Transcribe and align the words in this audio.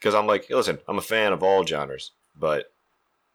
because 0.00 0.14
I'm 0.14 0.26
like, 0.26 0.48
listen, 0.48 0.78
I'm 0.88 0.98
a 0.98 1.02
fan 1.02 1.32
of 1.32 1.42
all 1.42 1.64
genres, 1.64 2.12
but 2.34 2.72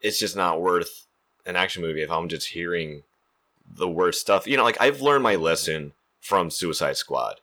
it's 0.02 0.20
just 0.20 0.36
not 0.36 0.62
worth 0.62 1.06
an 1.46 1.56
action 1.56 1.84
movie 1.84 2.02
if 2.02 2.10
I'm 2.10 2.28
just 2.28 2.50
hearing 2.50 3.04
the 3.70 3.88
worst 3.88 4.20
stuff. 4.20 4.48
You 4.48 4.58
know, 4.58 4.64
like 4.64 4.82
I've 4.82 5.02
learned 5.02 5.24
my 5.24 5.36
lesson 5.36 5.94
from 6.20 6.50
Suicide 6.50 6.98
Squad, 6.98 7.40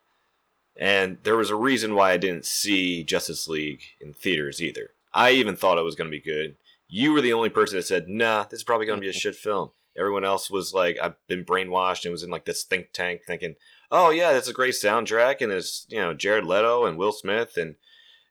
and 0.77 1.19
there 1.23 1.37
was 1.37 1.51
a 1.51 1.57
reason 1.57 1.95
why 1.95 2.13
I 2.13 2.17
didn't 2.17 2.47
see 2.47 3.05
Justice 3.05 3.49
League 3.49 3.83
in 4.01 4.13
theaters 4.13 4.61
either. 4.61 4.91
I 5.15 5.31
even 5.33 5.55
thought 5.55 5.79
it 5.79 5.85
was 5.85 5.95
going 5.95 6.11
to 6.11 6.17
be 6.17 6.21
good. 6.21 6.57
You 6.89 7.13
were 7.13 7.21
the 7.21 7.33
only 7.33 7.49
person 7.49 7.77
that 7.77 7.87
said, 7.87 8.09
"Nah, 8.09 8.45
this 8.45 8.61
is 8.61 8.65
probably 8.65 8.87
going 8.87 8.99
to 8.99 9.05
be 9.05 9.11
a 9.11 9.13
shit 9.13 9.37
film." 9.37 9.71
Everyone 9.97 10.25
else 10.25 10.51
was 10.51 10.75
like, 10.75 10.99
"I've 11.01 11.15
been 11.29 11.45
brainwashed," 11.45 12.05
and 12.05 12.13
was 12.13 12.25
in 12.25 12.31
like 12.31 12.45
this 12.45 12.65
think 12.65 12.93
tank 12.93 13.23
thinking, 13.25 13.55
"Oh 13.91 14.11
yeah, 14.11 14.33
that's 14.33 14.49
a 14.49 14.53
great 14.53 14.75
soundtrack," 14.75 15.41
and 15.41 15.53
it's 15.53 15.87
you 15.89 16.01
know 16.01 16.13
Jared 16.13 16.45
Leto 16.45 16.87
and 16.87 16.99
Will 16.99 17.13
Smith 17.13 17.57
and 17.57 17.77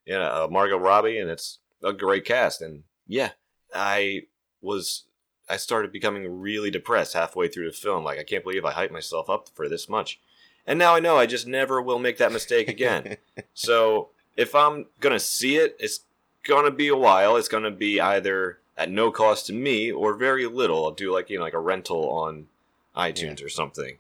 you 0.06 0.14
know 0.14 0.46
uh, 0.46 0.48
Margot 0.50 0.78
Robbie, 0.78 1.18
and 1.18 1.30
it's 1.30 1.60
a 1.84 1.94
great 1.94 2.26
cast. 2.26 2.62
And 2.62 2.84
yeah, 3.08 3.32
I 3.74 4.24
was 4.62 5.04
I 5.50 5.58
started 5.58 5.92
becoming 5.92 6.40
really 6.40 6.72
depressed 6.72 7.14
halfway 7.14 7.48
through 7.48 7.70
the 7.70 7.76
film. 7.76 8.04
Like 8.04 8.20
I 8.20 8.24
can't 8.24 8.44
believe 8.44 8.66
I 8.66 8.74
hyped 8.74 8.92
myself 8.92 9.30
up 9.30 9.50
for 9.50 9.68
this 9.68 9.90
much. 9.90 10.20
And 10.66 10.78
now 10.78 10.96
I 10.96 11.00
know 11.00 11.18
I 11.18 11.26
just 11.26 11.48
never 11.48 11.82
will 11.82 12.00
make 12.00 12.18
that 12.18 12.32
mistake 12.32 12.70
again. 12.70 13.18
so 13.54 14.10
if 14.38 14.56
I'm 14.56 14.86
gonna 15.00 15.20
see 15.20 15.58
it, 15.58 15.76
it's 15.80 16.02
gonna 16.44 16.72
be 16.72 16.88
a 16.88 16.96
while. 16.96 17.36
It's 17.36 17.48
gonna 17.48 17.72
be 17.72 18.00
either 18.00 18.60
at 18.78 18.90
no 18.90 19.12
cost 19.12 19.48
to 19.48 19.54
me 19.54 19.92
or 19.92 20.14
very 20.14 20.46
little. 20.46 20.86
I'll 20.86 20.92
do 20.92 21.14
like 21.14 21.30
you 21.30 21.38
know 21.38 21.44
like 21.44 21.54
a 21.54 21.60
rental 21.60 22.10
on 22.10 22.48
iTunes 22.96 23.40
yeah. 23.40 23.46
or 23.46 23.50
something. 23.50 23.98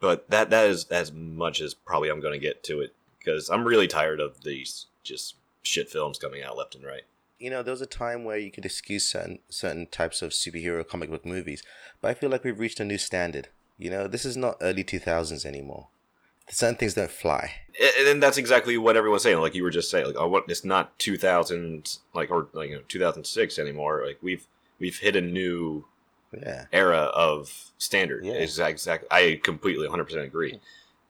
But 0.00 0.28
that 0.30 0.50
that 0.50 0.66
is 0.66 0.86
as 0.86 1.12
much 1.12 1.60
as 1.60 1.74
probably 1.74 2.08
I'm 2.08 2.20
gonna 2.20 2.38
get 2.38 2.64
to 2.64 2.80
it 2.80 2.94
because 3.18 3.50
I'm 3.50 3.64
really 3.64 3.86
tired 3.86 4.20
of 4.20 4.42
these 4.42 4.86
just 5.02 5.36
shit 5.62 5.88
films 5.88 6.18
coming 6.18 6.42
out 6.42 6.56
left 6.56 6.74
and 6.74 6.84
right. 6.84 7.02
You 7.38 7.50
know, 7.50 7.62
there 7.62 7.72
was 7.72 7.80
a 7.80 7.86
time 7.86 8.24
where 8.24 8.36
you 8.36 8.50
could 8.50 8.66
excuse 8.66 9.06
certain 9.06 9.38
certain 9.48 9.86
types 9.86 10.20
of 10.20 10.30
superhero 10.30 10.86
comic 10.86 11.10
book 11.10 11.24
movies, 11.24 11.62
but 12.00 12.10
I 12.10 12.14
feel 12.14 12.30
like 12.30 12.44
we've 12.44 12.58
reached 12.58 12.80
a 12.80 12.84
new 12.84 12.98
standard. 12.98 13.48
You 13.78 13.90
know, 13.90 14.06
this 14.06 14.26
is 14.26 14.36
not 14.36 14.58
early 14.60 14.84
2000s 14.84 15.46
anymore. 15.46 15.88
Certain 16.50 16.76
things 16.76 16.94
don't 16.94 17.10
fly. 17.10 17.52
And, 17.98 18.08
and 18.08 18.22
that's 18.22 18.36
exactly 18.36 18.76
what 18.76 18.96
everyone's 18.96 19.22
saying. 19.22 19.38
Like 19.38 19.54
you 19.54 19.62
were 19.62 19.70
just 19.70 19.90
saying, 19.90 20.06
like, 20.06 20.16
oh, 20.18 20.28
what? 20.28 20.44
It's 20.48 20.64
not 20.64 20.98
2000, 20.98 21.98
like, 22.12 22.30
or 22.30 22.48
like 22.52 22.70
you 22.70 22.76
know, 22.76 22.82
2006 22.88 23.58
anymore. 23.58 24.02
Like 24.04 24.18
we've 24.20 24.46
we've 24.78 24.98
hit 24.98 25.16
a 25.16 25.20
new 25.22 25.86
yeah. 26.38 26.66
era 26.72 27.10
of 27.14 27.70
standard. 27.78 28.24
Yeah. 28.24 28.34
Exactly. 28.34 29.06
I 29.10 29.40
completely 29.42 29.88
100% 29.88 30.24
agree. 30.24 30.60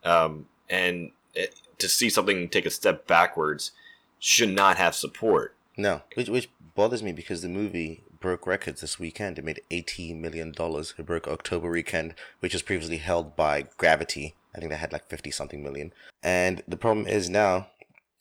Um, 0.04 0.46
and 0.68 1.10
it, 1.34 1.54
to 1.78 1.88
see 1.88 2.10
something 2.10 2.48
take 2.48 2.66
a 2.66 2.70
step 2.70 3.06
backwards 3.06 3.72
should 4.20 4.50
not 4.50 4.76
have 4.76 4.94
support. 4.94 5.56
No, 5.76 6.02
which 6.14 6.28
which 6.28 6.50
bothers 6.76 7.02
me 7.02 7.10
because 7.10 7.42
the 7.42 7.48
movie 7.48 8.04
broke 8.20 8.46
records 8.46 8.82
this 8.82 8.98
weekend. 9.00 9.38
It 9.38 9.44
made 9.44 9.62
eighteen 9.70 10.20
million 10.20 10.52
dollars. 10.52 10.94
It 10.96 11.06
broke 11.06 11.26
October 11.26 11.70
weekend, 11.70 12.14
which 12.40 12.52
was 12.52 12.62
previously 12.62 12.98
held 12.98 13.34
by 13.34 13.66
Gravity. 13.78 14.36
I 14.54 14.58
think 14.58 14.70
they 14.70 14.76
had 14.76 14.92
like 14.92 15.08
fifty 15.08 15.30
something 15.30 15.62
million. 15.62 15.92
And 16.22 16.62
the 16.68 16.76
problem 16.76 17.06
is 17.06 17.30
now, 17.30 17.68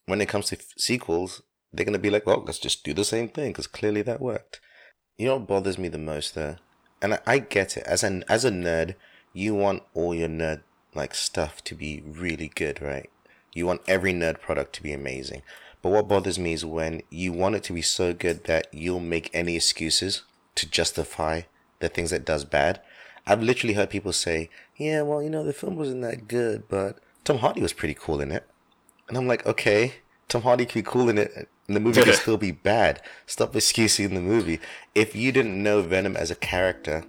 when 0.05 0.21
it 0.21 0.29
comes 0.29 0.47
to 0.47 0.57
f- 0.57 0.73
sequels, 0.77 1.41
they're 1.73 1.85
gonna 1.85 1.99
be 1.99 2.09
like, 2.09 2.25
well, 2.25 2.43
let's 2.45 2.59
just 2.59 2.83
do 2.83 2.93
the 2.93 3.03
same 3.03 3.27
thing 3.27 3.51
because 3.51 3.67
clearly 3.67 4.01
that 4.03 4.21
worked. 4.21 4.61
You 5.17 5.25
know 5.25 5.37
what 5.37 5.47
bothers 5.47 5.77
me 5.77 5.89
the 5.89 5.97
most 5.97 6.33
though, 6.33 6.55
and 7.01 7.15
I, 7.15 7.19
I 7.27 7.39
get 7.39 7.75
it 7.75 7.83
as 7.85 8.03
an 8.03 8.23
as 8.29 8.45
a 8.45 8.51
nerd, 8.51 8.95
you 9.33 9.53
want 9.53 9.83
all 9.93 10.15
your 10.15 10.29
nerd 10.29 10.61
like 10.95 11.13
stuff 11.13 11.63
to 11.65 11.75
be 11.75 12.01
really 12.05 12.47
good, 12.47 12.81
right? 12.81 13.09
You 13.53 13.65
want 13.65 13.81
every 13.87 14.13
nerd 14.13 14.39
product 14.39 14.73
to 14.75 14.83
be 14.83 14.93
amazing. 14.93 15.41
But 15.81 15.89
what 15.89 16.07
bothers 16.07 16.37
me 16.37 16.53
is 16.53 16.65
when 16.65 17.01
you 17.09 17.31
want 17.31 17.55
it 17.55 17.63
to 17.63 17.73
be 17.73 17.81
so 17.81 18.13
good 18.13 18.43
that 18.45 18.67
you'll 18.73 18.99
make 18.99 19.29
any 19.33 19.55
excuses 19.55 20.23
to 20.55 20.69
justify 20.69 21.43
the 21.79 21.89
things 21.89 22.09
that 22.09 22.25
does 22.25 22.43
bad. 22.43 22.81
I've 23.25 23.41
literally 23.41 23.75
heard 23.75 23.89
people 23.89 24.11
say, 24.11 24.49
"Yeah, 24.75 25.03
well, 25.03 25.23
you 25.23 25.29
know, 25.29 25.43
the 25.43 25.53
film 25.53 25.75
wasn't 25.75 26.01
that 26.01 26.27
good, 26.27 26.67
but 26.67 26.99
Tom 27.23 27.37
Hardy 27.37 27.61
was 27.61 27.73
pretty 27.73 27.93
cool 27.93 28.19
in 28.19 28.31
it." 28.31 28.45
And 29.07 29.17
I'm 29.17 29.27
like, 29.27 29.45
"Okay, 29.45 29.95
Tom 30.27 30.41
Hardy 30.41 30.65
can 30.65 30.81
be 30.81 30.87
cool 30.87 31.09
in 31.09 31.17
it, 31.17 31.49
and 31.67 31.75
the 31.75 31.79
movie 31.79 32.01
can 32.01 32.13
still 32.25 32.37
be 32.37 32.51
bad. 32.51 33.01
Stop 33.25 33.55
excusing 33.55 34.13
the 34.13 34.21
movie. 34.21 34.59
If 34.95 35.15
you 35.15 35.31
didn't 35.31 35.61
know 35.61 35.81
Venom 35.81 36.17
as 36.17 36.31
a 36.31 36.35
character 36.35 37.03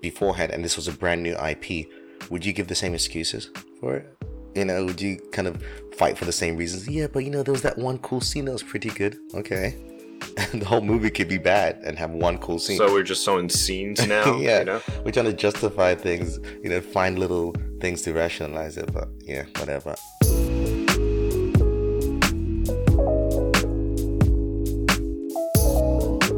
beforehand, 0.00 0.52
and 0.52 0.64
this 0.64 0.76
was 0.76 0.88
a 0.88 0.92
brand 0.92 1.22
new 1.22 1.36
IP, 1.36 1.88
would 2.30 2.44
you 2.44 2.52
give 2.52 2.68
the 2.68 2.74
same 2.74 2.94
excuses 2.94 3.50
for 3.80 3.96
it? 3.96 4.33
You 4.54 4.64
know, 4.64 4.84
would 4.84 5.00
you 5.00 5.16
kind 5.32 5.48
of 5.48 5.62
fight 5.96 6.16
for 6.16 6.24
the 6.24 6.32
same 6.32 6.56
reasons? 6.56 6.88
Yeah, 6.88 7.06
but 7.06 7.24
you 7.24 7.30
know, 7.30 7.42
there 7.42 7.52
was 7.52 7.62
that 7.62 7.78
one 7.78 7.98
cool 7.98 8.20
scene 8.20 8.44
that 8.46 8.52
was 8.52 8.62
pretty 8.62 8.90
good. 8.90 9.18
Okay. 9.34 9.76
And 10.36 10.62
the 10.62 10.66
whole 10.66 10.80
movie 10.80 11.10
could 11.10 11.28
be 11.28 11.38
bad 11.38 11.80
and 11.84 11.98
have 11.98 12.10
one 12.10 12.38
cool 12.38 12.58
scene. 12.58 12.78
So 12.78 12.92
we're 12.92 13.02
just 13.02 13.24
showing 13.24 13.48
scenes 13.48 14.06
now. 14.06 14.36
yeah, 14.36 14.60
you 14.60 14.64
know? 14.64 14.80
we're 15.04 15.12
trying 15.12 15.26
to 15.26 15.32
justify 15.32 15.94
things. 15.94 16.38
You 16.62 16.70
know, 16.70 16.80
find 16.80 17.18
little 17.18 17.54
things 17.80 18.02
to 18.02 18.12
rationalize 18.12 18.76
it. 18.76 18.92
But 18.92 19.08
yeah, 19.20 19.44
whatever. 19.58 19.94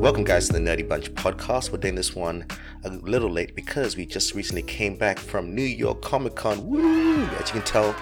Welcome, 0.06 0.22
guys, 0.22 0.46
to 0.46 0.52
the 0.52 0.60
Nerdy 0.60 0.88
Bunch 0.88 1.12
podcast. 1.14 1.72
We're 1.72 1.78
doing 1.78 1.96
this 1.96 2.14
one 2.14 2.46
a 2.84 2.90
little 2.90 3.28
late 3.28 3.56
because 3.56 3.96
we 3.96 4.06
just 4.06 4.36
recently 4.36 4.62
came 4.62 4.94
back 4.94 5.18
from 5.18 5.52
New 5.52 5.62
York 5.62 6.00
Comic 6.00 6.36
Con. 6.36 6.64
Woo! 6.64 7.24
As 7.24 7.48
you 7.48 7.54
can 7.54 7.62
tell, 7.62 7.92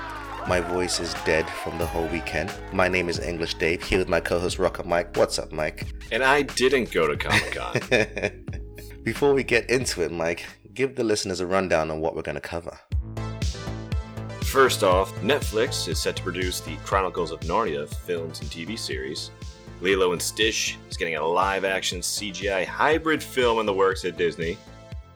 my 0.46 0.60
voice 0.60 1.00
is 1.00 1.14
dead 1.24 1.48
from 1.48 1.78
the 1.78 1.86
whole 1.86 2.06
weekend. 2.08 2.52
My 2.74 2.88
name 2.88 3.08
is 3.08 3.20
English 3.20 3.54
Dave, 3.54 3.82
here 3.82 3.98
with 3.98 4.10
my 4.10 4.20
co 4.20 4.38
host 4.38 4.58
Rocker 4.58 4.82
Mike. 4.82 5.16
What's 5.16 5.38
up, 5.38 5.50
Mike? 5.50 5.86
And 6.12 6.22
I 6.22 6.42
didn't 6.42 6.92
go 6.92 7.06
to 7.06 7.16
Comic 7.16 7.52
Con. 7.52 8.74
Before 9.02 9.32
we 9.32 9.42
get 9.42 9.70
into 9.70 10.02
it, 10.02 10.12
Mike, 10.12 10.44
give 10.74 10.96
the 10.96 11.04
listeners 11.04 11.40
a 11.40 11.46
rundown 11.46 11.90
on 11.90 12.00
what 12.00 12.14
we're 12.14 12.20
going 12.20 12.34
to 12.34 12.40
cover. 12.42 12.78
First 14.42 14.82
off, 14.82 15.10
Netflix 15.22 15.88
is 15.88 15.98
set 15.98 16.16
to 16.16 16.22
produce 16.22 16.60
the 16.60 16.76
Chronicles 16.84 17.30
of 17.30 17.40
Narnia 17.40 17.88
films 17.88 18.42
and 18.42 18.50
TV 18.50 18.78
series. 18.78 19.30
Lilo 19.80 20.12
and 20.12 20.22
Stitch 20.22 20.78
is 20.88 20.96
getting 20.96 21.16
a 21.16 21.26
live 21.26 21.64
action 21.64 22.00
CGI 22.00 22.64
hybrid 22.64 23.22
film 23.22 23.58
in 23.58 23.66
the 23.66 23.72
works 23.72 24.04
at 24.04 24.16
Disney. 24.16 24.56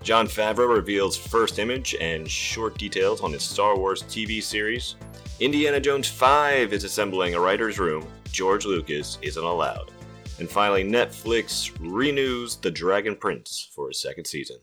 Jon 0.02 0.26
Favreau 0.26 0.68
reveals 0.68 1.16
first 1.16 1.58
image 1.58 1.94
and 2.00 2.28
short 2.28 2.78
details 2.78 3.20
on 3.20 3.32
his 3.32 3.42
Star 3.42 3.76
Wars 3.76 4.02
TV 4.04 4.42
series. 4.42 4.96
Indiana 5.40 5.80
Jones 5.80 6.08
5 6.08 6.72
is 6.72 6.84
assembling 6.84 7.34
a 7.34 7.40
writer's 7.40 7.78
room. 7.78 8.06
George 8.30 8.64
Lucas 8.64 9.18
isn't 9.22 9.42
allowed. 9.44 9.90
And 10.38 10.48
finally, 10.48 10.84
Netflix 10.84 11.76
renews 11.80 12.56
The 12.56 12.70
Dragon 12.70 13.16
Prince 13.16 13.68
for 13.74 13.90
a 13.90 13.94
second 13.94 14.26
season. 14.26 14.58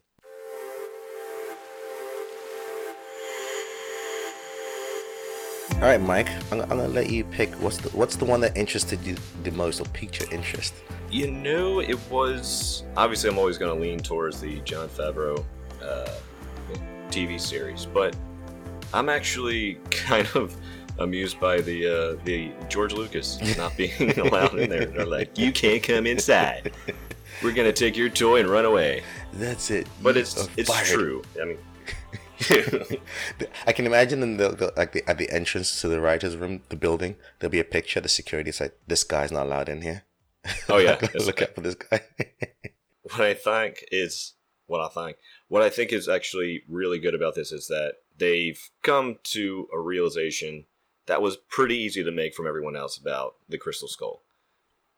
All 5.76 5.82
right, 5.82 6.00
Mike. 6.00 6.30
I'm, 6.54 6.62
I'm, 6.62 6.70
gonna 6.70 6.88
let 6.88 7.10
you 7.10 7.26
pick. 7.26 7.54
What's 7.56 7.78
the 7.78 7.90
What's 7.90 8.16
the 8.16 8.24
one 8.24 8.40
that 8.42 8.56
interested 8.56 9.04
you 9.04 9.18
the 9.44 9.52
most, 9.52 9.82
or 9.82 9.86
piqued 9.90 10.22
your 10.22 10.32
interest? 10.32 10.74
You 11.12 11.30
know, 11.30 11.82
it 11.82 12.00
was 12.10 12.84
obviously 12.96 13.30
I'm 13.30 13.38
always 13.38 13.58
gonna 13.58 13.76
lean 13.76 14.00
towards 14.00 14.40
the 14.40 14.62
Jon 14.62 14.88
Favreau 14.88 15.44
uh, 15.84 16.10
TV 17.10 17.40
series, 17.40 17.86
but 17.86 18.16
I'm 18.94 19.10
actually 19.10 19.74
kind 19.92 20.28
of 20.34 20.56
amused 21.00 21.42
by 21.42 21.60
the 21.60 21.88
uh, 21.88 22.24
the 22.24 22.52
George 22.70 22.94
Lucas 22.94 23.38
not 23.58 23.76
being 23.78 24.18
allowed 24.18 24.58
in 24.58 24.70
there. 24.70 24.86
They're 24.86 25.06
like, 25.06 25.38
you 25.38 25.52
can't 25.52 25.84
come 25.84 26.08
inside. 26.08 26.72
We're 27.44 27.54
gonna 27.54 27.74
take 27.74 27.98
your 27.98 28.08
toy 28.08 28.40
and 28.40 28.50
run 28.50 28.64
away. 28.64 29.04
That's 29.34 29.70
it. 29.72 29.88
But 30.02 30.16
it's 30.16 30.48
it's 30.56 30.70
fired. 30.70 30.88
true. 30.88 31.22
I 31.40 31.46
mean. 31.46 31.58
I 33.68 33.72
can 33.72 33.86
imagine 33.86 34.22
in 34.24 34.38
the, 34.38 34.50
the, 34.50 34.74
like 34.76 34.92
the, 34.92 35.08
at 35.10 35.18
the 35.18 35.30
entrance 35.32 35.82
to 35.82 35.88
the 35.88 36.02
writers' 36.02 36.36
room, 36.36 36.62
the 36.70 36.76
building, 36.76 37.16
there'll 37.40 37.52
be 37.52 37.60
a 37.60 37.66
picture. 37.66 38.02
The 38.02 38.10
security's 38.10 38.60
like, 38.60 38.78
"This 38.88 39.04
guy's 39.04 39.32
not 39.32 39.46
allowed 39.46 39.70
in 39.70 39.82
here." 39.82 40.04
Oh 40.70 40.78
yeah, 40.78 41.00
look 41.16 41.42
out 41.42 41.56
for 41.56 41.62
this 41.62 41.76
guy. 41.76 42.02
what 43.04 43.22
I 43.22 43.34
think 43.34 43.86
is 43.92 44.34
what 44.68 44.82
I 44.82 44.88
think. 44.90 45.18
What 45.48 45.62
I 45.62 45.70
think 45.70 45.94
is 45.94 46.08
actually 46.10 46.64
really 46.68 47.00
good 47.00 47.16
about 47.16 47.36
this 47.36 47.52
is 47.52 47.68
that 47.68 47.96
they've 48.18 48.60
come 48.82 49.18
to 49.24 49.68
a 49.74 49.80
realization 49.80 50.66
that 51.06 51.22
was 51.22 51.38
pretty 51.38 51.78
easy 51.78 52.04
to 52.04 52.12
make 52.12 52.34
from 52.34 52.48
everyone 52.48 52.76
else 52.76 52.98
about 52.98 53.36
the 53.48 53.58
Crystal 53.58 53.88
Skull. 53.88 54.22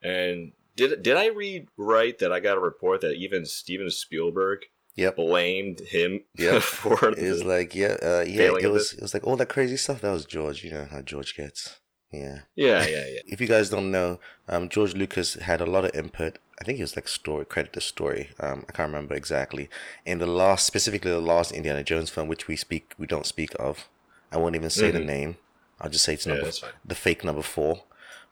And 0.01 0.54
did 0.75 1.04
did 1.04 1.18
I 1.18 1.28
read 1.28 1.68
right 1.75 2.18
that 2.19 2.31
I 2.31 2.40
got 2.40 2.57
a 2.57 2.62
report 2.62 3.01
that 3.01 3.16
even 3.16 3.45
Steven 3.45 3.90
Spielberg 3.90 4.66
yep. 4.97 5.15
blamed 5.15 5.79
him 5.79 6.21
yep. 6.38 6.61
for 6.61 7.09
it 7.11 7.21
was 7.21 7.44
like 7.44 7.73
yeah 7.73 7.95
uh, 8.01 8.25
yeah 8.27 8.51
it 8.59 8.69
was 8.69 8.94
it 8.94 9.01
was 9.01 9.13
like 9.13 9.25
all 9.25 9.38
that 9.38 9.49
crazy 9.49 9.77
stuff. 9.77 10.01
That 10.01 10.11
was 10.11 10.25
George 10.25 10.63
you 10.63 10.71
know 10.71 10.88
how 10.89 11.01
George 11.01 11.35
gets. 11.35 11.79
Yeah. 12.11 12.39
Yeah 12.55 12.85
yeah 12.88 13.05
yeah. 13.07 13.19
If 13.25 13.39
you 13.39 13.47
guys 13.47 13.69
don't 13.69 13.91
know 13.91 14.19
um, 14.49 14.67
George 14.69 14.94
Lucas 14.94 15.35
had 15.35 15.61
a 15.61 15.65
lot 15.65 15.85
of 15.85 15.95
input. 15.95 16.39
I 16.59 16.63
think 16.63 16.79
it 16.79 16.83
was 16.83 16.95
like 16.95 17.07
story 17.07 17.45
credit 17.45 17.73
the 17.73 17.81
story. 17.81 18.31
Um, 18.39 18.65
I 18.67 18.71
can't 18.71 18.91
remember 18.91 19.13
exactly. 19.13 19.69
In 20.05 20.17
the 20.17 20.27
last 20.27 20.65
specifically 20.65 21.11
the 21.11 21.21
last 21.21 21.51
Indiana 21.51 21.83
Jones 21.83 22.09
film 22.09 22.27
which 22.27 22.47
we 22.47 22.55
speak 22.55 22.94
we 22.97 23.07
don't 23.07 23.25
speak 23.25 23.51
of 23.59 23.88
I 24.31 24.38
won't 24.38 24.55
even 24.55 24.69
say 24.69 24.89
mm-hmm. 24.89 24.97
the 24.97 25.05
name. 25.05 25.38
I'll 25.79 25.89
just 25.89 26.05
say 26.05 26.15
it's 26.15 26.25
number 26.25 26.45
yeah, 26.45 26.69
the 26.83 26.95
fake 26.95 27.23
number 27.23 27.44
four. 27.44 27.83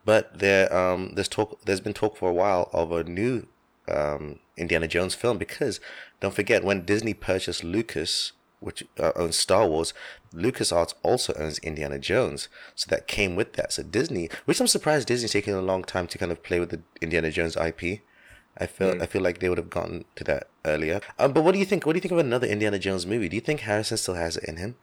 But 0.03 0.39
there, 0.39 0.73
um, 0.75 1.13
there's 1.15 1.27
talk. 1.27 1.59
There's 1.65 1.79
been 1.79 1.93
talk 1.93 2.17
for 2.17 2.29
a 2.29 2.33
while 2.33 2.69
of 2.73 2.91
a 2.91 3.03
new 3.03 3.47
um, 3.87 4.39
Indiana 4.57 4.87
Jones 4.87 5.15
film 5.15 5.37
because 5.37 5.79
don't 6.19 6.33
forget 6.33 6.63
when 6.63 6.85
Disney 6.85 7.13
purchased 7.13 7.63
Lucas, 7.63 8.31
which 8.59 8.83
uh, 8.99 9.11
owns 9.15 9.37
Star 9.37 9.67
Wars, 9.67 9.93
LucasArts 10.33 10.93
also 11.03 11.33
owns 11.33 11.59
Indiana 11.59 11.99
Jones, 11.99 12.47
so 12.73 12.87
that 12.89 13.07
came 13.07 13.35
with 13.35 13.53
that. 13.53 13.73
So 13.73 13.83
Disney, 13.83 14.29
which 14.45 14.59
I'm 14.59 14.67
surprised 14.67 15.07
Disney's 15.07 15.31
taking 15.31 15.53
a 15.53 15.61
long 15.61 15.83
time 15.83 16.07
to 16.07 16.17
kind 16.17 16.31
of 16.31 16.43
play 16.43 16.59
with 16.59 16.69
the 16.69 16.81
Indiana 17.01 17.31
Jones 17.31 17.55
IP. 17.55 18.01
I 18.57 18.67
feel 18.67 19.01
I 19.01 19.05
feel 19.05 19.21
like 19.21 19.39
they 19.39 19.49
would 19.49 19.57
have 19.57 19.69
gotten 19.69 20.05
to 20.15 20.23
that 20.23 20.47
earlier. 20.63 21.01
Um, 21.19 21.33
but 21.33 21.43
what 21.43 21.51
do 21.51 21.59
you 21.59 21.65
think? 21.65 21.85
What 21.85 21.93
do 21.93 21.97
you 21.97 22.01
think 22.01 22.13
of 22.13 22.19
another 22.19 22.47
Indiana 22.47 22.79
Jones 22.79 23.05
movie? 23.05 23.27
Do 23.27 23.35
you 23.35 23.41
think 23.41 23.61
Harrison 23.61 23.97
still 23.97 24.15
has 24.15 24.37
it 24.37 24.45
in 24.45 24.55
him? 24.55 24.75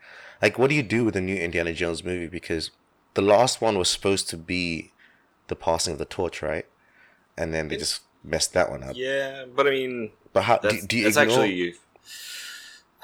Like, 0.43 0.59
what 0.59 0.69
do 0.69 0.77
you 0.77 0.83
do 0.83 1.05
with 1.05 1.17
a 1.17 1.23
new 1.23 1.37
Indiana 1.37 1.73
Jones 1.73 2.05
movie? 2.05 2.27
Because 2.27 2.71
the 3.15 3.23
last 3.23 3.61
one 3.63 3.79
was 3.79 3.89
supposed 3.89 4.29
to 4.31 4.37
be 4.37 4.93
the 5.49 5.57
passing 5.57 5.95
of 5.95 5.99
the 5.99 6.05
torch, 6.05 6.43
right? 6.43 6.67
And 7.37 7.55
then 7.55 7.69
they 7.69 7.77
just 7.77 8.03
messed 8.23 8.53
that 8.53 8.71
one 8.71 8.83
up. 8.83 8.93
Yeah, 8.95 9.45
but 9.55 9.67
I 9.67 9.71
mean, 9.71 10.13
But 10.33 10.43
how 10.45 10.59
that's, 10.59 10.87
do 10.87 10.97
you 10.99 11.05
that's 11.05 11.17
ignore? 11.17 11.45
actually. 11.45 11.75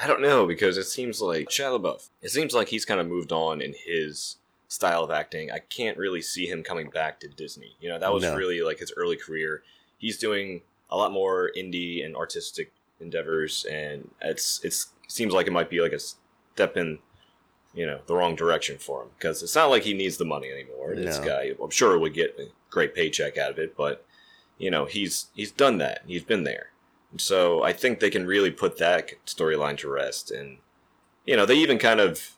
I 0.00 0.06
don't 0.06 0.22
know 0.22 0.46
because 0.46 0.78
it 0.78 0.84
seems 0.84 1.20
like 1.20 1.48
Shia 1.48 1.78
LaBeouf. 1.78 2.08
It 2.22 2.30
seems 2.30 2.54
like 2.54 2.68
he's 2.68 2.84
kind 2.84 3.00
of 3.00 3.06
moved 3.08 3.32
on 3.32 3.60
in 3.60 3.74
his 3.76 4.36
style 4.68 5.02
of 5.02 5.10
acting. 5.10 5.50
I 5.50 5.58
can't 5.58 5.98
really 5.98 6.22
see 6.22 6.46
him 6.46 6.62
coming 6.62 6.88
back 6.90 7.18
to 7.20 7.28
Disney. 7.28 7.74
You 7.80 7.88
know, 7.88 7.98
that 7.98 8.12
was 8.12 8.22
No. 8.22 8.36
really 8.36 8.60
like 8.62 8.78
his 8.78 8.92
early 8.96 9.16
career. 9.16 9.62
He's 9.98 10.18
doing 10.18 10.62
a 10.90 10.96
lot 10.96 11.10
more 11.10 11.50
indie 11.56 12.04
and 12.04 12.14
artistic 12.16 12.72
endeavors, 13.00 13.64
and 13.64 14.10
it's 14.22 14.60
it's 14.64 14.88
seems 15.08 15.32
like 15.32 15.46
it 15.46 15.52
might 15.52 15.70
be 15.70 15.80
like 15.80 15.92
a 15.92 15.98
step 15.98 16.76
in, 16.76 16.98
you 17.74 17.84
know, 17.86 18.00
the 18.06 18.14
wrong 18.14 18.36
direction 18.36 18.78
for 18.78 19.02
him 19.02 19.08
because 19.18 19.42
it's 19.42 19.54
not 19.56 19.70
like 19.70 19.82
he 19.82 19.94
needs 19.94 20.16
the 20.16 20.24
money 20.24 20.50
anymore. 20.50 20.94
This 20.94 21.18
guy, 21.18 21.52
I'm 21.62 21.70
sure, 21.70 21.98
would 21.98 22.14
get 22.14 22.36
a 22.38 22.48
great 22.70 22.94
paycheck 22.94 23.36
out 23.36 23.50
of 23.50 23.58
it, 23.58 23.76
but 23.76 24.04
you 24.58 24.70
know, 24.70 24.84
he's 24.84 25.26
he's 25.34 25.50
done 25.50 25.78
that. 25.78 26.02
He's 26.06 26.22
been 26.24 26.44
there. 26.44 26.70
So 27.16 27.62
I 27.62 27.72
think 27.72 28.00
they 28.00 28.10
can 28.10 28.26
really 28.26 28.50
put 28.50 28.78
that 28.78 29.12
storyline 29.26 29.78
to 29.78 29.88
rest. 29.88 30.30
And 30.30 30.58
you 31.24 31.36
know, 31.36 31.46
they 31.46 31.56
even 31.56 31.78
kind 31.78 32.00
of 32.00 32.32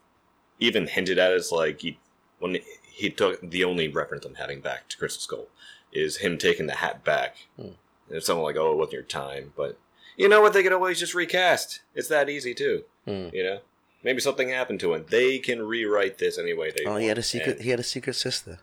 even 0.59 0.87
hinted 0.87 1.19
at 1.19 1.33
it 1.33 1.37
as 1.37 1.51
like 1.53 1.81
he 1.81 1.99
when 2.39 2.59
he 2.85 3.11
took 3.11 3.41
the 3.41 3.65
only 3.65 3.89
reference 3.89 4.25
I'm 4.25 4.35
having 4.37 4.61
back 4.61 4.89
to 4.89 4.97
Crystal 4.99 5.21
Skull 5.21 5.47
is 5.93 6.19
him 6.19 6.39
taking 6.39 6.67
the 6.67 6.75
hat 6.77 7.05
back. 7.05 7.37
Hmm. 7.57 7.63
And 8.09 8.17
it's 8.17 8.27
something 8.27 8.43
like, 8.43 8.57
oh, 8.57 8.73
it 8.73 8.77
wasn't 8.77 8.93
your 8.95 9.03
time, 9.03 9.53
but 9.57 9.79
you 10.17 10.29
know 10.29 10.41
what? 10.41 10.53
They 10.53 10.63
could 10.63 10.73
always 10.73 10.99
just 11.01 11.15
recast. 11.15 11.81
It's 11.95 12.09
that 12.09 12.29
easy 12.29 12.55
too. 12.55 12.85
Hmm. 13.07 13.29
You 13.33 13.43
know, 13.45 13.59
maybe 14.05 14.21
something 14.21 14.49
happened 14.51 14.81
to 14.81 14.95
him. 14.95 15.07
They 15.09 15.39
can 15.39 15.63
rewrite 15.63 16.19
this 16.19 16.39
any 16.39 16.53
way 16.53 16.71
they 16.71 16.85
Oh, 16.87 16.91
want. 16.93 17.03
he 17.03 17.09
had 17.09 17.19
a 17.19 17.23
secret. 17.23 17.57
And 17.57 17.65
He 17.65 17.71
had 17.71 17.81
a 17.81 17.85
secret 17.85 18.15
sister. 18.15 18.61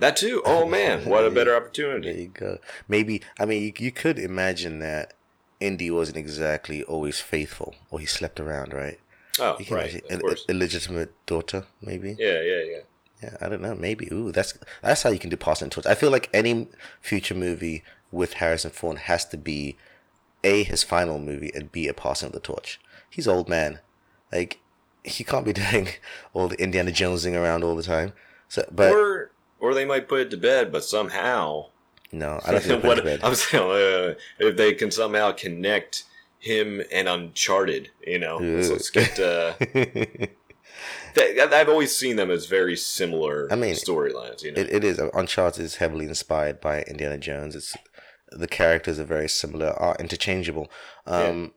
That 0.00 0.16
too. 0.16 0.42
Oh 0.44 0.66
man, 0.66 1.04
what 1.08 1.24
a 1.24 1.30
better 1.30 1.54
opportunity. 1.56 2.10
There 2.12 2.20
you 2.20 2.28
go. 2.28 2.58
Maybe 2.88 3.22
I 3.38 3.44
mean 3.46 3.62
you, 3.62 3.72
you 3.78 3.92
could 3.92 4.18
imagine 4.18 4.78
that 4.80 5.14
Indy 5.60 5.90
wasn't 5.90 6.16
exactly 6.18 6.82
always 6.84 7.20
faithful, 7.20 7.74
or 7.90 8.00
he 8.00 8.06
slept 8.06 8.40
around, 8.40 8.72
right? 8.72 8.98
Oh, 9.38 9.56
You 9.58 9.64
can 9.66 9.76
right. 9.76 9.84
imagine 9.90 10.04
Of 10.06 10.10
an 10.12 10.20
course. 10.20 10.44
illegitimate 10.48 11.12
daughter, 11.26 11.66
maybe. 11.80 12.16
Yeah, 12.18 12.40
yeah, 12.40 12.62
yeah. 12.62 12.78
Yeah, 13.22 13.36
I 13.40 13.48
don't 13.50 13.60
know. 13.60 13.74
Maybe. 13.74 14.08
Ooh, 14.10 14.32
that's 14.32 14.54
that's 14.82 15.02
how 15.02 15.10
you 15.10 15.18
can 15.18 15.28
do 15.30 15.36
passing 15.36 15.68
the 15.68 15.74
torch. 15.74 15.86
I 15.86 15.94
feel 15.94 16.10
like 16.10 16.30
any 16.32 16.68
future 17.02 17.34
movie 17.34 17.84
with 18.10 18.34
Harrison 18.34 18.70
Ford 18.70 18.98
has 19.00 19.24
to 19.26 19.36
be 19.36 19.76
a 20.42 20.62
his 20.64 20.82
final 20.82 21.18
movie 21.18 21.52
and 21.54 21.70
b 21.70 21.86
a 21.88 21.92
passing 21.94 22.28
of 22.28 22.32
the 22.32 22.40
torch. 22.40 22.80
He's 23.10 23.28
old 23.28 23.48
man, 23.48 23.80
like 24.32 24.58
he 25.04 25.22
can't 25.24 25.44
be 25.44 25.52
doing 25.64 25.88
all 26.32 26.48
the 26.48 26.60
Indiana 26.62 26.90
Jonesing 26.90 27.34
around 27.36 27.62
all 27.62 27.76
the 27.76 27.82
time. 27.82 28.14
So, 28.48 28.66
but 28.72 28.92
or 28.94 29.30
or 29.60 29.74
they 29.74 29.84
might 29.84 30.08
put 30.08 30.20
it 30.20 30.30
to 30.30 30.36
bed, 30.36 30.72
but 30.72 30.84
somehow. 30.84 31.66
no, 32.12 32.40
I 32.44 32.52
don't 32.52 32.62
think 32.62 32.84
what. 32.88 33.24
I'm 33.24 33.34
saying, 33.34 33.64
uh, 33.64 34.14
if 34.38 34.56
they 34.56 34.74
can 34.74 34.90
somehow 34.90 35.32
connect 35.32 36.04
him 36.38 36.82
and 36.90 37.08
Uncharted, 37.08 37.90
you 38.06 38.18
know, 38.18 38.38
let's, 38.38 38.70
let's 38.70 38.90
get. 38.90 39.18
Uh, 39.20 39.52
they, 41.14 41.40
I've 41.40 41.68
always 41.68 41.94
seen 41.96 42.16
them 42.16 42.30
as 42.30 42.46
very 42.46 42.76
similar. 42.76 43.48
I 43.52 43.56
mean, 43.56 43.74
storylines. 43.74 44.42
You 44.42 44.52
know, 44.52 44.60
It, 44.60 44.70
it 44.72 44.84
is. 44.84 44.98
Uncharted 44.98 45.64
is 45.64 45.76
heavily 45.76 46.06
inspired 46.06 46.60
by 46.60 46.82
Indiana 46.82 47.18
Jones. 47.18 47.54
It's 47.54 47.76
the 48.30 48.48
characters 48.48 48.98
are 48.98 49.04
very 49.04 49.28
similar, 49.28 49.68
are 49.70 49.96
interchangeable. 49.98 50.70
Um, 51.06 51.52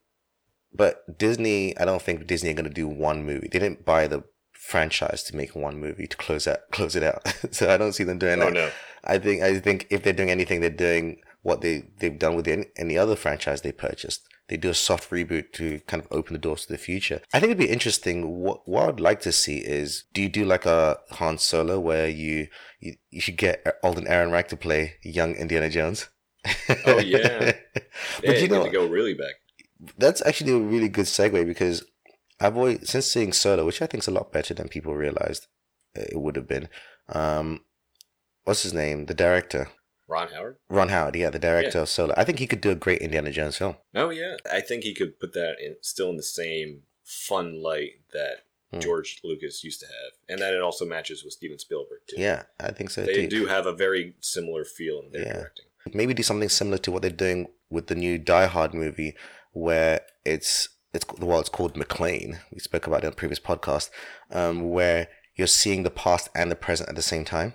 But 0.74 1.20
Disney, 1.20 1.78
I 1.78 1.86
don't 1.86 2.02
think 2.02 2.26
Disney 2.26 2.50
are 2.50 2.56
going 2.56 2.66
to 2.66 2.72
do 2.74 2.88
one 2.88 3.24
movie. 3.24 3.48
They 3.52 3.60
didn't 3.60 3.86
buy 3.86 4.08
the 4.08 4.24
franchise 4.64 5.24
to 5.24 5.36
make 5.36 5.56
one 5.56 5.78
movie 5.78 6.08
to 6.08 6.18
close 6.18 6.48
out 6.48 6.60
close 6.72 6.96
it 6.96 7.04
out. 7.04 7.22
so 7.52 7.70
I 7.70 7.78
don't 7.78 7.94
see 7.94 8.04
them 8.04 8.18
doing 8.18 8.42
oh 8.42 8.46
that. 8.46 8.54
no, 8.54 8.72
I 9.04 9.18
think 9.18 9.42
I 9.42 9.60
think 9.60 9.88
if 9.90 10.04
they're 10.04 10.14
doing 10.14 10.32
anything, 10.32 10.62
they're 10.62 10.70
doing 10.70 11.20
what 11.42 11.62
they 11.62 11.84
they've 12.00 12.18
done 12.18 12.36
with 12.36 12.48
any, 12.48 12.66
any 12.78 12.98
other 12.98 13.16
franchise 13.16 13.62
they 13.62 13.72
purchased. 13.72 14.22
They 14.50 14.58
do 14.58 14.70
a 14.70 14.74
soft 14.74 15.10
reboot 15.10 15.54
to 15.54 15.80
kind 15.88 16.04
of 16.04 16.08
open 16.12 16.34
the 16.34 16.40
doors 16.40 16.66
to 16.66 16.72
the 16.74 16.78
future. 16.78 17.22
I 17.34 17.40
think 17.40 17.52
it'd 17.52 17.58
be 17.58 17.70
interesting. 17.70 18.40
What 18.40 18.68
what 18.68 18.88
I'd 18.88 19.00
like 19.00 19.20
to 19.22 19.32
see 19.32 19.58
is 19.58 20.06
do 20.14 20.22
you 20.22 20.30
do 20.30 20.46
like 20.46 20.66
a 20.66 20.98
Han 21.12 21.38
Solo 21.38 21.80
where 21.80 22.08
you 22.08 22.48
you, 22.80 22.96
you 23.12 23.22
should 23.22 23.38
get 23.38 23.66
Alden 23.84 24.06
Ehrenreich 24.06 24.48
to 24.48 24.58
play 24.58 24.96
young 25.04 25.36
Indiana 25.36 25.70
Jones. 25.70 26.10
Oh, 26.86 27.00
yeah. 27.00 27.54
but 27.74 27.84
yeah, 28.24 28.32
you 28.34 28.48
know 28.48 28.66
to 28.66 28.70
go 28.70 28.86
really 28.86 29.14
back. 29.14 29.36
that's 29.98 30.26
actually 30.26 30.52
a 30.52 30.58
really 30.58 30.90
good 30.90 31.06
segue 31.06 31.46
because 31.46 31.86
I've 32.44 32.58
always 32.58 32.90
since 32.90 33.08
seeing 33.08 33.34
Solo, 33.34 33.66
which 33.66 33.82
I 33.82 33.86
think 33.88 34.04
is 34.04 34.08
a 34.08 34.12
lot 34.12 34.32
better 34.32 34.54
than 34.54 34.68
people 34.68 34.94
realized 34.94 35.48
it 35.96 36.20
would 36.20 36.36
have 36.36 36.48
been. 36.48 36.70
Um, 37.10 37.62
what's 38.44 38.64
his 38.64 38.74
name? 38.74 39.06
The 39.06 39.14
director, 39.14 39.70
Ron 40.08 40.30
Howard. 40.30 40.58
Ron 40.70 40.90
Howard. 40.90 41.16
Yeah, 41.16 41.30
the 41.30 41.40
director 41.40 41.80
of 41.80 41.90
Solo. 41.90 42.14
I 42.18 42.24
think 42.24 42.40
he 42.40 42.48
could 42.48 42.62
do 42.62 42.72
a 42.72 42.76
great 42.76 43.02
Indiana 43.02 43.32
Jones 43.32 43.58
film. 43.58 43.76
Oh 43.96 44.10
yeah, 44.10 44.36
I 44.52 44.60
think 44.62 44.84
he 44.84 44.94
could 44.94 45.20
put 45.20 45.34
that 45.34 45.56
in 45.64 45.76
still 45.82 46.10
in 46.10 46.18
the 46.18 46.24
same 46.24 46.82
fun 47.04 47.62
light 47.62 48.02
that 48.14 48.38
Hmm. 48.72 48.80
George 48.80 49.20
Lucas 49.24 49.64
used 49.64 49.82
to 49.82 49.86
have, 49.86 50.14
and 50.28 50.40
that 50.42 50.56
it 50.56 50.62
also 50.62 50.84
matches 50.84 51.24
with 51.24 51.34
Steven 51.34 51.60
Spielberg 51.60 52.00
too. 52.08 52.16
Yeah, 52.20 52.44
I 52.60 52.72
think 52.72 52.90
so 52.90 53.04
they 53.06 53.28
too. 53.28 53.28
do 53.28 53.46
have 53.46 53.68
a 53.68 53.74
very 53.74 54.16
similar 54.20 54.66
feel 54.66 55.00
in 55.04 55.12
their 55.12 55.22
Yeah. 55.22 55.34
directing. 55.34 55.66
Maybe 55.94 56.16
do 56.16 56.24
something 56.24 56.50
similar 56.50 56.80
to 56.80 56.92
what 56.92 57.04
they're 57.04 57.12
doing 57.12 57.50
with 57.70 57.86
the 57.86 57.94
new 57.94 58.18
Die 58.18 58.46
Hard 58.48 58.74
movie, 58.74 59.16
where 59.52 60.02
it's 60.26 60.70
it's 60.94 61.06
the 61.06 61.26
well, 61.26 61.40
it's 61.40 61.50
called 61.50 61.76
McClane. 61.76 62.40
We 62.52 62.60
spoke 62.60 62.88
about 62.88 63.04
it 63.04 63.08
on 63.08 63.14
a 63.14 63.16
previous 63.16 63.40
podcast, 63.40 63.90
um, 64.32 64.70
where 64.70 65.08
you're 65.36 65.48
seeing 65.48 65.84
the 65.84 65.90
past 65.90 66.30
and 66.36 66.52
the 66.52 66.56
present 66.56 66.90
at 66.90 66.96
the 66.96 67.02
same 67.02 67.26
time. 67.26 67.54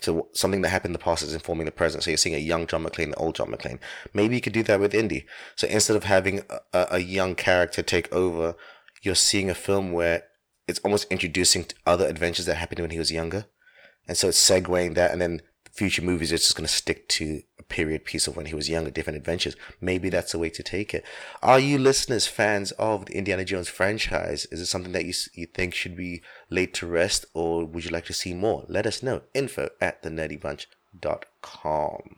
So 0.00 0.28
something 0.32 0.62
that 0.62 0.70
happened 0.70 0.90
in 0.90 0.98
the 0.98 1.04
past 1.04 1.22
is 1.22 1.34
informing 1.34 1.66
the 1.66 1.72
present. 1.72 2.02
So 2.02 2.10
you're 2.10 2.16
seeing 2.16 2.34
a 2.34 2.38
young 2.38 2.66
John 2.66 2.84
McClane, 2.84 3.08
an 3.08 3.14
old 3.18 3.34
John 3.34 3.50
McClane. 3.52 3.80
Maybe 4.14 4.34
you 4.34 4.40
could 4.40 4.54
do 4.54 4.62
that 4.62 4.80
with 4.80 4.94
Indy. 4.94 5.26
So 5.56 5.66
instead 5.66 5.96
of 5.96 6.04
having 6.04 6.42
a 6.72 6.86
a 6.92 6.98
young 7.00 7.34
character 7.34 7.82
take 7.82 8.12
over, 8.12 8.54
you're 9.02 9.14
seeing 9.14 9.50
a 9.50 9.54
film 9.54 9.92
where 9.92 10.24
it's 10.66 10.80
almost 10.80 11.06
introducing 11.10 11.66
other 11.84 12.06
adventures 12.06 12.46
that 12.46 12.56
happened 12.56 12.80
when 12.80 12.90
he 12.90 12.98
was 12.98 13.10
younger. 13.12 13.46
And 14.06 14.16
so 14.16 14.28
it's 14.28 14.50
segueing 14.50 14.94
that, 14.94 15.10
and 15.10 15.20
then 15.20 15.42
future 15.72 16.02
movies 16.02 16.32
are 16.32 16.36
just 16.36 16.56
going 16.56 16.66
to 16.66 16.72
stick 16.72 17.08
to 17.08 17.42
a 17.58 17.62
period 17.62 18.04
piece 18.04 18.26
of 18.26 18.36
when 18.36 18.46
he 18.46 18.54
was 18.54 18.68
younger, 18.68 18.90
different 18.90 19.16
adventures. 19.16 19.56
Maybe 19.80 20.10
that's 20.10 20.32
the 20.32 20.38
way 20.38 20.50
to 20.50 20.62
take 20.62 20.94
it. 20.94 21.04
Are 21.42 21.58
you 21.58 21.78
listeners 21.78 22.26
fans 22.26 22.72
of 22.72 23.06
the 23.06 23.16
Indiana 23.16 23.44
Jones 23.44 23.68
franchise? 23.68 24.46
Is 24.50 24.60
it 24.60 24.66
something 24.66 24.92
that 24.92 25.04
you, 25.04 25.14
you 25.34 25.46
think 25.46 25.74
should 25.74 25.96
be 25.96 26.22
laid 26.50 26.74
to 26.74 26.86
rest, 26.86 27.26
or 27.34 27.64
would 27.64 27.84
you 27.84 27.90
like 27.90 28.06
to 28.06 28.12
see 28.12 28.34
more? 28.34 28.64
Let 28.68 28.86
us 28.86 29.02
know. 29.02 29.22
Info 29.34 29.70
at 29.80 30.02
thenerdybunch.com. 30.02 32.16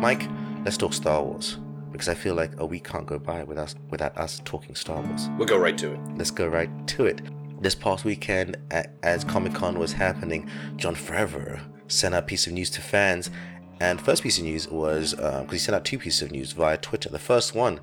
Mike, 0.00 0.28
let's 0.64 0.76
talk 0.76 0.92
Star 0.92 1.22
Wars. 1.22 1.58
Because 2.02 2.18
I 2.18 2.20
feel 2.20 2.34
like 2.34 2.58
a 2.58 2.66
week 2.66 2.82
can't 2.82 3.06
go 3.06 3.16
by 3.16 3.44
without, 3.44 3.62
us, 3.62 3.74
without 3.90 4.18
us 4.18 4.42
talking 4.44 4.74
Star 4.74 5.00
Wars 5.00 5.30
We'll 5.38 5.46
go 5.46 5.56
right 5.56 5.78
to 5.78 5.92
it. 5.92 6.00
let's 6.16 6.32
go 6.32 6.48
right 6.48 6.68
to 6.88 7.06
it. 7.06 7.20
This 7.62 7.76
past 7.76 8.04
weekend, 8.04 8.56
as 9.04 9.22
Comic 9.22 9.54
Con 9.54 9.78
was 9.78 9.92
happening, 9.92 10.50
Jon 10.74 10.96
Favreau 10.96 11.60
sent 11.86 12.12
out 12.12 12.24
a 12.24 12.26
piece 12.26 12.48
of 12.48 12.54
news 12.54 12.70
to 12.70 12.80
fans. 12.80 13.30
And 13.78 14.00
first 14.00 14.24
piece 14.24 14.36
of 14.38 14.42
news 14.42 14.66
was 14.66 15.14
uh, 15.14 15.42
because 15.42 15.52
he 15.52 15.58
sent 15.60 15.76
out 15.76 15.84
two 15.84 15.96
pieces 15.96 16.22
of 16.22 16.32
news 16.32 16.50
via 16.50 16.76
Twitter. 16.76 17.08
The 17.08 17.20
first 17.20 17.54
one 17.54 17.78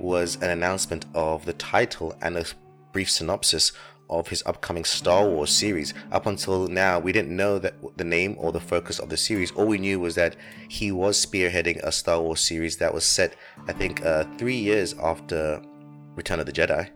was 0.00 0.34
an 0.42 0.50
announcement 0.50 1.04
of 1.14 1.44
the 1.46 1.52
title 1.52 2.16
and 2.20 2.36
a 2.36 2.46
brief 2.90 3.08
synopsis 3.08 3.70
of 4.10 4.28
his 4.28 4.42
upcoming 4.44 4.84
Star 4.84 5.26
Wars 5.26 5.50
series. 5.50 5.94
Up 6.12 6.26
until 6.26 6.66
now, 6.66 6.98
we 6.98 7.12
didn't 7.12 7.34
know 7.34 7.58
that 7.58 7.74
the 7.96 8.04
name 8.04 8.34
or 8.38 8.52
the 8.52 8.60
focus 8.60 8.98
of 8.98 9.08
the 9.08 9.16
series. 9.16 9.52
All 9.52 9.66
we 9.66 9.78
knew 9.78 10.00
was 10.00 10.16
that 10.16 10.36
he 10.68 10.92
was 10.92 11.24
spearheading 11.24 11.78
a 11.82 11.92
Star 11.92 12.20
Wars 12.20 12.40
series 12.40 12.76
that 12.78 12.92
was 12.92 13.04
set, 13.04 13.36
I 13.68 13.72
think, 13.72 14.04
uh, 14.04 14.24
three 14.36 14.58
years 14.58 14.94
after 14.98 15.62
Return 16.16 16.40
of 16.40 16.46
the 16.46 16.52
Jedi. 16.52 16.90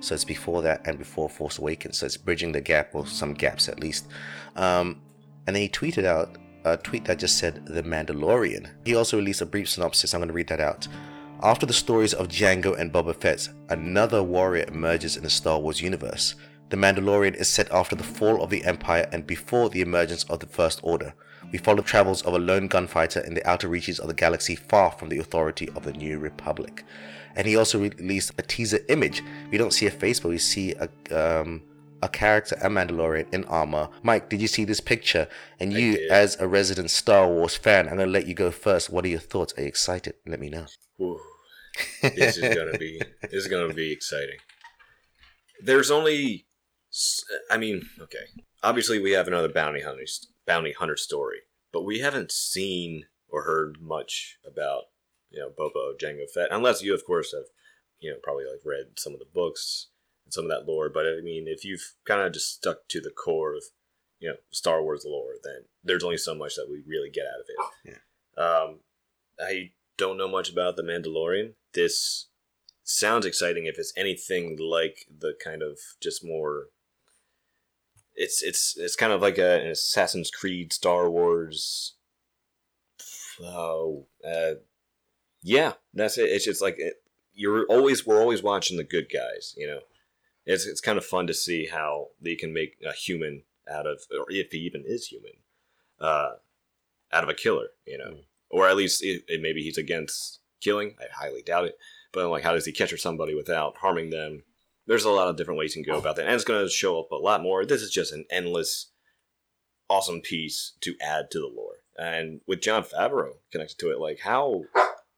So 0.00 0.14
it's 0.14 0.24
before 0.24 0.62
that 0.62 0.86
and 0.86 0.98
before 0.98 1.28
Force 1.28 1.58
Awakens. 1.58 1.98
So 1.98 2.06
it's 2.06 2.16
bridging 2.16 2.52
the 2.52 2.60
gap, 2.60 2.90
or 2.94 3.06
some 3.06 3.34
gaps 3.34 3.68
at 3.68 3.80
least. 3.80 4.06
Um, 4.56 5.02
and 5.46 5.54
then 5.54 5.62
he 5.62 5.68
tweeted 5.68 6.04
out 6.04 6.38
a 6.64 6.76
tweet 6.76 7.04
that 7.06 7.18
just 7.18 7.38
said 7.38 7.66
The 7.66 7.82
Mandalorian. 7.82 8.70
He 8.84 8.94
also 8.94 9.16
released 9.16 9.40
a 9.40 9.46
brief 9.46 9.68
synopsis. 9.68 10.14
I'm 10.14 10.20
going 10.20 10.28
to 10.28 10.34
read 10.34 10.48
that 10.48 10.60
out. 10.60 10.86
After 11.42 11.66
the 11.66 11.72
stories 11.72 12.14
of 12.14 12.28
Jango 12.28 12.78
and 12.78 12.92
Boba 12.92 13.16
Fett, 13.16 13.48
another 13.68 14.22
warrior 14.22 14.64
emerges 14.68 15.16
in 15.16 15.24
the 15.24 15.30
Star 15.30 15.58
Wars 15.58 15.80
universe. 15.80 16.36
The 16.72 16.78
Mandalorian 16.78 17.34
is 17.34 17.48
set 17.48 17.70
after 17.70 17.94
the 17.94 18.02
fall 18.02 18.42
of 18.42 18.48
the 18.48 18.64
Empire 18.64 19.06
and 19.12 19.26
before 19.26 19.68
the 19.68 19.82
emergence 19.82 20.24
of 20.24 20.40
the 20.40 20.46
First 20.46 20.80
Order. 20.82 21.12
We 21.50 21.58
follow 21.58 21.82
the 21.82 21.82
travels 21.82 22.22
of 22.22 22.32
a 22.32 22.38
lone 22.38 22.66
gunfighter 22.66 23.20
in 23.20 23.34
the 23.34 23.46
outer 23.46 23.68
reaches 23.68 23.98
of 23.98 24.08
the 24.08 24.14
galaxy 24.14 24.56
far 24.56 24.90
from 24.90 25.10
the 25.10 25.18
authority 25.18 25.68
of 25.76 25.84
the 25.84 25.92
New 25.92 26.18
Republic. 26.18 26.82
And 27.36 27.46
he 27.46 27.56
also 27.56 27.78
released 27.78 28.32
a 28.38 28.42
teaser 28.42 28.78
image. 28.88 29.22
We 29.50 29.58
don't 29.58 29.74
see 29.74 29.86
a 29.86 29.90
face, 29.90 30.18
but 30.18 30.30
we 30.30 30.38
see 30.38 30.72
a 30.72 30.88
um, 31.14 31.62
a 32.02 32.08
character, 32.08 32.56
a 32.62 32.70
Mandalorian 32.70 33.34
in 33.34 33.44
armor. 33.44 33.90
Mike, 34.02 34.30
did 34.30 34.40
you 34.40 34.48
see 34.48 34.64
this 34.64 34.80
picture? 34.80 35.28
And 35.60 35.74
you, 35.74 36.08
as 36.10 36.40
a 36.40 36.48
resident 36.48 36.90
Star 36.90 37.28
Wars 37.28 37.54
fan, 37.54 37.86
I'm 37.86 37.98
gonna 37.98 38.10
let 38.10 38.26
you 38.26 38.32
go 38.32 38.50
first. 38.50 38.88
What 38.88 39.04
are 39.04 39.08
your 39.08 39.20
thoughts? 39.20 39.52
Are 39.58 39.60
you 39.60 39.68
excited? 39.68 40.14
Let 40.26 40.40
me 40.40 40.48
know. 40.48 40.64
Ooh, 41.02 41.20
this 42.00 42.38
is 42.38 42.54
gonna 42.54 42.78
be 42.78 42.98
this 43.20 43.44
is 43.44 43.48
gonna 43.48 43.74
be 43.74 43.92
exciting. 43.92 44.38
There's 45.62 45.90
only, 45.90 46.46
I 47.50 47.56
mean, 47.56 47.88
okay. 48.00 48.26
Obviously, 48.62 48.98
we 48.98 49.12
have 49.12 49.26
another 49.26 49.48
bounty 49.48 49.80
hunter 49.80 50.04
bounty 50.46 50.72
hunter 50.72 50.96
story, 50.96 51.38
but 51.72 51.84
we 51.84 52.00
haven't 52.00 52.30
seen 52.30 53.06
or 53.28 53.44
heard 53.44 53.80
much 53.80 54.38
about 54.46 54.84
you 55.30 55.40
know 55.40 55.48
Boba 55.48 55.98
Jango 55.98 56.30
Fett, 56.32 56.48
unless 56.50 56.82
you, 56.82 56.94
of 56.94 57.04
course, 57.06 57.32
have 57.32 57.46
you 58.00 58.10
know 58.10 58.16
probably 58.22 58.44
like 58.44 58.60
read 58.64 58.98
some 58.98 59.14
of 59.14 59.18
the 59.18 59.26
books 59.32 59.88
and 60.24 60.34
some 60.34 60.44
of 60.44 60.50
that 60.50 60.70
lore. 60.70 60.90
But 60.90 61.06
I 61.06 61.20
mean, 61.22 61.46
if 61.48 61.64
you've 61.64 61.94
kind 62.04 62.20
of 62.20 62.32
just 62.32 62.54
stuck 62.54 62.88
to 62.88 63.00
the 63.00 63.10
core 63.10 63.54
of 63.54 63.64
you 64.20 64.28
know 64.28 64.36
Star 64.50 64.82
Wars 64.82 65.04
lore, 65.06 65.34
then 65.42 65.64
there's 65.82 66.04
only 66.04 66.18
so 66.18 66.34
much 66.34 66.56
that 66.56 66.68
we 66.70 66.82
really 66.86 67.10
get 67.10 67.24
out 67.26 67.40
of 67.40 67.46
it. 67.48 67.96
Yeah. 68.36 68.44
Um, 68.44 68.80
I 69.40 69.70
don't 69.96 70.18
know 70.18 70.28
much 70.28 70.50
about 70.50 70.76
the 70.76 70.82
Mandalorian. 70.82 71.54
This 71.72 72.28
sounds 72.84 73.24
exciting 73.24 73.66
if 73.66 73.78
it's 73.78 73.92
anything 73.96 74.58
like 74.60 75.06
the 75.20 75.34
kind 75.42 75.62
of 75.62 75.78
just 76.00 76.24
more 76.24 76.66
it's 78.14 78.42
it's 78.42 78.76
it's 78.76 78.96
kind 78.96 79.12
of 79.12 79.20
like 79.20 79.38
a, 79.38 79.60
an 79.62 79.70
Assassin's 79.70 80.30
Creed 80.30 80.72
Star 80.72 81.10
Wars 81.10 81.94
oh 83.42 84.06
uh, 84.26 84.54
yeah 85.42 85.72
that's 85.94 86.18
it. 86.18 86.30
It's 86.30 86.44
just 86.44 86.62
like 86.62 86.76
it, 86.78 87.02
you're 87.34 87.64
always 87.66 88.06
we're 88.06 88.20
always 88.20 88.42
watching 88.42 88.76
the 88.76 88.84
good 88.84 89.08
guys 89.12 89.54
you 89.56 89.66
know? 89.66 89.80
It's 90.44 90.66
it's 90.66 90.80
kind 90.80 90.98
of 90.98 91.04
fun 91.04 91.26
to 91.28 91.34
see 91.34 91.66
how 91.66 92.08
they 92.20 92.34
can 92.34 92.52
make 92.52 92.76
a 92.84 92.92
human 92.92 93.42
out 93.70 93.86
of 93.86 94.02
or 94.10 94.26
if 94.28 94.52
he 94.52 94.58
even 94.58 94.84
is 94.86 95.06
human 95.06 95.32
uh 96.00 96.32
out 97.12 97.22
of 97.22 97.28
a 97.28 97.34
killer 97.34 97.68
you 97.86 97.98
know? 97.98 98.10
Mm. 98.10 98.24
or 98.50 98.68
at 98.68 98.76
least 98.76 99.02
it, 99.02 99.22
it, 99.28 99.40
maybe 99.40 99.62
he's 99.62 99.78
against 99.78 100.40
killing 100.60 100.94
I 101.00 101.06
highly 101.12 101.42
doubt 101.42 101.66
it 101.66 101.78
but 102.12 102.28
like 102.28 102.42
how 102.42 102.52
does 102.52 102.66
he 102.66 102.72
capture 102.72 102.96
somebody 102.96 103.34
without 103.34 103.78
harming 103.78 104.10
them 104.10 104.44
there's 104.86 105.04
a 105.04 105.10
lot 105.10 105.28
of 105.28 105.36
different 105.36 105.58
ways 105.58 105.76
you 105.76 105.84
can 105.84 105.92
go 105.92 105.98
about 105.98 106.16
that, 106.16 106.26
and 106.26 106.34
it's 106.34 106.44
going 106.44 106.64
to 106.64 106.70
show 106.70 107.00
up 107.00 107.10
a 107.10 107.16
lot 107.16 107.42
more. 107.42 107.64
This 107.64 107.82
is 107.82 107.90
just 107.90 108.12
an 108.12 108.24
endless, 108.30 108.90
awesome 109.88 110.20
piece 110.20 110.72
to 110.80 110.94
add 111.00 111.30
to 111.30 111.38
the 111.38 111.46
lore, 111.46 111.76
and 111.98 112.40
with 112.46 112.60
Jon 112.60 112.82
Favreau 112.82 113.34
connected 113.50 113.78
to 113.78 113.90
it, 113.90 113.98
like 113.98 114.20
how 114.20 114.64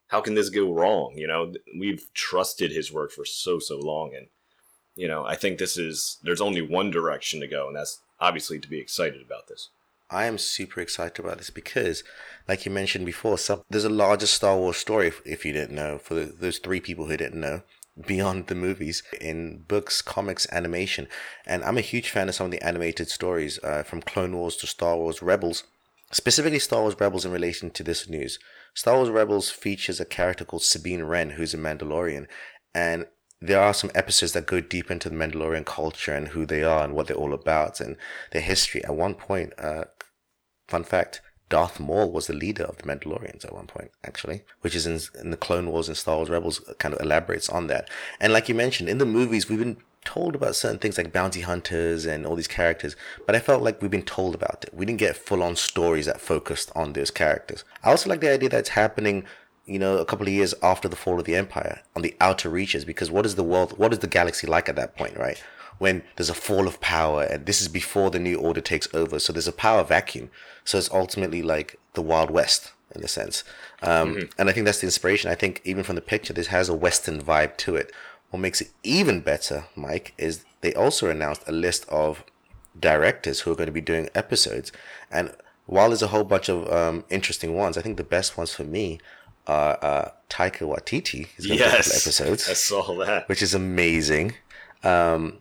how 0.09 0.21
can 0.21 0.35
this 0.35 0.51
go 0.51 0.73
wrong? 0.73 1.15
You 1.17 1.27
know, 1.27 1.53
we've 1.79 2.07
trusted 2.15 2.71
his 2.71 2.93
work 2.93 3.11
for 3.11 3.25
so 3.25 3.59
so 3.59 3.79
long, 3.79 4.15
and 4.15 4.29
you 4.95 5.09
know, 5.09 5.25
I 5.25 5.35
think 5.35 5.59
this 5.59 5.77
is 5.77 6.19
there's 6.23 6.41
only 6.41 6.63
one 6.63 6.91
direction 6.91 7.41
to 7.41 7.49
go, 7.49 7.67
and 7.67 7.77
that's 7.77 8.01
obviously 8.21 8.59
to 8.61 8.69
be 8.69 8.79
excited 8.79 9.23
about 9.23 9.49
this. 9.49 9.71
I 10.11 10.27
am 10.27 10.39
super 10.39 10.81
excited 10.81 11.19
about 11.19 11.39
this 11.39 11.51
because, 11.51 12.05
like 12.47 12.65
you 12.65 12.71
mentioned 12.71 13.07
before, 13.07 13.39
some, 13.39 13.63
there's 13.71 13.85
a 13.85 13.91
larger 13.91 14.27
Star 14.27 14.57
Wars 14.57 14.77
story. 14.77 15.09
If, 15.09 15.23
if 15.25 15.45
you 15.45 15.53
didn't 15.53 15.75
know, 15.75 15.99
for 15.99 16.15
the, 16.15 16.25
those 16.27 16.59
three 16.59 16.79
people 16.79 17.07
who 17.07 17.17
didn't 17.17 17.41
know, 17.41 17.63
beyond 18.07 18.49
the 18.49 18.55
movies 18.55 19.03
in 19.21 19.65
books, 19.69 20.03
comics, 20.03 20.47
animation. 20.51 21.09
And 21.47 21.63
I'm 21.65 21.79
a 21.79 21.83
huge 21.83 22.11
fan 22.11 22.29
of 22.29 22.35
some 22.35 22.47
of 22.47 22.51
the 22.51 22.63
animated 22.63 23.09
stories 23.09 23.59
uh, 23.63 23.83
from 23.83 24.03
Clone 24.03 24.37
Wars 24.37 24.57
to 24.57 24.67
Star 24.67 24.97
Wars 24.97 25.23
Rebels. 25.23 25.65
Specifically, 26.11 26.59
Star 26.59 26.83
Wars 26.83 26.97
Rebels 26.99 27.25
in 27.25 27.33
relation 27.33 27.71
to 27.71 27.83
this 27.83 28.09
news. 28.09 28.39
Star 28.75 28.97
Wars 28.97 29.11
Rebels 29.11 29.51
features 29.51 30.01
a 30.01 30.05
character 30.05 30.45
called 30.45 30.63
Sabine 30.63 31.05
Wren, 31.05 31.31
who's 31.31 31.55
a 31.55 31.59
Mandalorian. 31.59 32.27
And 32.75 33.07
there 33.41 33.61
are 33.61 33.75
some 33.75 33.91
episodes 33.95 34.33
that 34.33 34.47
go 34.47 34.61
deep 34.61 34.91
into 34.91 35.09
the 35.09 35.17
Mandalorian 35.17 35.65
culture 35.65 36.15
and 36.15 36.29
who 36.29 36.47
they 36.47 36.63
are 36.65 36.85
and 36.85 36.95
what 36.95 37.07
they're 37.07 37.17
all 37.17 37.35
about 37.35 37.81
and 37.81 37.97
their 38.33 38.43
history. 38.43 38.85
At 38.85 38.97
one 38.97 39.15
point, 39.15 39.53
uh, 39.59 39.85
fun 40.67 40.85
fact, 40.85 41.21
Darth 41.55 41.79
Maul 41.79 42.11
was 42.11 42.27
the 42.27 42.33
leader 42.33 42.65
of 42.65 42.79
the 42.79 42.83
Mandalorians 42.83 43.45
at 43.45 43.55
one 43.55 43.69
point, 43.69 43.93
actually, 44.03 44.43
which 44.63 44.75
is 44.75 44.89
in, 44.89 44.99
in 45.23 45.31
the 45.31 45.37
Clone 45.37 45.71
Wars 45.71 45.87
and 45.87 45.97
Star 45.97 46.17
Wars 46.17 46.29
Rebels 46.29 46.61
uh, 46.69 46.75
kind 46.83 46.93
of 46.93 47.01
elaborates 47.01 47.49
on 47.49 47.69
that. 47.69 47.89
And 48.19 48.33
like 48.33 48.49
you 48.49 48.57
mentioned, 48.57 48.89
in 48.89 48.99
the 48.99 49.07
movies, 49.07 49.49
we've 49.49 49.61
been 49.61 49.77
told 50.05 50.35
about 50.35 50.57
certain 50.57 50.81
things 50.81 50.99
like 50.99 51.13
bounty 51.13 51.43
hunters 51.43 52.07
and 52.07 52.27
all 52.27 52.35
these 52.35 52.49
characters, 52.49 52.97
but 53.25 53.37
I 53.37 53.39
felt 53.39 53.63
like 53.63 53.81
we've 53.81 53.89
been 53.89 54.03
told 54.03 54.35
about 54.35 54.65
it. 54.65 54.75
We 54.75 54.85
didn't 54.85 54.99
get 54.99 55.17
full 55.17 55.45
on 55.45 55.55
stories 55.55 56.07
that 56.07 56.21
focused 56.21 56.73
on 56.75 56.93
those 56.93 57.13
characters. 57.13 57.63
I 57.85 57.91
also 57.91 58.11
like 58.11 58.21
the 58.21 58.33
idea 58.33 58.49
that 58.49 58.59
it's 58.59 58.71
happening 58.71 59.25
you 59.67 59.79
know, 59.79 59.99
a 59.99 60.05
couple 60.05 60.27
of 60.27 60.33
years 60.33 60.55
after 60.61 60.89
the 60.89 60.97
fall 60.97 61.19
of 61.19 61.25
the 61.25 61.37
empire 61.37 61.81
on 61.97 62.03
the 62.03 62.17
outer 62.21 62.51
reaches, 62.51 62.85
because 62.85 63.11
what 63.11 63.25
is 63.25 63.37
the 63.37 63.45
world, 63.45 63.79
what 63.79 63.93
is 63.93 64.01
the 64.01 64.07
galaxy 64.07 64.47
like 64.47 64.69
at 64.69 64.77
that 64.77 64.97
point, 64.97 65.17
right? 65.17 65.43
When 65.79 66.03
there's 66.17 66.31
a 66.31 66.35
fall 66.35 66.67
of 66.67 66.81
power, 66.81 67.25
and 67.25 67.47
this 67.47 67.61
is 67.61 67.69
before 67.69 68.11
the 68.11 68.19
new 68.19 68.37
order 68.37 68.61
takes 68.61 68.89
over, 68.95 69.19
so 69.19 69.33
there's 69.33 69.49
a 69.49 69.53
power 69.53 69.83
vacuum. 69.83 70.31
So 70.65 70.79
it's 70.79 70.91
ultimately 70.91 71.43
like 71.43 71.79
the 71.95 72.03
Wild 72.03 72.31
West 72.31 72.73
in 72.95 73.03
a 73.03 73.09
sense. 73.09 73.45
Um, 73.83 74.15
mm-hmm. 74.15 74.27
And 74.39 74.49
I 74.49 74.53
think 74.53 74.67
that's 74.67 74.81
the 74.81 74.87
inspiration. 74.87 75.31
I 75.31 75.35
think 75.35 75.61
even 75.65 75.83
from 75.85 75.97
the 75.97 76.01
picture, 76.01 76.33
this 76.33 76.47
has 76.49 76.69
a 76.69 76.75
Western 76.75 77.21
vibe 77.21 77.57
to 77.59 77.77
it. 77.77 77.93
What 78.31 78.39
makes 78.41 78.61
it 78.61 78.71
even 78.83 79.21
better, 79.21 79.65
Mike, 79.77 80.15
is 80.19 80.45
they 80.61 80.75
also 80.75 81.09
announced 81.09 81.43
a 81.47 81.53
list 81.53 81.89
of 81.89 82.25
directors 82.79 83.41
who 83.41 83.53
are 83.53 83.55
going 83.55 83.67
to 83.67 83.73
be 83.73 83.81
doing 83.81 84.09
episodes. 84.15 84.73
And 85.11 85.35
while 85.67 85.89
there's 85.89 86.03
a 86.03 86.09
whole 86.09 86.25
bunch 86.25 86.49
of 86.49 86.71
um, 86.73 87.05
interesting 87.11 87.55
ones, 87.55 87.77
I 87.79 87.83
think 87.83 87.97
the 87.97 88.05
best 88.05 88.37
ones 88.37 88.53
for 88.53 88.65
me 88.65 89.01
are 89.47 89.79
uh, 89.83 90.09
Taika 90.29 90.61
Waititi. 90.61 91.29
Is 91.37 91.47
going 91.47 91.59
yes, 91.59 91.91
to 91.91 91.97
episodes. 91.97 92.49
I 92.49 92.55
saw 92.55 92.97
that, 93.05 93.29
which 93.29 93.43
is 93.43 93.55
amazing. 93.55 94.35
Um, 94.83 95.39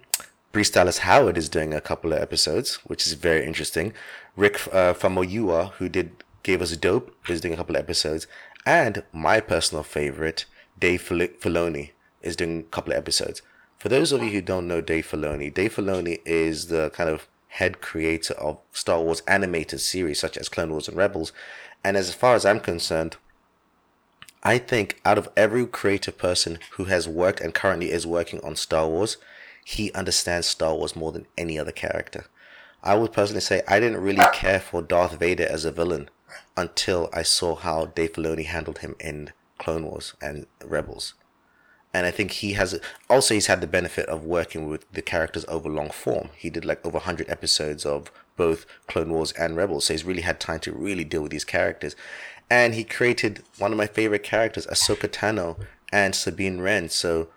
Dallas 0.54 1.00
Howard 1.00 1.36
is 1.36 1.50
doing 1.50 1.74
a 1.74 1.82
couple 1.82 2.14
of 2.14 2.22
episodes, 2.22 2.76
which 2.86 3.08
is 3.08 3.14
very 3.14 3.44
interesting. 3.44 3.92
Rick 4.38 4.68
uh, 4.68 4.94
Famuyiwa, 4.94 5.72
who 5.74 5.90
did 5.90 6.24
gave 6.44 6.62
us 6.62 6.78
Dope, 6.78 7.12
is 7.28 7.42
doing 7.42 7.56
a 7.56 7.58
couple 7.58 7.76
of 7.76 7.82
episodes, 7.82 8.28
and 8.64 9.04
my 9.12 9.40
personal 9.40 9.84
favorite, 9.84 10.46
Dave 10.80 11.02
Filoni, 11.02 11.90
is 12.22 12.36
doing 12.36 12.60
a 12.60 12.64
couple 12.64 12.94
of 12.94 13.00
episodes. 13.00 13.42
For 13.80 13.90
those 13.90 14.12
of 14.12 14.22
you 14.22 14.30
who 14.30 14.42
don't 14.42 14.68
know 14.68 14.80
Dave 14.80 15.08
Filoni, 15.08 15.52
Dave 15.52 15.76
Filoni 15.76 16.20
is 16.24 16.68
the 16.68 16.92
kind 16.92 17.10
of 17.10 17.28
head 17.48 17.82
creator 17.82 18.36
of 18.36 18.60
Star 18.72 19.02
Wars 19.02 19.24
animated 19.28 19.82
series 19.82 20.20
such 20.20 20.38
as 20.38 20.50
Clone 20.50 20.70
Wars 20.70 20.88
and 20.88 20.96
Rebels, 20.96 21.34
and 21.84 21.98
as 21.98 22.14
far 22.14 22.36
as 22.36 22.46
I'm 22.46 22.60
concerned, 22.60 23.18
I 24.44 24.60
think 24.60 25.02
out 25.04 25.18
of 25.18 25.30
every 25.36 25.66
creative 25.66 26.20
person 26.20 26.60
who 26.74 26.84
has 26.86 27.08
worked 27.08 27.42
and 27.42 27.56
currently 27.56 27.90
is 27.90 28.06
working 28.06 28.40
on 28.42 28.56
Star 28.56 28.88
Wars, 28.88 29.18
he 29.64 29.92
understands 29.94 30.48
Star 30.48 30.76
Wars 30.76 30.96
more 30.96 31.12
than 31.12 31.28
any 31.38 31.58
other 31.58 31.72
character. 31.72 32.26
I 32.84 32.96
would 32.96 33.14
personally 33.14 33.42
say 33.42 33.62
I 33.68 33.80
didn't 33.80 34.02
really 34.02 34.26
care 34.34 34.60
for 34.60 34.82
Darth 34.82 35.18
Vader 35.18 35.48
as 35.50 35.64
a 35.64 35.72
villain 35.72 36.10
until 36.58 37.10
I 37.14 37.24
saw 37.24 37.56
how 37.56 37.86
Dave 37.86 38.14
Filoni 38.14 38.46
handled 38.46 38.80
him 38.80 38.96
in 39.00 39.32
Clone 39.58 39.86
Wars 39.86 40.14
and 40.22 40.46
Rebels. 40.64 41.14
And 41.94 42.08
I 42.08 42.12
think 42.12 42.32
he 42.32 42.54
has 42.54 42.80
also 43.10 43.36
he's 43.36 43.48
had 43.48 43.62
the 43.62 43.68
benefit 43.68 44.08
of 44.08 44.24
working 44.24 44.68
with 44.68 44.92
the 44.92 45.02
characters 45.02 45.46
over 45.48 45.70
long 45.70 45.92
form. 45.92 46.30
He 46.36 46.50
did 46.50 46.66
like 46.66 46.84
over 46.86 46.98
100 46.98 47.30
episodes 47.30 47.86
of 47.86 48.12
both 48.36 48.66
Clone 48.88 49.14
Wars 49.14 49.32
and 49.34 49.56
Rebels, 49.56 49.86
so 49.86 49.94
he's 49.94 50.04
really 50.04 50.24
had 50.24 50.40
time 50.40 50.60
to 50.62 50.72
really 50.72 51.04
deal 51.04 51.22
with 51.22 51.32
these 51.32 51.46
characters. 51.46 51.96
And 52.50 52.74
he 52.74 52.84
created 52.84 53.44
one 53.60 53.72
of 53.72 53.78
my 53.78 53.86
favorite 53.86 54.24
characters, 54.24 54.66
Ahsoka 54.68 55.08
Tano 55.08 55.58
and 55.92 56.16
Sabine 56.16 56.62
Wren. 56.62 56.90
So 56.90 57.30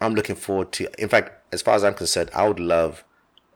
I'm 0.00 0.14
looking 0.14 0.36
forward 0.36 0.70
to. 0.72 0.88
In 0.98 1.08
fact, 1.08 1.43
as 1.54 1.62
far 1.62 1.74
as 1.74 1.84
I'm 1.84 1.94
concerned, 1.94 2.30
I 2.34 2.46
would 2.46 2.60
love 2.60 3.04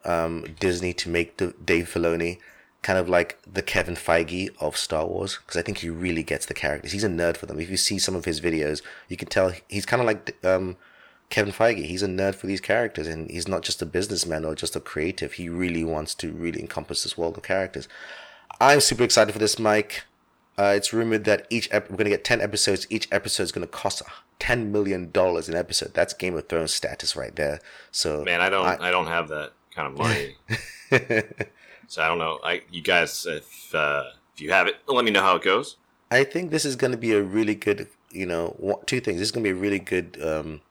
um, 0.05 0.45
Disney 0.59 0.93
to 0.93 1.09
make 1.09 1.37
Dave 1.37 1.91
Filoni 1.93 2.39
kind 2.81 2.97
of 2.97 3.09
like 3.09 3.37
the 3.51 3.61
Kevin 3.61 3.95
Feige 3.95 4.49
of 4.59 4.77
Star 4.77 5.05
Wars 5.05 5.37
because 5.37 5.57
I 5.57 5.61
think 5.61 5.79
he 5.79 5.89
really 5.89 6.23
gets 6.23 6.45
the 6.45 6.53
characters. 6.53 6.93
He's 6.93 7.03
a 7.03 7.09
nerd 7.09 7.35
for 7.35 7.45
them. 7.45 7.59
If 7.59 7.69
you 7.69 7.77
see 7.77 7.99
some 7.99 8.15
of 8.15 8.25
his 8.25 8.39
videos, 8.39 8.81
you 9.09 9.17
can 9.17 9.27
tell 9.27 9.51
he's 9.67 9.85
kind 9.85 10.01
of 10.01 10.07
like 10.07 10.37
um, 10.45 10.77
Kevin 11.29 11.53
Feige. 11.53 11.85
He's 11.85 12.03
a 12.03 12.07
nerd 12.07 12.35
for 12.35 12.47
these 12.47 12.61
characters, 12.61 13.07
and 13.07 13.29
he's 13.29 13.47
not 13.47 13.63
just 13.63 13.81
a 13.81 13.85
businessman 13.85 14.45
or 14.45 14.55
just 14.55 14.75
a 14.75 14.79
creative. 14.79 15.33
He 15.33 15.49
really 15.49 15.83
wants 15.83 16.15
to 16.15 16.31
really 16.31 16.61
encompass 16.61 17.03
this 17.03 17.17
world 17.17 17.37
of 17.37 17.43
characters. 17.43 17.89
I'm 18.61 18.79
super 18.79 19.03
excited 19.03 19.33
for 19.33 19.39
this, 19.39 19.59
Mike. 19.59 20.03
Uh, 20.57 20.73
it's 20.75 20.91
rumored 20.91 21.23
that 21.25 21.47
each 21.49 21.69
ep- 21.71 21.89
we're 21.89 21.97
going 21.97 22.05
to 22.05 22.11
get 22.11 22.25
10 22.25 22.41
episodes. 22.41 22.87
Each 22.89 23.07
episode 23.11 23.43
is 23.43 23.51
going 23.51 23.65
to 23.65 23.71
cost 23.71 24.01
$10 24.39 24.67
million 24.67 25.11
an 25.13 25.55
episode. 25.55 25.93
That's 25.93 26.13
Game 26.13 26.35
of 26.35 26.47
Thrones 26.47 26.73
status 26.73 27.15
right 27.15 27.35
there. 27.35 27.59
So 27.91 28.23
Man, 28.23 28.41
I 28.41 28.49
don't 28.49 28.65
I, 28.65 28.87
I 28.87 28.91
don't 28.91 29.07
have 29.07 29.27
that 29.29 29.51
kind 29.75 29.87
of 29.87 29.97
money. 29.97 30.35
so 31.87 32.01
I 32.01 32.07
don't 32.07 32.19
know. 32.19 32.39
I 32.43 32.61
you 32.71 32.81
guys, 32.81 33.25
if 33.25 33.75
uh, 33.75 34.03
if 34.33 34.41
you 34.41 34.51
have 34.51 34.67
it, 34.67 34.77
let 34.87 35.03
me 35.05 35.11
know 35.11 35.21
how 35.21 35.35
it 35.35 35.43
goes. 35.43 35.77
I 36.11 36.23
think 36.23 36.51
this 36.51 36.65
is 36.65 36.75
going 36.75 36.91
to 36.91 36.97
be 36.97 37.11
a 37.11 37.21
really 37.21 37.53
good 37.53 37.87
you 38.11 38.25
know, 38.25 38.81
two 38.85 38.99
things. 38.99 39.19
This 39.19 39.27
is 39.27 39.31
going 39.31 39.43
to 39.43 39.53
be 39.53 39.57
a 39.57 39.61
really 39.61 39.79
good 39.79 40.17
um, 40.21 40.61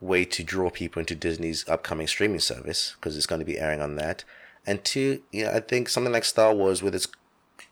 way 0.00 0.24
to 0.24 0.42
draw 0.42 0.70
people 0.70 1.00
into 1.00 1.14
Disney's 1.14 1.68
upcoming 1.68 2.06
streaming 2.06 2.40
service 2.40 2.96
because 2.96 3.16
it's 3.16 3.26
going 3.26 3.40
to 3.40 3.44
be 3.44 3.58
airing 3.58 3.80
on 3.80 3.96
that. 3.96 4.24
And 4.66 4.84
two, 4.84 5.22
yeah, 5.32 5.54
I 5.54 5.60
think 5.60 5.88
something 5.88 6.12
like 6.12 6.24
Star 6.24 6.54
Wars 6.54 6.82
with 6.82 6.94
its 6.94 7.08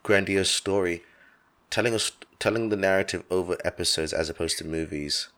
grandiose 0.02 0.50
story, 0.50 1.02
telling 1.71 1.95
us 1.95 2.12
telling 2.40 2.70
the 2.70 2.76
narrative 2.76 3.23
over 3.30 3.56
episodes 3.64 4.12
as 4.12 4.28
opposed 4.28 4.59
to 4.59 4.66
movies. 4.66 5.28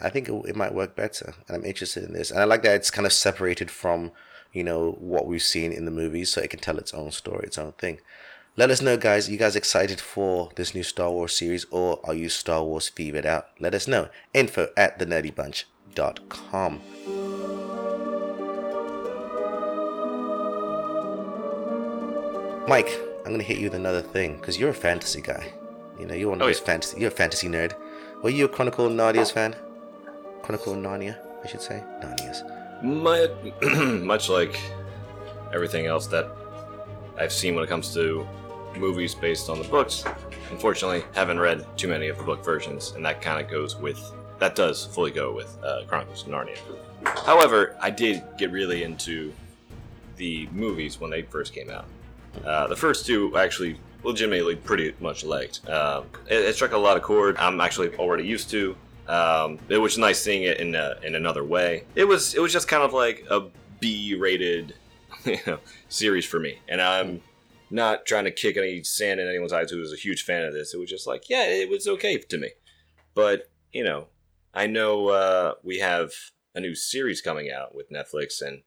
I 0.00 0.08
think 0.08 0.28
it, 0.28 0.32
it 0.46 0.56
might 0.56 0.74
work 0.74 0.96
better, 0.96 1.34
and 1.46 1.56
I'm 1.56 1.64
interested 1.64 2.02
in 2.02 2.14
this. 2.14 2.30
And 2.30 2.40
I 2.40 2.44
like 2.44 2.62
that 2.62 2.74
it's 2.74 2.90
kind 2.90 3.06
of 3.06 3.12
separated 3.12 3.70
from, 3.70 4.10
you 4.52 4.64
know, 4.64 4.92
what 4.92 5.26
we've 5.26 5.42
seen 5.42 5.72
in 5.72 5.84
the 5.84 5.90
movies, 5.92 6.32
so 6.32 6.40
it 6.40 6.50
can 6.50 6.58
tell 6.58 6.78
its 6.78 6.94
own 6.94 7.12
story, 7.12 7.44
its 7.46 7.58
own 7.58 7.72
thing. 7.72 8.00
Let 8.56 8.70
us 8.70 8.82
know, 8.82 8.96
guys. 8.96 9.28
You 9.28 9.38
guys 9.38 9.54
excited 9.54 10.00
for 10.00 10.50
this 10.56 10.74
new 10.74 10.82
Star 10.82 11.12
Wars 11.12 11.36
series, 11.36 11.64
or 11.70 12.00
are 12.04 12.14
you 12.14 12.28
Star 12.28 12.64
Wars 12.64 12.88
fevered 12.88 13.26
out? 13.26 13.48
Let 13.60 13.74
us 13.74 13.86
know. 13.86 14.08
Info 14.34 14.68
at 14.76 14.98
thenerdybunch.com. 14.98 16.80
Mike, 22.66 23.00
I'm 23.24 23.32
gonna 23.32 23.42
hit 23.42 23.58
you 23.58 23.64
with 23.64 23.74
another 23.74 24.02
thing 24.02 24.36
because 24.36 24.58
you're 24.58 24.70
a 24.70 24.74
fantasy 24.74 25.20
guy. 25.20 25.52
You 25.98 26.06
know, 26.06 26.14
you're 26.14 26.28
one 26.30 26.38
of 26.38 26.42
Oh, 26.42 26.46
those 26.46 26.60
yeah. 26.60 26.66
fantasy. 26.66 27.00
You're 27.00 27.08
a 27.08 27.12
fantasy 27.12 27.48
nerd. 27.48 27.74
Were 28.22 28.30
you 28.30 28.44
a 28.46 28.48
Chronicle 28.48 28.86
of 28.86 28.92
Narnia's 28.92 29.30
fan? 29.30 29.54
Chronicle 30.42 30.72
of 30.74 30.78
Narnia, 30.78 31.16
I 31.44 31.46
should 31.48 31.60
say. 31.62 31.82
Narnia's. 32.02 32.42
My, 32.82 33.28
much 34.04 34.28
like 34.28 34.58
everything 35.52 35.86
else 35.86 36.06
that 36.08 36.30
I've 37.18 37.32
seen 37.32 37.54
when 37.54 37.64
it 37.64 37.68
comes 37.68 37.92
to 37.94 38.26
movies 38.76 39.14
based 39.14 39.48
on 39.50 39.58
the 39.58 39.68
books, 39.68 40.04
unfortunately, 40.50 41.02
haven't 41.14 41.40
read 41.40 41.66
too 41.76 41.88
many 41.88 42.08
of 42.08 42.16
the 42.18 42.22
book 42.24 42.44
versions, 42.44 42.92
and 42.92 43.04
that 43.04 43.20
kind 43.20 43.44
of 43.44 43.50
goes 43.50 43.76
with 43.76 44.00
that 44.38 44.54
does 44.54 44.84
fully 44.86 45.10
go 45.10 45.32
with 45.32 45.58
uh, 45.64 45.82
Chronicles 45.88 46.22
of 46.22 46.28
Narnia. 46.28 46.56
However, 47.26 47.76
I 47.80 47.90
did 47.90 48.22
get 48.38 48.52
really 48.52 48.84
into 48.84 49.32
the 50.16 50.46
movies 50.52 51.00
when 51.00 51.10
they 51.10 51.22
first 51.22 51.52
came 51.52 51.68
out. 51.70 51.86
Uh, 52.44 52.68
the 52.68 52.76
first 52.76 53.04
two 53.04 53.36
actually 53.36 53.80
legitimately 54.02 54.56
pretty 54.56 54.94
much 55.00 55.24
liked. 55.24 55.68
Um, 55.68 56.06
it, 56.28 56.38
it 56.40 56.54
struck 56.54 56.72
a 56.72 56.78
lot 56.78 56.96
of 56.96 57.02
chord. 57.02 57.36
I'm 57.38 57.60
actually 57.60 57.94
already 57.96 58.24
used 58.24 58.50
to. 58.50 58.76
Um, 59.06 59.58
it 59.68 59.78
was 59.78 59.96
nice 59.96 60.20
seeing 60.20 60.42
it 60.42 60.58
in 60.58 60.74
a, 60.74 60.96
in 61.02 61.14
another 61.14 61.44
way. 61.44 61.84
It 61.94 62.04
was 62.04 62.34
it 62.34 62.40
was 62.40 62.52
just 62.52 62.68
kind 62.68 62.82
of 62.82 62.92
like 62.92 63.24
a 63.30 63.46
B-rated 63.80 64.74
you 65.24 65.38
know, 65.46 65.58
series 65.88 66.26
for 66.26 66.38
me, 66.38 66.58
and 66.68 66.80
I'm 66.80 67.22
not 67.70 68.06
trying 68.06 68.24
to 68.24 68.30
kick 68.30 68.56
any 68.56 68.82
sand 68.82 69.20
in 69.20 69.28
anyone's 69.28 69.52
eyes 69.52 69.70
who 69.70 69.78
was 69.78 69.92
a 69.92 69.96
huge 69.96 70.24
fan 70.24 70.44
of 70.44 70.52
this. 70.52 70.74
It 70.74 70.78
was 70.78 70.90
just 70.90 71.06
like, 71.06 71.28
yeah, 71.28 71.44
it 71.44 71.68
was 71.68 71.86
okay 71.86 72.18
to 72.18 72.38
me. 72.38 72.50
But 73.14 73.50
you 73.72 73.84
know, 73.84 74.08
I 74.54 74.66
know 74.66 75.08
uh, 75.08 75.54
we 75.62 75.78
have 75.78 76.12
a 76.54 76.60
new 76.60 76.74
series 76.74 77.20
coming 77.20 77.50
out 77.50 77.74
with 77.74 77.90
Netflix 77.90 78.42
and 78.42 78.62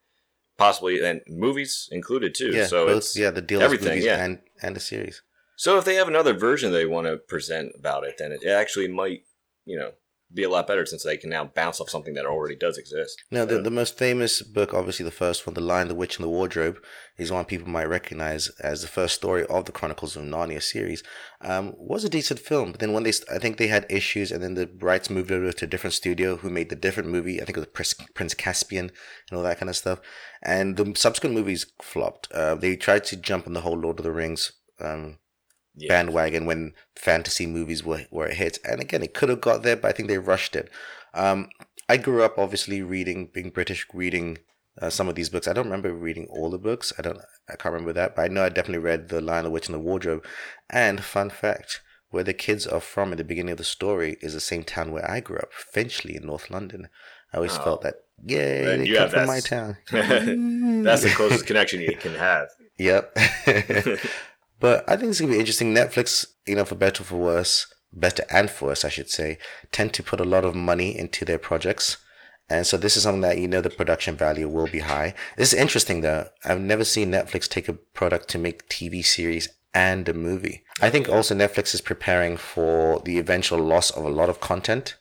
possibly 0.62 1.04
and 1.04 1.22
movies 1.28 1.90
included 1.92 2.36
too. 2.36 2.52
Yeah, 2.52 2.68
so 2.68 2.86
both, 2.86 2.98
it's 2.98 3.18
yeah, 3.18 3.32
the 3.32 3.42
deal 3.42 3.60
is 3.60 3.66
everything, 3.66 3.90
movies 3.90 4.06
yeah. 4.06 4.24
and 4.24 4.40
and 4.62 4.76
the 4.76 4.80
series. 4.80 5.24
so 5.56 5.78
if 5.80 5.86
they 5.86 5.96
have 5.96 6.08
another 6.08 6.34
version 6.34 6.72
they 6.72 6.86
want 6.86 7.08
to 7.08 7.18
present 7.18 7.72
about 7.78 8.04
it, 8.04 8.16
then 8.20 8.32
it 8.32 8.46
actually 8.46 8.88
might, 8.88 9.22
you 9.66 9.78
know, 9.80 9.92
be 10.34 10.44
a 10.44 10.50
lot 10.50 10.68
better 10.68 10.86
since 10.86 11.04
they 11.04 11.18
can 11.18 11.30
now 11.30 11.46
bounce 11.46 11.80
off 11.80 11.90
something 11.90 12.14
that 12.14 12.26
already 12.26 12.56
does 12.56 12.78
exist. 12.78 13.24
Now, 13.32 13.46
the, 13.46 13.62
the 13.62 13.72
most 13.72 13.98
famous 13.98 14.42
book, 14.42 14.74
obviously 14.74 15.04
the 15.04 15.12
first 15.12 15.46
one, 15.46 15.54
The 15.54 15.62
Lion, 15.62 15.88
the 15.88 15.96
Witch, 15.96 16.18
and 16.18 16.24
the 16.24 16.30
Wardrobe, 16.30 16.78
is 17.18 17.32
one 17.32 17.46
people 17.46 17.68
might 17.68 17.90
recognize 17.90 18.50
as 18.60 18.82
the 18.82 18.88
first 18.88 19.16
story 19.16 19.46
of 19.46 19.66
the 19.66 19.72
Chronicles 19.72 20.16
of 20.16 20.24
Narnia 20.24 20.62
series. 20.62 21.04
Um, 21.42 21.74
was 21.78 22.04
a 22.04 22.10
decent 22.10 22.40
film, 22.40 22.72
but 22.72 22.80
then 22.80 22.94
when 22.94 23.04
they, 23.04 23.14
I 23.32 23.40
think 23.40 23.58
they 23.58 23.68
had 23.68 23.86
issues, 23.90 24.32
and 24.32 24.44
then 24.44 24.54
the 24.54 24.70
rights 24.80 25.10
moved 25.10 25.32
over 25.32 25.52
to 25.52 25.66
a 25.66 25.68
different 25.68 25.94
studio 25.94 26.38
who 26.38 26.50
made 26.50 26.70
the 26.70 26.76
different 26.76 27.10
movie. 27.10 27.42
I 27.42 27.46
think 27.46 27.58
it 27.58 27.62
was 27.62 27.70
Prince, 27.70 27.94
Prince 28.14 28.34
Caspian 28.34 28.92
and 29.30 29.38
all 29.38 29.44
that 29.44 29.60
kind 29.60 29.70
of 29.70 29.76
stuff. 29.76 30.00
And 30.42 30.78
the 30.78 30.94
subsequent 30.96 31.36
movies 31.36 31.66
flopped. 31.82 32.32
Uh, 32.32 32.56
they 32.56 32.76
tried 32.76 33.04
to 33.06 33.16
jump 33.16 33.48
on 33.48 33.54
the 33.54 33.62
whole 33.62 33.78
Lord 33.78 34.00
of 34.00 34.04
the 34.04 34.12
Rings 34.12 34.54
um, 34.80 35.18
yeah. 35.76 35.88
bandwagon 35.90 36.46
when 36.46 36.74
fantasy 36.96 37.46
movies 37.46 37.84
were, 37.84 38.06
were 38.12 38.28
a 38.28 38.34
hit. 38.34 38.60
And 38.64 38.82
again, 38.82 39.04
it 39.04 39.14
could 39.14 39.30
have 39.30 39.42
got 39.42 39.64
there, 39.64 39.76
but 39.76 39.90
I 39.90 39.92
think 39.92 40.10
they 40.10 40.18
rushed 40.18 40.56
it. 40.56 40.70
Um, 41.14 41.50
I 41.90 41.98
grew 41.98 42.24
up 42.24 42.38
obviously 42.38 42.82
reading, 42.82 43.28
being 43.34 43.50
British, 43.50 43.86
reading 43.94 44.38
uh, 44.82 44.90
some 44.90 45.10
of 45.10 45.16
these 45.16 45.30
books. 45.30 45.48
I 45.48 45.54
don't 45.54 45.66
remember 45.66 45.94
reading 45.94 46.28
all 46.30 46.50
the 46.50 46.58
books. 46.58 46.94
I 46.98 47.02
don't, 47.02 47.20
I 47.50 47.56
can't 47.56 47.74
remember 47.74 47.94
that, 47.94 48.16
but 48.16 48.24
I 48.24 48.28
know 48.30 48.44
I 48.44 48.50
definitely 48.50 48.80
read 48.84 49.10
The 49.10 49.20
Lion, 49.22 49.44
the 49.44 49.50
Witch, 49.52 49.68
and 49.68 49.76
the 49.76 49.80
Wardrobe. 49.80 50.24
And 50.70 51.04
fun 51.04 51.30
fact, 51.30 51.82
where 52.10 52.24
the 52.24 52.34
kids 52.34 52.66
are 52.68 52.80
from 52.80 53.12
at 53.12 53.18
the 53.18 53.24
beginning 53.24 53.52
of 53.52 53.58
the 53.58 53.64
story 53.64 54.18
is 54.22 54.34
the 54.34 54.40
same 54.40 54.64
town 54.64 54.92
where 54.92 55.10
I 55.10 55.20
grew 55.20 55.38
up, 55.38 55.52
Finchley 55.54 56.16
in 56.16 56.26
North 56.26 56.50
London. 56.50 56.88
I 57.34 57.38
always 57.38 57.58
Oh. 57.58 57.64
felt 57.64 57.82
that, 57.84 57.96
yay, 58.24 58.64
Then 58.66 58.80
they 58.80 58.88
you 58.88 58.98
come 58.98 59.10
from 59.10 59.28
my 59.28 59.40
town. 59.40 59.78
That's 59.92 61.04
the 61.04 61.14
closest 61.16 61.46
connection 61.48 61.82
you 61.82 61.96
can 61.98 62.16
have. 62.16 62.48
Yep. 62.78 63.16
but 64.62 64.90
I 64.90 64.96
think 64.96 65.10
it's 65.10 65.20
gonna 65.20 65.34
be 65.34 65.40
interesting. 65.40 65.74
Netflix, 65.74 66.26
you 66.48 66.56
know, 66.56 66.64
for 66.64 66.76
better 66.76 67.04
or 67.04 67.06
for 67.06 67.18
worse, 67.18 67.68
better 67.92 68.24
and 68.30 68.50
for 68.50 68.68
worse, 68.68 68.86
I 68.86 68.90
should 68.90 69.10
say, 69.10 69.38
tend 69.74 69.94
to 69.96 70.04
put 70.04 70.22
a 70.22 70.26
lot 70.26 70.46
of 70.46 70.56
money 70.56 70.98
into 70.98 71.26
their 71.26 71.38
projects. 71.38 71.98
And 72.50 72.66
so 72.66 72.78
this 72.78 72.96
is 72.96 73.04
something 73.04 73.22
that 73.22 73.38
you 73.38 73.48
know 73.48 73.62
the 73.62 73.70
production 73.70 74.16
value 74.16 74.48
will 74.48 74.68
be 74.68 74.80
high. 74.80 75.14
This 75.36 75.52
is 75.52 75.60
interesting 75.60 76.02
though. 76.02 76.30
I've 76.46 76.62
never 76.62 76.86
seen 76.86 77.12
Netflix 77.12 77.50
take 77.50 77.68
a 77.68 77.74
product 77.74 78.30
to 78.30 78.38
make 78.38 78.70
TV 78.70 79.04
series 79.04 79.50
and 79.74 80.08
a 80.08 80.14
movie. 80.14 80.64
I 80.82 80.90
think 80.90 81.10
also 81.10 81.34
Netflix 81.34 81.74
is 81.74 81.82
preparing 81.82 82.38
for 82.38 83.02
the 83.02 83.18
eventual 83.20 83.60
loss 83.60 83.90
of 83.92 84.04
a 84.04 84.10
lot 84.10 84.30
of 84.30 84.42
content 84.42 84.96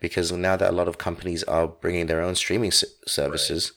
because 0.00 0.32
now 0.32 0.56
that 0.56 0.70
a 0.70 0.76
lot 0.76 0.88
of 0.88 0.98
companies 0.98 1.42
are 1.44 1.68
bringing 1.68 2.06
their 2.06 2.22
own 2.22 2.34
streaming 2.34 2.72
services, 2.72 3.72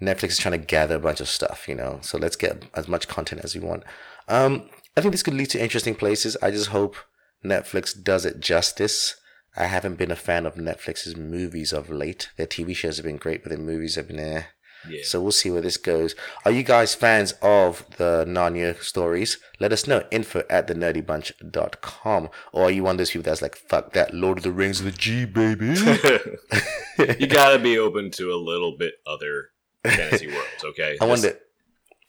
Netflix 0.00 0.30
is 0.30 0.38
trying 0.38 0.60
to 0.60 0.66
gather 0.66 0.96
a 0.96 1.00
bunch 1.00 1.20
of 1.20 1.28
stuff, 1.28 1.68
you 1.68 1.74
know. 1.74 1.98
So 2.02 2.18
let's 2.18 2.36
get 2.36 2.64
as 2.74 2.88
much 2.88 3.08
content 3.08 3.42
as 3.44 3.54
we 3.54 3.60
want. 3.60 3.82
Um, 4.28 4.68
I 4.96 5.00
think 5.00 5.12
this 5.12 5.22
could 5.22 5.34
lead 5.34 5.50
to 5.50 5.62
interesting 5.62 5.94
places. 5.94 6.36
I 6.42 6.50
just 6.50 6.68
hope 6.68 6.96
Netflix 7.44 8.00
does 8.02 8.24
it 8.24 8.40
justice. 8.40 9.16
I 9.56 9.64
haven't 9.64 9.96
been 9.96 10.10
a 10.10 10.16
fan 10.16 10.46
of 10.46 10.54
Netflix's 10.54 11.16
movies 11.16 11.72
of 11.72 11.90
late. 11.90 12.30
Their 12.36 12.46
TV 12.46 12.76
shows 12.76 12.96
have 12.96 13.06
been 13.06 13.16
great, 13.16 13.42
but 13.42 13.50
their 13.50 13.58
movies 13.58 13.96
have 13.96 14.08
been 14.08 14.18
eh. 14.18 14.42
Yeah. 14.88 15.00
So 15.02 15.20
we'll 15.20 15.32
see 15.32 15.50
where 15.50 15.60
this 15.60 15.76
goes. 15.76 16.14
Are 16.44 16.52
you 16.52 16.62
guys 16.62 16.94
fans 16.94 17.32
of 17.42 17.84
the 17.96 18.24
Narnia 18.28 18.80
stories? 18.80 19.38
Let 19.58 19.72
us 19.72 19.86
know. 19.86 20.04
Info 20.10 20.44
at 20.48 20.68
thenerdybunch.com. 20.68 22.28
Or 22.52 22.64
are 22.64 22.70
you 22.70 22.84
one 22.84 22.92
of 22.92 22.98
those 22.98 23.10
people 23.10 23.24
that's 23.24 23.42
like, 23.42 23.56
fuck 23.56 23.92
that 23.94 24.14
Lord 24.14 24.38
of 24.38 24.44
the 24.44 24.52
Rings 24.52 24.78
of 24.78 24.86
the 24.86 24.92
G, 24.92 25.24
baby? 25.24 25.74
you 27.18 27.26
gotta 27.26 27.58
be 27.58 27.78
open 27.78 28.10
to 28.12 28.32
a 28.32 28.36
little 28.36 28.76
bit 28.78 28.94
other 29.06 29.50
fantasy 29.84 30.28
worlds, 30.28 30.64
okay? 30.64 30.96
I 31.00 31.04
wonder, 31.06 31.36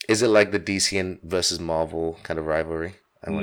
is 0.09 0.21
it 0.23 0.27
like 0.27 0.51
the 0.51 0.59
DC 0.59 0.99
and 0.99 1.21
versus 1.21 1.59
Marvel 1.59 2.17
kind 2.23 2.39
of 2.39 2.45
rivalry? 2.45 2.95
I. 3.25 3.29
No, 3.29 3.39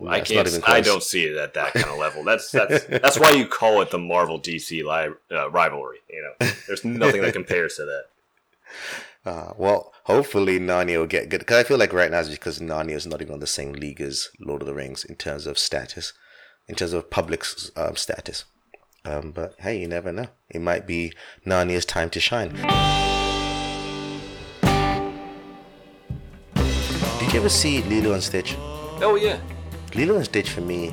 No, 0.00 0.08
I 0.08 0.20
can't. 0.20 0.68
I 0.68 0.80
don't 0.80 1.02
see 1.02 1.24
it 1.24 1.36
at 1.36 1.54
that 1.54 1.74
kind 1.74 1.90
of 1.90 1.98
level. 1.98 2.24
That's 2.24 2.50
that's 2.58 2.84
that's 2.84 3.18
why 3.18 3.30
you 3.30 3.46
call 3.46 3.82
it 3.82 3.90
the 3.90 3.98
Marvel 3.98 4.40
DC 4.40 4.70
li- 4.70 5.14
uh, 5.36 5.50
rivalry. 5.50 5.98
You 6.08 6.22
know, 6.22 6.48
there's 6.66 6.84
nothing 6.84 7.20
that 7.22 7.34
compares 7.34 7.76
to 7.76 7.84
that. 7.84 8.04
Uh, 9.22 9.52
well, 9.58 9.92
hopefully 10.04 10.58
Narnia 10.58 10.98
will 10.98 11.06
get 11.06 11.28
good. 11.28 11.40
Because 11.40 11.58
I 11.58 11.62
feel 11.62 11.76
like 11.76 11.92
right 11.92 12.10
now 12.10 12.20
it's 12.20 12.30
because 12.30 12.58
Narnia 12.58 12.94
is 12.94 13.06
not 13.06 13.20
even 13.20 13.34
on 13.34 13.40
the 13.40 13.46
same 13.46 13.72
league 13.72 14.00
as 14.00 14.30
Lord 14.40 14.62
of 14.62 14.66
the 14.66 14.72
Rings 14.72 15.04
in 15.04 15.16
terms 15.16 15.46
of 15.46 15.58
status, 15.58 16.14
in 16.66 16.74
terms 16.74 16.94
of 16.94 17.10
public 17.10 17.44
um, 17.76 17.96
status. 17.96 18.46
Um, 19.04 19.32
but 19.32 19.56
hey, 19.58 19.78
you 19.78 19.88
never 19.88 20.10
know. 20.10 20.28
It 20.48 20.62
might 20.62 20.86
be 20.86 21.12
Narnia's 21.44 21.84
time 21.84 22.08
to 22.08 22.20
shine. 22.20 22.56
Did 27.30 27.34
you 27.34 27.42
ever 27.42 27.48
see 27.48 27.80
Lilo 27.82 28.12
and 28.14 28.20
Stitch? 28.24 28.56
Oh 28.58 29.14
yeah, 29.14 29.38
Lilo 29.94 30.16
and 30.16 30.24
Stitch 30.24 30.50
for 30.50 30.62
me 30.62 30.90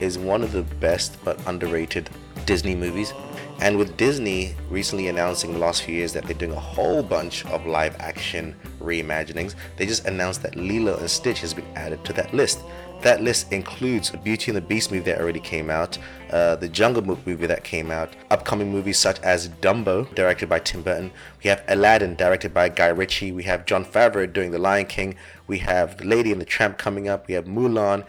is 0.00 0.16
one 0.16 0.42
of 0.42 0.52
the 0.52 0.62
best 0.62 1.22
but 1.26 1.38
underrated 1.46 2.08
Disney 2.46 2.74
movies. 2.74 3.12
And 3.60 3.76
with 3.76 3.94
Disney 3.98 4.54
recently 4.70 5.08
announcing 5.08 5.52
the 5.52 5.58
last 5.58 5.82
few 5.82 5.94
years 5.94 6.14
that 6.14 6.24
they're 6.24 6.38
doing 6.38 6.52
a 6.52 6.58
whole 6.58 7.02
bunch 7.02 7.44
of 7.46 7.66
live 7.66 7.96
action 8.00 8.56
reimaginings, 8.80 9.56
they 9.76 9.84
just 9.84 10.06
announced 10.06 10.42
that 10.42 10.56
Lilo 10.56 10.96
and 10.96 11.10
Stitch 11.10 11.40
has 11.40 11.52
been 11.52 11.66
added 11.76 12.02
to 12.06 12.14
that 12.14 12.32
list. 12.32 12.60
That 13.02 13.22
list 13.22 13.52
includes 13.52 14.10
the 14.10 14.16
Beauty 14.16 14.50
and 14.50 14.56
the 14.56 14.62
Beast 14.62 14.90
movie 14.90 15.04
that 15.10 15.20
already 15.20 15.40
came 15.40 15.68
out, 15.68 15.98
uh, 16.30 16.56
the 16.56 16.68
Jungle 16.70 17.02
Book 17.02 17.18
movie 17.26 17.46
that 17.46 17.62
came 17.62 17.90
out, 17.90 18.16
upcoming 18.30 18.72
movies 18.72 18.98
such 18.98 19.20
as 19.20 19.50
Dumbo, 19.60 20.12
directed 20.14 20.48
by 20.48 20.60
Tim 20.60 20.82
Burton. 20.82 21.10
We 21.42 21.50
have 21.50 21.62
Aladdin, 21.68 22.14
directed 22.14 22.54
by 22.54 22.70
Guy 22.70 22.86
Ritchie. 22.86 23.32
We 23.32 23.42
have 23.42 23.66
Jon 23.66 23.84
Favreau 23.84 24.32
doing 24.32 24.52
The 24.52 24.58
Lion 24.58 24.86
King. 24.86 25.16
We 25.46 25.58
have 25.58 25.98
The 25.98 26.04
Lady 26.04 26.32
and 26.32 26.40
the 26.40 26.46
Tramp 26.46 26.78
coming 26.78 27.08
up. 27.08 27.28
We 27.28 27.34
have 27.34 27.44
Mulan, 27.44 28.06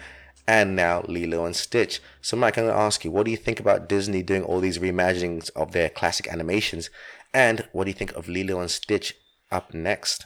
and 0.47 0.75
now 0.75 1.03
Lilo 1.07 1.45
and 1.45 1.55
Stitch. 1.55 2.01
So, 2.21 2.37
Mike, 2.37 2.57
I'm 2.57 2.65
going 2.65 2.75
to 2.75 2.81
ask 2.81 3.03
you, 3.03 3.11
what 3.11 3.25
do 3.25 3.31
you 3.31 3.37
think 3.37 3.59
about 3.59 3.89
Disney 3.89 4.23
doing 4.23 4.43
all 4.43 4.59
these 4.59 4.77
reimaginings 4.77 5.49
of 5.55 5.71
their 5.71 5.89
classic 5.89 6.27
animations? 6.27 6.89
And 7.33 7.67
what 7.71 7.85
do 7.85 7.89
you 7.89 7.95
think 7.95 8.13
of 8.13 8.29
Lilo 8.29 8.59
and 8.59 8.71
Stitch 8.71 9.15
up 9.51 9.73
next? 9.73 10.25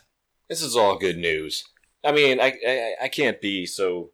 this 0.50 0.62
is 0.64 0.76
all 0.76 0.98
good 0.98 1.18
news. 1.18 1.64
I 2.04 2.12
mean, 2.12 2.42
I 2.42 2.54
I, 2.68 2.96
I 3.04 3.08
can't 3.08 3.40
be 3.40 3.66
so 3.66 4.12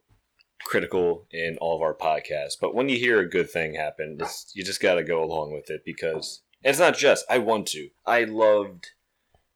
critical 0.64 1.26
in 1.32 1.56
all 1.60 1.76
of 1.76 1.82
our 1.82 1.94
podcasts, 1.94 2.56
but 2.60 2.74
when 2.74 2.88
you 2.88 2.98
hear 2.98 3.20
a 3.20 3.28
good 3.28 3.50
thing 3.50 3.74
happen, 3.74 4.18
you 4.54 4.62
just 4.62 4.80
got 4.80 4.94
to 4.94 5.04
go 5.04 5.24
along 5.24 5.52
with 5.52 5.70
it 5.70 5.82
because 5.84 6.42
it's 6.62 6.78
not 6.78 6.96
just 6.96 7.24
I 7.28 7.38
want 7.38 7.66
to. 7.68 7.88
I 8.04 8.24
loved 8.24 8.90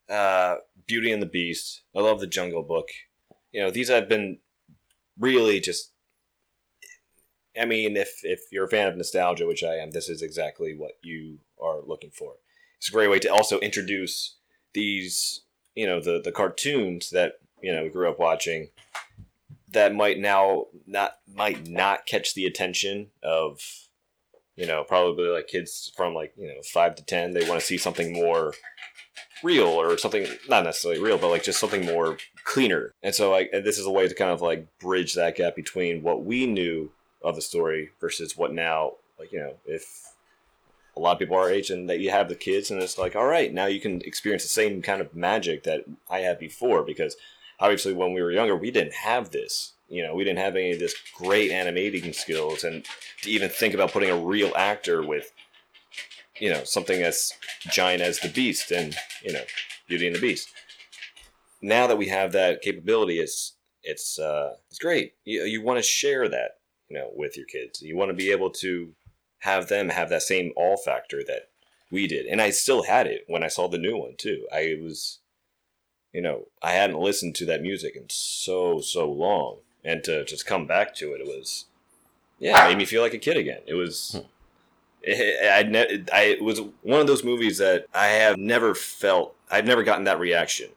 uh, 0.08 0.56
Beauty 0.86 1.12
and 1.12 1.22
the 1.22 1.26
Beast. 1.26 1.82
I 1.94 2.00
love 2.00 2.20
the 2.20 2.26
Jungle 2.26 2.62
Book. 2.62 2.88
You 3.52 3.62
know, 3.62 3.70
these 3.70 3.88
have 3.88 4.08
been 4.08 4.38
really 5.18 5.60
just. 5.60 5.92
I 7.60 7.64
mean, 7.64 7.96
if 7.96 8.20
if 8.22 8.40
you're 8.52 8.64
a 8.64 8.68
fan 8.68 8.88
of 8.88 8.96
nostalgia, 8.96 9.46
which 9.46 9.64
I 9.64 9.74
am, 9.76 9.90
this 9.90 10.08
is 10.08 10.22
exactly 10.22 10.74
what 10.76 10.92
you 11.02 11.38
are 11.60 11.80
looking 11.84 12.10
for. 12.10 12.34
It's 12.78 12.88
a 12.88 12.92
great 12.92 13.10
way 13.10 13.18
to 13.18 13.28
also 13.28 13.58
introduce 13.58 14.36
these, 14.72 15.42
you 15.74 15.86
know, 15.86 16.00
the 16.00 16.20
the 16.22 16.32
cartoons 16.32 17.10
that 17.10 17.34
you 17.60 17.72
know 17.72 17.82
we 17.82 17.90
grew 17.90 18.08
up 18.08 18.18
watching 18.18 18.68
that 19.72 19.94
might 19.94 20.18
now 20.18 20.66
not 20.86 21.16
might 21.32 21.68
not 21.68 22.06
catch 22.06 22.34
the 22.34 22.46
attention 22.46 23.08
of 23.22 23.60
you 24.56 24.66
know 24.66 24.84
probably 24.84 25.28
like 25.28 25.46
kids 25.46 25.92
from 25.96 26.14
like 26.14 26.32
you 26.36 26.48
know 26.48 26.60
five 26.72 26.94
to 26.94 27.04
ten 27.04 27.32
they 27.32 27.48
want 27.48 27.60
to 27.60 27.66
see 27.66 27.78
something 27.78 28.12
more 28.12 28.52
real 29.42 29.68
or 29.68 29.96
something 29.96 30.26
not 30.48 30.64
necessarily 30.64 31.00
real 31.00 31.18
but 31.18 31.30
like 31.30 31.42
just 31.42 31.60
something 31.60 31.84
more 31.84 32.16
cleaner. 32.44 32.92
And 33.02 33.14
so 33.14 33.30
like 33.30 33.50
this 33.52 33.78
is 33.78 33.86
a 33.86 33.90
way 33.90 34.08
to 34.08 34.14
kind 34.14 34.30
of 34.30 34.40
like 34.40 34.66
bridge 34.78 35.14
that 35.14 35.36
gap 35.36 35.56
between 35.56 36.02
what 36.02 36.24
we 36.24 36.46
knew 36.46 36.90
of 37.22 37.34
the 37.36 37.42
story 37.42 37.90
versus 38.00 38.36
what 38.36 38.52
now 38.52 38.92
like 39.18 39.32
you 39.32 39.38
know 39.38 39.54
if 39.66 40.14
a 40.96 41.00
lot 41.00 41.12
of 41.12 41.18
people 41.18 41.36
our 41.36 41.50
age 41.50 41.70
and 41.70 41.88
that 41.88 42.00
you 42.00 42.10
have 42.10 42.28
the 42.28 42.34
kids 42.34 42.70
and 42.70 42.82
it's 42.82 42.98
like 42.98 43.14
all 43.14 43.26
right 43.26 43.52
now 43.52 43.66
you 43.66 43.80
can 43.80 44.00
experience 44.02 44.42
the 44.42 44.48
same 44.48 44.82
kind 44.82 45.00
of 45.00 45.14
magic 45.14 45.62
that 45.64 45.84
i 46.08 46.20
had 46.20 46.38
before 46.38 46.82
because 46.82 47.16
obviously 47.60 47.92
when 47.92 48.12
we 48.12 48.22
were 48.22 48.32
younger 48.32 48.56
we 48.56 48.70
didn't 48.70 48.94
have 48.94 49.30
this 49.30 49.74
you 49.88 50.02
know 50.02 50.14
we 50.14 50.24
didn't 50.24 50.38
have 50.38 50.56
any 50.56 50.72
of 50.72 50.78
this 50.78 50.94
great 51.14 51.50
animating 51.50 52.12
skills 52.12 52.64
and 52.64 52.84
to 53.22 53.30
even 53.30 53.48
think 53.48 53.74
about 53.74 53.92
putting 53.92 54.10
a 54.10 54.16
real 54.16 54.52
actor 54.56 55.02
with 55.02 55.32
you 56.38 56.50
know 56.50 56.64
something 56.64 57.02
as 57.02 57.34
giant 57.70 58.02
as 58.02 58.18
the 58.20 58.28
beast 58.28 58.70
and 58.70 58.96
you 59.22 59.32
know 59.32 59.42
beauty 59.86 60.06
and 60.06 60.16
the 60.16 60.20
beast 60.20 60.50
now 61.62 61.86
that 61.86 61.98
we 61.98 62.08
have 62.08 62.32
that 62.32 62.62
capability 62.62 63.18
it's 63.18 63.54
it's 63.82 64.18
uh 64.18 64.54
it's 64.68 64.78
great. 64.78 65.14
You, 65.24 65.42
you 65.44 65.62
want 65.62 65.78
to 65.78 65.82
share 65.82 66.28
that 66.28 66.58
you 66.88 66.96
know 66.98 67.10
with 67.14 67.36
your 67.36 67.46
kids. 67.46 67.80
You 67.82 67.96
want 67.96 68.10
to 68.10 68.14
be 68.16 68.30
able 68.30 68.50
to 68.50 68.92
have 69.40 69.68
them 69.68 69.88
have 69.88 70.10
that 70.10 70.22
same 70.22 70.52
all 70.56 70.76
factor 70.76 71.22
that 71.26 71.48
we 71.90 72.06
did. 72.06 72.26
And 72.26 72.40
i 72.42 72.50
still 72.50 72.84
had 72.84 73.06
it 73.06 73.24
when 73.26 73.42
i 73.42 73.48
saw 73.48 73.68
the 73.68 73.78
new 73.78 73.96
one 73.96 74.14
too. 74.16 74.46
I 74.52 74.76
was 74.82 75.18
you 76.12 76.20
know 76.20 76.48
i 76.62 76.72
hadn't 76.72 76.98
listened 76.98 77.34
to 77.36 77.46
that 77.46 77.62
music 77.62 77.96
in 77.96 78.04
so 78.08 78.80
so 78.80 79.10
long. 79.10 79.58
And 79.82 80.04
to 80.04 80.24
just 80.26 80.44
come 80.46 80.66
back 80.66 80.94
to 80.96 81.12
it 81.14 81.20
it 81.22 81.26
was 81.26 81.64
yeah 82.38 82.64
it 82.66 82.68
made 82.70 82.78
me 82.78 82.84
feel 82.84 83.02
like 83.02 83.14
a 83.14 83.18
kid 83.18 83.36
again. 83.36 83.62
It 83.66 83.74
was 83.74 84.12
Hmm. 84.12 84.26
it, 85.02 85.50
I, 85.50 85.62
ne- 85.68 86.04
I 86.12 86.22
it 86.24 86.42
was 86.42 86.60
one 86.82 87.00
of 87.00 87.06
those 87.06 87.24
movies 87.24 87.58
that 87.58 87.86
I 87.94 88.08
have 88.08 88.36
never 88.36 88.74
felt 88.74 89.34
I've 89.50 89.64
never 89.66 89.82
gotten 89.82 90.04
that 90.04 90.20
reaction 90.20 90.70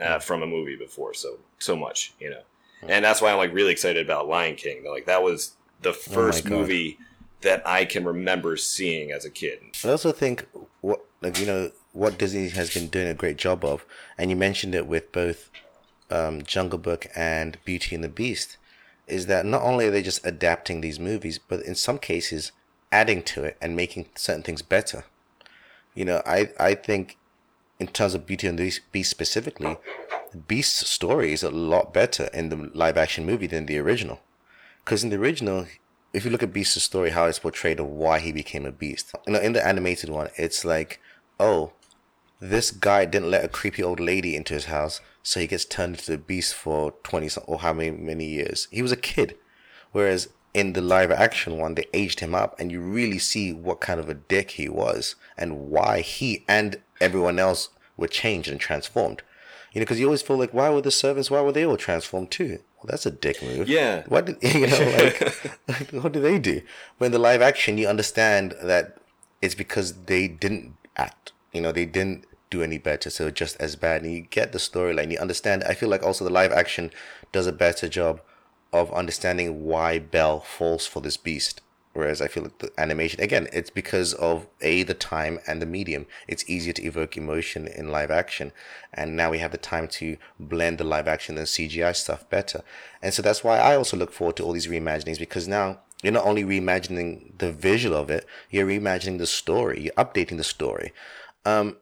uh, 0.00 0.18
from 0.18 0.42
a 0.42 0.46
movie 0.46 0.76
before 0.76 1.14
so 1.14 1.38
so 1.58 1.76
much 1.76 2.12
you 2.20 2.30
know 2.30 2.42
and 2.88 3.04
that's 3.04 3.22
why 3.22 3.30
I'm 3.30 3.38
like 3.38 3.52
really 3.52 3.72
excited 3.72 4.04
about 4.04 4.28
Lion 4.28 4.56
King 4.56 4.84
like 4.88 5.06
that 5.06 5.22
was 5.22 5.52
the 5.82 5.92
first 5.92 6.44
God. 6.44 6.52
movie 6.52 6.98
that 7.42 7.66
I 7.66 7.84
can 7.84 8.04
remember 8.04 8.56
seeing 8.56 9.12
as 9.12 9.24
a 9.24 9.30
kid 9.30 9.60
I 9.84 9.90
also 9.90 10.12
think 10.12 10.46
what 10.80 11.04
like 11.22 11.38
you 11.40 11.46
know 11.46 11.70
what 11.96 12.18
Disney 12.18 12.50
has 12.50 12.74
been 12.74 12.88
doing 12.88 13.08
a 13.08 13.14
great 13.14 13.38
job 13.38 13.64
of, 13.64 13.86
and 14.18 14.28
you 14.28 14.36
mentioned 14.36 14.74
it 14.74 14.86
with 14.86 15.12
both 15.12 15.50
um, 16.10 16.42
Jungle 16.42 16.78
Book 16.78 17.06
and 17.16 17.56
Beauty 17.64 17.94
and 17.94 18.04
the 18.04 18.08
Beast, 18.08 18.58
is 19.06 19.26
that 19.26 19.46
not 19.46 19.62
only 19.62 19.86
are 19.86 19.90
they 19.90 20.02
just 20.02 20.24
adapting 20.24 20.82
these 20.82 21.00
movies, 21.00 21.38
but 21.38 21.60
in 21.62 21.74
some 21.74 21.98
cases 21.98 22.52
adding 22.92 23.22
to 23.22 23.44
it 23.44 23.56
and 23.62 23.74
making 23.74 24.10
certain 24.14 24.42
things 24.42 24.60
better. 24.60 25.04
You 25.94 26.04
know, 26.04 26.22
I 26.26 26.50
I 26.60 26.74
think 26.74 27.16
in 27.78 27.88
terms 27.88 28.14
of 28.14 28.26
Beauty 28.26 28.46
and 28.46 28.58
the 28.58 28.72
Beast 28.92 29.10
specifically, 29.10 29.76
Beast's 30.48 30.88
story 30.90 31.32
is 31.32 31.42
a 31.42 31.50
lot 31.50 31.92
better 31.92 32.28
in 32.32 32.48
the 32.48 32.70
live 32.74 32.96
action 32.96 33.24
movie 33.26 33.46
than 33.46 33.66
the 33.66 33.78
original. 33.78 34.20
Because 34.84 35.02
in 35.04 35.10
the 35.10 35.16
original, 35.16 35.66
if 36.12 36.24
you 36.24 36.30
look 36.30 36.42
at 36.42 36.52
Beast's 36.52 36.82
story, 36.82 37.10
how 37.10 37.26
it's 37.26 37.38
portrayed 37.38 37.80
of 37.80 37.86
why 37.86 38.18
he 38.18 38.32
became 38.32 38.64
a 38.64 38.72
beast. 38.72 39.14
You 39.26 39.34
know, 39.34 39.40
in 39.40 39.52
the 39.52 39.66
animated 39.66 40.10
one, 40.10 40.30
it's 40.36 40.64
like, 40.64 41.00
oh, 41.38 41.72
this 42.40 42.70
guy 42.70 43.04
didn't 43.04 43.30
let 43.30 43.44
a 43.44 43.48
creepy 43.48 43.82
old 43.82 44.00
lady 44.00 44.36
into 44.36 44.54
his 44.54 44.66
house, 44.66 45.00
so 45.22 45.40
he 45.40 45.46
gets 45.46 45.64
turned 45.64 45.96
into 45.96 46.14
a 46.14 46.18
beast 46.18 46.54
for 46.54 46.92
twenty 47.02 47.28
or 47.46 47.60
how 47.60 47.72
many 47.72 47.90
many 47.90 48.26
years. 48.26 48.68
He 48.70 48.82
was 48.82 48.92
a 48.92 48.96
kid, 48.96 49.36
whereas 49.92 50.28
in 50.52 50.72
the 50.72 50.80
live 50.80 51.10
action 51.10 51.58
one, 51.58 51.74
they 51.74 51.86
aged 51.92 52.20
him 52.20 52.34
up, 52.34 52.58
and 52.58 52.70
you 52.70 52.80
really 52.80 53.18
see 53.18 53.52
what 53.52 53.80
kind 53.80 54.00
of 54.00 54.08
a 54.08 54.14
dick 54.14 54.52
he 54.52 54.68
was 54.68 55.14
and 55.36 55.70
why 55.70 56.00
he 56.00 56.44
and 56.48 56.80
everyone 57.00 57.38
else 57.38 57.68
were 57.96 58.08
changed 58.08 58.48
and 58.48 58.60
transformed. 58.60 59.22
You 59.72 59.80
know, 59.80 59.84
because 59.84 60.00
you 60.00 60.06
always 60.06 60.22
feel 60.22 60.38
like, 60.38 60.54
why 60.54 60.70
were 60.70 60.80
the 60.80 60.90
servants? 60.90 61.30
Why 61.30 61.40
were 61.40 61.52
they 61.52 61.66
all 61.66 61.76
transformed 61.76 62.30
too? 62.30 62.60
Well, 62.78 62.88
that's 62.88 63.04
a 63.06 63.10
dick 63.10 63.42
move. 63.42 63.68
Yeah. 63.68 64.04
What 64.06 64.26
did 64.26 64.36
you 64.54 64.66
know? 64.66 65.12
Like, 65.68 65.92
like, 65.92 66.02
what 66.02 66.12
do 66.12 66.20
they 66.20 66.38
do? 66.38 66.62
When 66.98 67.12
the 67.12 67.18
live 67.18 67.42
action, 67.42 67.78
you 67.78 67.86
understand 67.86 68.54
that 68.62 68.98
it's 69.42 69.54
because 69.54 70.04
they 70.04 70.28
didn't 70.28 70.74
act. 70.96 71.32
You 71.52 71.60
know, 71.60 71.72
they 71.72 71.84
didn't 71.84 72.24
do 72.48 72.62
any 72.62 72.78
better, 72.78 73.10
so 73.10 73.30
just 73.30 73.56
as 73.60 73.76
bad. 73.76 74.02
And 74.02 74.12
you 74.12 74.22
get 74.22 74.52
the 74.52 74.58
storyline. 74.58 75.10
You 75.10 75.18
understand. 75.18 75.64
I 75.64 75.74
feel 75.74 75.88
like 75.88 76.02
also 76.02 76.24
the 76.24 76.30
live 76.30 76.52
action 76.52 76.90
does 77.32 77.46
a 77.46 77.52
better 77.52 77.88
job 77.88 78.20
of 78.72 78.92
understanding 78.92 79.64
why 79.64 79.98
Belle 79.98 80.40
falls 80.40 80.86
for 80.86 81.00
this 81.00 81.16
beast. 81.16 81.60
Whereas 81.96 82.20
I 82.20 82.28
feel 82.28 82.42
like 82.42 82.58
the 82.58 82.70
animation, 82.78 83.22
again, 83.22 83.48
it's 83.54 83.70
because 83.70 84.12
of 84.14 84.46
A, 84.60 84.82
the 84.82 84.92
time 84.92 85.38
and 85.46 85.62
the 85.62 85.66
medium. 85.66 86.06
It's 86.28 86.48
easier 86.48 86.74
to 86.74 86.82
evoke 86.82 87.16
emotion 87.16 87.66
in 87.66 87.90
live 87.90 88.10
action. 88.10 88.52
And 88.92 89.16
now 89.16 89.30
we 89.30 89.38
have 89.38 89.52
the 89.52 89.58
time 89.58 89.88
to 89.88 90.18
blend 90.38 90.76
the 90.76 90.84
live 90.84 91.08
action 91.08 91.38
and 91.38 91.46
CGI 91.46 91.96
stuff 91.96 92.28
better. 92.28 92.62
And 93.00 93.14
so 93.14 93.22
that's 93.22 93.42
why 93.42 93.58
I 93.58 93.76
also 93.76 93.96
look 93.96 94.12
forward 94.12 94.36
to 94.36 94.44
all 94.44 94.52
these 94.52 94.66
reimaginings 94.66 95.18
because 95.18 95.48
now 95.48 95.78
you're 96.02 96.12
not 96.12 96.26
only 96.26 96.44
reimagining 96.44 97.38
the 97.38 97.50
visual 97.50 97.96
of 97.96 98.10
it, 98.10 98.26
you're 98.50 98.66
reimagining 98.66 99.16
the 99.16 99.26
story, 99.26 99.84
you're 99.84 100.04
updating 100.04 100.36
the 100.36 100.44
story. 100.44 100.92
Um, 101.46 101.78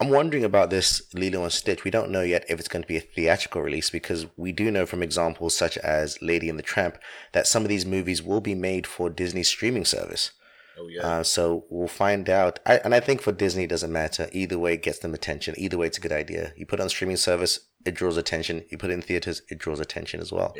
I'm 0.00 0.10
wondering 0.10 0.44
about 0.44 0.70
this 0.70 1.02
Lilo 1.14 1.44
and 1.44 1.52
Stitch. 1.52 1.84
We 1.84 1.90
don't 1.90 2.10
know 2.10 2.22
yet 2.22 2.44
if 2.48 2.58
it's 2.58 2.68
going 2.68 2.82
to 2.82 2.88
be 2.88 2.96
a 2.96 3.00
theatrical 3.00 3.62
release 3.62 3.90
because 3.90 4.26
we 4.36 4.50
do 4.50 4.70
know 4.70 4.86
from 4.86 5.02
examples 5.02 5.56
such 5.56 5.78
as 5.78 6.20
Lady 6.20 6.48
and 6.48 6.58
the 6.58 6.62
Tramp 6.64 6.98
that 7.32 7.46
some 7.46 7.62
of 7.62 7.68
these 7.68 7.86
movies 7.86 8.22
will 8.22 8.40
be 8.40 8.54
made 8.56 8.86
for 8.86 9.08
Disney's 9.08 9.48
streaming 9.48 9.84
service. 9.84 10.32
oh 10.78 10.88
yeah 10.88 11.06
Uh, 11.06 11.22
so 11.22 11.64
we'll 11.70 11.86
find 11.88 12.28
out. 12.28 12.58
I, 12.66 12.78
and 12.78 12.92
I 12.94 12.98
think 13.00 13.22
for 13.22 13.30
Disney, 13.32 13.64
it 13.64 13.70
doesn't 13.70 13.92
matter. 13.92 14.28
Either 14.32 14.58
way, 14.58 14.74
it 14.74 14.82
gets 14.82 14.98
them 14.98 15.14
attention. 15.14 15.54
Either 15.56 15.78
way, 15.78 15.86
it's 15.86 15.98
a 15.98 16.00
good 16.00 16.12
idea. 16.12 16.52
You 16.56 16.66
put 16.66 16.80
it 16.80 16.82
on 16.82 16.88
streaming 16.88 17.16
service, 17.16 17.60
it 17.86 17.94
draws 17.94 18.16
attention. 18.16 18.64
You 18.70 18.78
put 18.78 18.90
it 18.90 18.94
in 18.94 19.02
theaters, 19.02 19.42
it 19.48 19.58
draws 19.58 19.78
attention 19.78 20.20
as 20.20 20.32
well. 20.32 20.54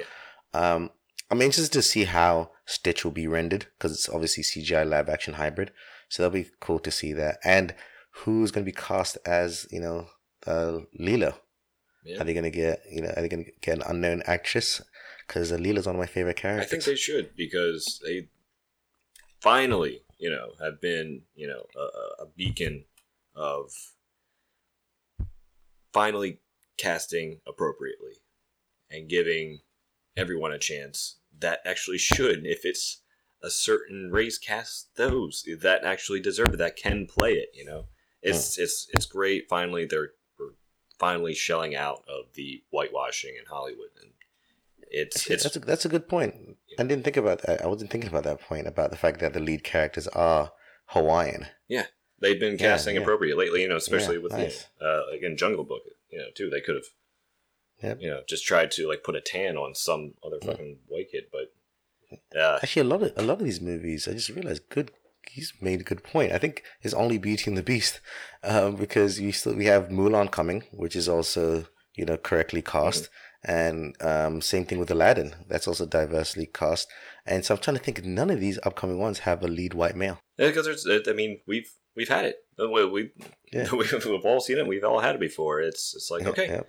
Um, 0.53 0.90
I'm 1.31 1.42
interested 1.42 1.73
to 1.73 1.83
see 1.83 2.05
how 2.05 2.51
Stitch 2.66 3.05
will 3.05 3.11
be 3.11 3.27
rendered 3.27 3.66
because 3.77 3.92
it's 3.92 4.09
obviously 4.09 4.44
CGI 4.44 4.88
live 4.88 5.09
action 5.09 5.35
hybrid. 5.35 5.73
So 6.09 6.23
that'll 6.23 6.35
be 6.42 6.51
cool 6.61 6.79
to 6.81 6.90
see 6.92 7.12
that. 7.14 7.38
And 7.42 7.75
who's 8.18 8.50
going 8.50 8.64
to 8.64 8.70
be 8.70 8.77
cast 8.77 9.18
as, 9.27 9.66
you 9.70 9.81
know, 9.81 10.09
uh? 10.46 10.81
Yeah. 12.05 12.20
Are 12.20 12.24
they 12.24 12.35
going 12.35 12.44
to 12.44 12.50
get, 12.50 12.83
you 12.90 13.00
know, 13.00 13.09
are 13.16 13.22
they 13.22 13.29
going 13.29 13.44
to 13.44 13.50
get 13.61 13.79
an 13.79 13.83
unknown 13.87 14.22
actress? 14.27 14.83
Because 15.27 15.50
uh, 15.53 15.57
one 15.57 15.96
of 15.96 16.00
my 16.00 16.07
favorite 16.07 16.37
characters. 16.37 16.66
I 16.66 16.70
think 16.70 16.85
they 16.85 16.96
should 16.96 17.35
because 17.35 18.00
they 18.05 18.29
finally, 19.40 20.03
you 20.18 20.31
know, 20.31 20.53
have 20.61 20.81
been, 20.81 21.22
you 21.35 21.46
know, 21.48 21.64
a, 21.77 21.81
a- 21.81 22.24
a 22.24 22.27
beacon 22.37 22.85
of 23.35 23.72
finally 25.92 26.40
casting 26.77 27.40
appropriately 27.46 28.14
and 28.90 29.09
giving 29.09 29.61
everyone 30.16 30.53
a 30.53 30.59
chance 30.59 31.16
that 31.38 31.61
actually 31.64 31.98
should, 31.98 32.44
if 32.46 32.64
it's 32.64 33.00
a 33.42 33.50
certain 33.50 34.11
race, 34.12 34.38
cast 34.38 34.94
those 34.96 35.44
that 35.61 35.85
actually 35.85 36.20
deserve 36.20 36.55
it, 36.55 36.59
that 36.59 36.77
can 36.77 37.07
play 37.07 37.35
it. 37.35 37.48
You 37.55 37.64
know, 37.64 37.85
it's 38.24 38.58
it's 38.58 38.88
it's 38.92 39.06
great. 39.06 39.48
Finally, 39.48 39.87
they're 39.87 40.10
finally 40.98 41.34
shelling 41.34 41.74
out 41.74 42.04
of 42.08 42.32
the 42.34 42.62
whitewashing 42.70 43.34
in 43.38 43.44
Hollywood, 43.48 43.90
and 44.00 44.12
it's 44.90 45.28
it's 45.30 45.42
that's 45.44 45.56
a, 45.56 45.60
that's 45.60 45.84
a 45.84 45.88
good 45.88 46.08
point. 46.08 46.34
I 46.78 46.84
didn't 46.84 47.04
think 47.04 47.16
about 47.16 47.42
that. 47.42 47.62
I 47.62 47.66
wasn't 47.66 47.90
thinking 47.90 48.08
about 48.08 48.24
that 48.24 48.40
point 48.40 48.66
about 48.66 48.90
the 48.90 48.96
fact 48.96 49.20
that 49.20 49.32
the 49.32 49.40
lead 49.40 49.64
characters 49.64 50.08
are 50.08 50.52
Hawaiian. 50.87 51.46
Yeah, 51.68 51.87
they've 52.20 52.40
been 52.40 52.58
casting 52.58 52.96
yeah. 52.96 53.02
appropriately 53.02 53.44
lately. 53.44 53.62
You 53.62 53.68
know, 53.68 53.76
especially 53.76 54.16
Yeah, 54.16 54.22
with 54.22 54.32
nice. 54.32 54.66
know, 54.80 54.87
uh, 54.87 55.02
like 55.12 55.22
in 55.22 55.37
Jungle 55.37 55.64
Book. 55.64 55.82
You 56.10 56.18
know, 56.18 56.26
too. 56.37 56.48
They 56.48 56.60
could 56.60 56.76
have, 56.76 56.84
Yep. 57.82 57.98
you 58.00 58.08
know, 58.08 58.22
just 58.28 58.46
tried 58.46 58.70
to 58.72 58.87
like 58.88 59.02
put 59.02 59.16
a 59.16 59.20
tan 59.20 59.56
on 59.56 59.74
some 59.74 60.14
other 60.24 60.38
fucking 60.40 60.78
white 60.87 61.10
kid, 61.10 61.24
but 61.32 61.52
uh, 62.38 62.60
Actually, 62.62 62.82
a 62.82 62.84
lot 62.84 63.02
of 63.02 63.12
a 63.16 63.22
lot 63.22 63.38
of 63.40 63.44
these 63.44 63.60
movies, 63.60 64.06
I 64.06 64.12
just 64.12 64.28
realized, 64.28 64.68
good. 64.68 64.92
He's 65.30 65.52
made 65.60 65.80
a 65.80 65.84
good 65.84 66.02
point. 66.04 66.32
I 66.32 66.38
think 66.38 66.62
it's 66.82 66.94
only 66.94 67.18
Beauty 67.18 67.50
and 67.50 67.58
the 67.58 67.62
Beast, 67.62 68.00
um, 68.42 68.76
because 68.76 69.20
you 69.20 69.32
still 69.32 69.54
we 69.54 69.66
have 69.66 69.88
Mulan 69.88 70.30
coming, 70.30 70.62
which 70.72 70.96
is 70.96 71.08
also 71.08 71.66
you 71.94 72.04
know 72.04 72.16
correctly 72.16 72.62
cast, 72.62 73.08
And 73.44 73.94
um, 74.00 74.40
same 74.40 74.64
thing 74.64 74.78
with 74.78 74.90
Aladdin. 74.90 75.34
That's 75.48 75.68
also 75.68 75.87
diversely 75.87 76.46
cast. 76.46 76.88
And 77.26 77.44
so 77.44 77.54
I'm 77.54 77.60
trying 77.60 77.76
to 77.76 77.82
think. 77.82 78.04
None 78.04 78.30
of 78.30 78.40
these 78.40 78.58
upcoming 78.64 78.98
ones 78.98 79.20
have 79.20 79.42
a 79.42 79.48
lead 79.48 79.74
white 79.74 79.96
male. 79.96 80.18
Yeah, 80.38 80.48
because 80.48 80.66
there's. 80.66 81.08
I 81.08 81.12
mean, 81.12 81.40
we've 81.46 81.70
we've 81.96 82.08
had 82.08 82.24
it. 82.24 82.37
We, 82.58 82.84
we, 82.87 83.10
Yeah. 83.52 83.68
we've, 83.72 83.92
we've 84.04 84.24
all 84.24 84.40
seen 84.40 84.58
it. 84.58 84.66
We've 84.66 84.84
all 84.84 85.00
had 85.00 85.14
it 85.16 85.20
before. 85.20 85.60
It's 85.60 85.94
it's 85.94 86.10
like 86.10 86.22
Yeah, 86.22 86.28
okay, 86.30 86.46
yeah. 86.48 86.62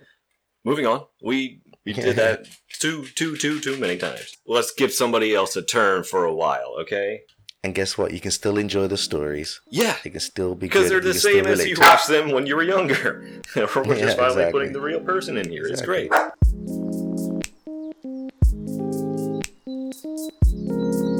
moving 0.64 0.86
on. 0.86 1.06
We 1.22 1.62
we 1.84 1.92
did 1.92 2.16
that 2.16 2.46
too 2.78 3.06
too 3.14 3.36
too 3.36 3.60
too 3.60 3.78
many 3.78 3.96
times. 3.96 4.36
Let's 4.46 4.72
give 4.72 4.92
somebody 4.92 5.34
else 5.34 5.56
a 5.56 5.62
turn 5.62 6.04
for 6.04 6.24
a 6.24 6.34
while, 6.34 6.74
okay? 6.80 7.20
And 7.66 7.74
guess 7.74 7.98
what? 7.98 8.12
You 8.12 8.20
can 8.20 8.30
still 8.30 8.58
enjoy 8.58 8.86
the 8.86 8.96
stories. 8.96 9.60
Yeah, 9.68 9.96
They 10.04 10.10
can 10.10 10.20
still 10.20 10.54
be 10.54 10.68
because 10.68 10.88
they're 10.88 11.00
the 11.00 11.14
same 11.14 11.46
as 11.46 11.66
you 11.66 11.74
watched 11.80 12.06
them 12.06 12.30
when 12.30 12.46
you 12.46 12.54
were 12.54 12.62
younger. 12.62 13.26
We're 13.56 13.64
just 13.64 13.74
Yeah, 13.74 14.14
finally 14.14 14.14
exactly. 14.14 14.52
putting 14.52 14.72
the 14.72 14.80
real 14.80 15.00
person 15.00 15.36
in 15.36 15.50
here. 15.50 15.66
It's 15.66 15.82
great. 15.82 16.12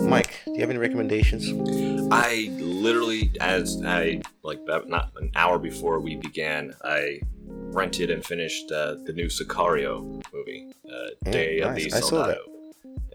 Mike, 0.09 0.39
do 0.47 0.53
you 0.53 0.61
have 0.61 0.71
any 0.71 0.79
recommendations? 0.79 1.49
I 2.13 2.49
literally, 2.61 3.33
as 3.41 3.83
I 3.85 4.23
like 4.45 4.61
not 4.87 5.11
an 5.17 5.33
hour 5.35 5.59
before 5.59 5.99
we 5.99 6.15
began, 6.15 6.75
I 6.85 7.19
rented 7.49 8.13
and 8.13 8.25
finished 8.25 8.71
uh, 8.71 8.95
the 9.05 9.13
new 9.13 9.27
Sicario 9.27 10.23
movie, 10.33 10.73
uh, 10.89 11.09
Mm, 11.25 11.33
Day 11.33 11.59
of 11.59 11.73
nice. 11.73 11.85
the 11.85 11.91
saw 11.91 11.99
that. 11.99 12.05
Soldado, 12.39 12.41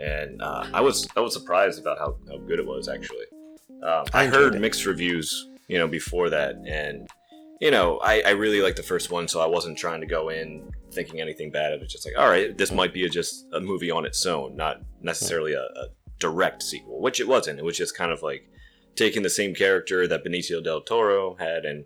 and 0.02 0.42
uh, 0.42 0.66
I 0.74 0.82
was 0.82 1.08
I 1.16 1.20
was 1.20 1.34
surprised 1.34 1.80
about 1.80 1.98
how, 2.00 2.18
how 2.30 2.38
good 2.40 2.60
it 2.60 2.66
was 2.66 2.88
actually. 2.88 3.26
Um, 3.84 4.06
I 4.14 4.24
I, 4.24 4.28
heard 4.28 4.56
it. 4.56 4.60
mixed 4.60 4.86
reviews, 4.86 5.50
you 5.68 5.78
know, 5.78 5.88
before 5.88 6.30
that, 6.30 6.56
and 6.68 7.08
you 7.62 7.72
know, 7.72 8.00
I, 8.00 8.22
I 8.26 8.30
really 8.32 8.62
liked 8.62 8.78
the 8.78 8.84
first 8.84 9.12
one, 9.12 9.28
so 9.28 9.40
I 9.40 9.46
wasn't 9.46 9.78
trying 9.78 10.02
to 10.02 10.08
go 10.08 10.30
in 10.30 10.72
thinking 10.92 11.22
anything 11.22 11.52
bad. 11.52 11.74
It 11.74 11.80
was 11.80 11.92
just 11.92 12.06
like, 12.06 12.18
all 12.18 12.28
right, 12.28 12.58
this 12.58 12.72
might 12.72 12.94
be 12.94 13.06
a, 13.06 13.10
just 13.10 13.46
a 13.54 13.60
movie 13.60 13.92
on 13.92 14.06
its 14.06 14.26
own, 14.26 14.56
not 14.56 14.82
necessarily 15.02 15.54
a, 15.54 15.62
a 15.62 15.88
direct 16.20 16.64
sequel, 16.64 17.00
which 17.02 17.20
it 17.20 17.28
wasn't. 17.28 17.60
It 17.60 17.66
was 17.66 17.78
just 17.78 17.96
kind 17.96 18.12
of 18.12 18.24
like 18.24 18.50
taking 18.96 19.22
the 19.22 19.30
same 19.30 19.54
character 19.54 20.08
that 20.08 20.26
Benicio 20.26 20.64
del 20.64 20.82
Toro 20.82 21.36
had, 21.36 21.66
and 21.66 21.86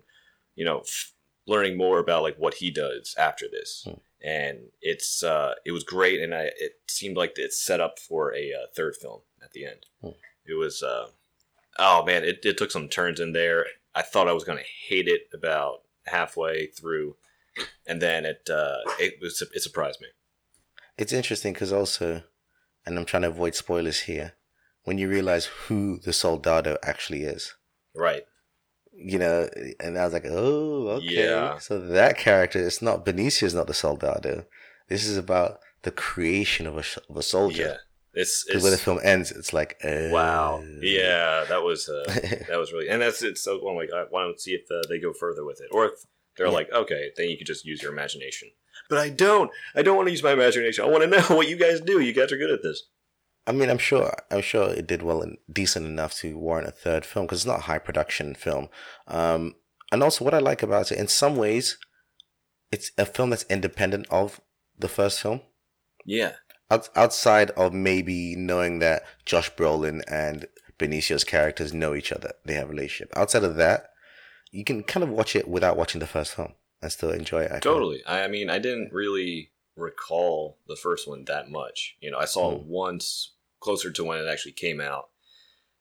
you 0.54 0.64
know, 0.64 0.80
f- 0.80 1.12
learning 1.46 1.76
more 1.76 1.98
about 1.98 2.22
like 2.22 2.36
what 2.36 2.54
he 2.54 2.70
does 2.70 3.14
after 3.18 3.46
this. 3.50 3.82
Hmm. 3.86 3.98
And 4.26 4.58
it's 4.82 5.22
uh, 5.22 5.54
it 5.64 5.70
was 5.70 5.84
great, 5.84 6.20
and 6.20 6.34
I 6.34 6.50
it 6.58 6.72
seemed 6.88 7.16
like 7.16 7.34
it's 7.36 7.60
set 7.60 7.80
up 7.80 8.00
for 8.00 8.34
a 8.34 8.52
uh, 8.52 8.66
third 8.74 8.96
film 8.96 9.20
at 9.42 9.52
the 9.52 9.66
end. 9.66 9.86
Hmm. 10.02 10.18
It 10.44 10.54
was 10.54 10.82
uh, 10.82 11.08
oh 11.78 12.04
man, 12.04 12.24
it, 12.24 12.44
it 12.44 12.58
took 12.58 12.72
some 12.72 12.88
turns 12.88 13.20
in 13.20 13.32
there. 13.32 13.66
I 13.94 14.02
thought 14.02 14.28
I 14.28 14.32
was 14.32 14.42
gonna 14.42 14.62
hate 14.88 15.06
it 15.06 15.28
about 15.32 15.82
halfway 16.06 16.66
through, 16.66 17.16
and 17.86 18.02
then 18.02 18.24
it 18.24 18.50
uh, 18.50 18.78
it 18.98 19.18
was 19.22 19.40
it 19.54 19.62
surprised 19.62 20.00
me. 20.00 20.08
It's 20.98 21.12
interesting 21.12 21.52
because 21.52 21.72
also, 21.72 22.22
and 22.84 22.98
I'm 22.98 23.04
trying 23.04 23.22
to 23.22 23.28
avoid 23.28 23.54
spoilers 23.54 24.02
here, 24.02 24.32
when 24.82 24.98
you 24.98 25.08
realize 25.08 25.46
who 25.46 25.98
the 25.98 26.12
Soldado 26.12 26.78
actually 26.82 27.22
is. 27.22 27.54
Right. 27.94 28.24
You 28.98 29.18
know, 29.18 29.48
and 29.78 29.98
I 29.98 30.04
was 30.04 30.12
like, 30.14 30.24
oh, 30.26 30.88
okay. 30.98 31.26
Yeah. 31.28 31.58
So 31.58 31.78
that 31.78 32.16
character, 32.16 32.64
it's 32.66 32.80
not 32.80 33.04
Benicio 33.04 33.42
is 33.44 33.54
not 33.54 33.66
the 33.66 33.74
Soldado. 33.74 34.46
This 34.88 35.06
is 35.06 35.16
about 35.18 35.58
the 35.82 35.90
creation 35.90 36.66
of 36.66 36.76
a, 36.76 36.80
of 37.10 37.16
a 37.16 37.18
Yeah. 37.18 37.20
soldier. 37.20 37.78
It's, 38.14 38.44
Because 38.44 38.56
it's 38.56 38.62
when 38.64 38.72
the 38.72 38.78
film 38.78 38.98
ends, 39.04 39.30
it's 39.30 39.52
like, 39.52 39.78
uh, 39.84 40.08
wow. 40.10 40.64
Yeah, 40.80 41.44
that 41.48 41.62
was 41.62 41.86
uh, 41.90 42.04
that 42.48 42.56
was 42.58 42.72
really, 42.72 42.88
and 42.88 43.02
that's 43.02 43.22
it's 43.22 43.42
so. 43.42 43.60
I'm 43.68 43.76
like, 43.76 43.90
I 43.94 44.04
want 44.10 44.34
to 44.34 44.40
see 44.42 44.52
if 44.52 44.62
uh, 44.70 44.80
they 44.88 44.98
go 44.98 45.12
further 45.12 45.44
with 45.44 45.60
it, 45.60 45.68
or 45.70 45.84
if 45.86 45.92
they're 46.38 46.46
Yeah. 46.46 46.52
like, 46.52 46.72
okay, 46.72 47.10
then 47.18 47.28
you 47.28 47.36
can 47.36 47.46
just 47.46 47.66
use 47.66 47.82
your 47.82 47.92
imagination. 47.92 48.48
But 48.88 48.98
I 48.98 49.10
don't. 49.10 49.50
I 49.74 49.82
don't 49.82 49.96
want 49.96 50.06
to 50.08 50.12
use 50.12 50.22
my 50.22 50.32
imagination. 50.32 50.84
I 50.84 50.88
want 50.88 51.02
to 51.04 51.10
know 51.14 51.36
what 51.36 51.48
you 51.48 51.56
guys 51.56 51.82
do. 51.82 52.00
You 52.00 52.14
guys 52.14 52.32
are 52.32 52.38
good 52.38 52.50
at 52.50 52.62
this. 52.62 52.84
I 53.46 53.52
mean, 53.52 53.70
I'm 53.70 53.78
sure, 53.78 54.12
I'm 54.30 54.42
sure 54.42 54.70
it 54.72 54.86
did 54.86 55.02
well 55.02 55.22
and 55.22 55.38
decent 55.50 55.86
enough 55.86 56.14
to 56.16 56.36
warrant 56.36 56.68
a 56.68 56.72
third 56.72 57.04
film 57.04 57.26
because 57.26 57.40
it's 57.40 57.46
not 57.46 57.60
a 57.60 57.62
high 57.62 57.78
production 57.78 58.34
film. 58.34 58.68
Um, 59.06 59.54
and 59.92 60.02
also, 60.02 60.24
what 60.24 60.34
I 60.34 60.38
like 60.38 60.62
about 60.62 60.90
it, 60.90 60.98
in 60.98 61.06
some 61.08 61.36
ways, 61.36 61.78
it's 62.72 62.90
a 62.98 63.06
film 63.06 63.30
that's 63.30 63.44
independent 63.48 64.06
of 64.10 64.40
the 64.78 64.88
first 64.88 65.20
film. 65.20 65.42
Yeah. 66.04 66.32
Out- 66.70 66.88
outside 66.96 67.50
of 67.50 67.72
maybe 67.72 68.34
knowing 68.34 68.80
that 68.80 69.04
Josh 69.24 69.52
Brolin 69.54 70.02
and 70.08 70.46
Benicio's 70.78 71.22
characters 71.24 71.72
know 71.72 71.94
each 71.94 72.10
other, 72.10 72.32
they 72.44 72.54
have 72.54 72.66
a 72.66 72.72
relationship. 72.72 73.12
Outside 73.16 73.44
of 73.44 73.54
that, 73.56 73.90
you 74.50 74.64
can 74.64 74.82
kind 74.82 75.04
of 75.04 75.10
watch 75.10 75.36
it 75.36 75.46
without 75.46 75.76
watching 75.76 76.00
the 76.00 76.06
first 76.06 76.34
film 76.34 76.54
and 76.82 76.90
still 76.90 77.10
enjoy 77.12 77.42
it. 77.42 77.52
I. 77.52 77.60
Totally. 77.60 78.04
I, 78.04 78.24
I 78.24 78.28
mean, 78.28 78.50
I 78.50 78.58
didn't 78.58 78.92
really 78.92 79.52
recall 79.76 80.58
the 80.66 80.76
first 80.76 81.06
one 81.06 81.24
that 81.26 81.48
much. 81.50 81.96
You 82.00 82.10
know, 82.10 82.18
I 82.18 82.24
saw 82.24 82.52
it 82.56 82.62
Hmm. 82.62 82.68
once 82.68 83.34
closer 83.60 83.90
to 83.90 84.04
when 84.04 84.18
it 84.18 84.28
actually 84.28 84.52
came 84.52 84.80
out, 84.80 85.08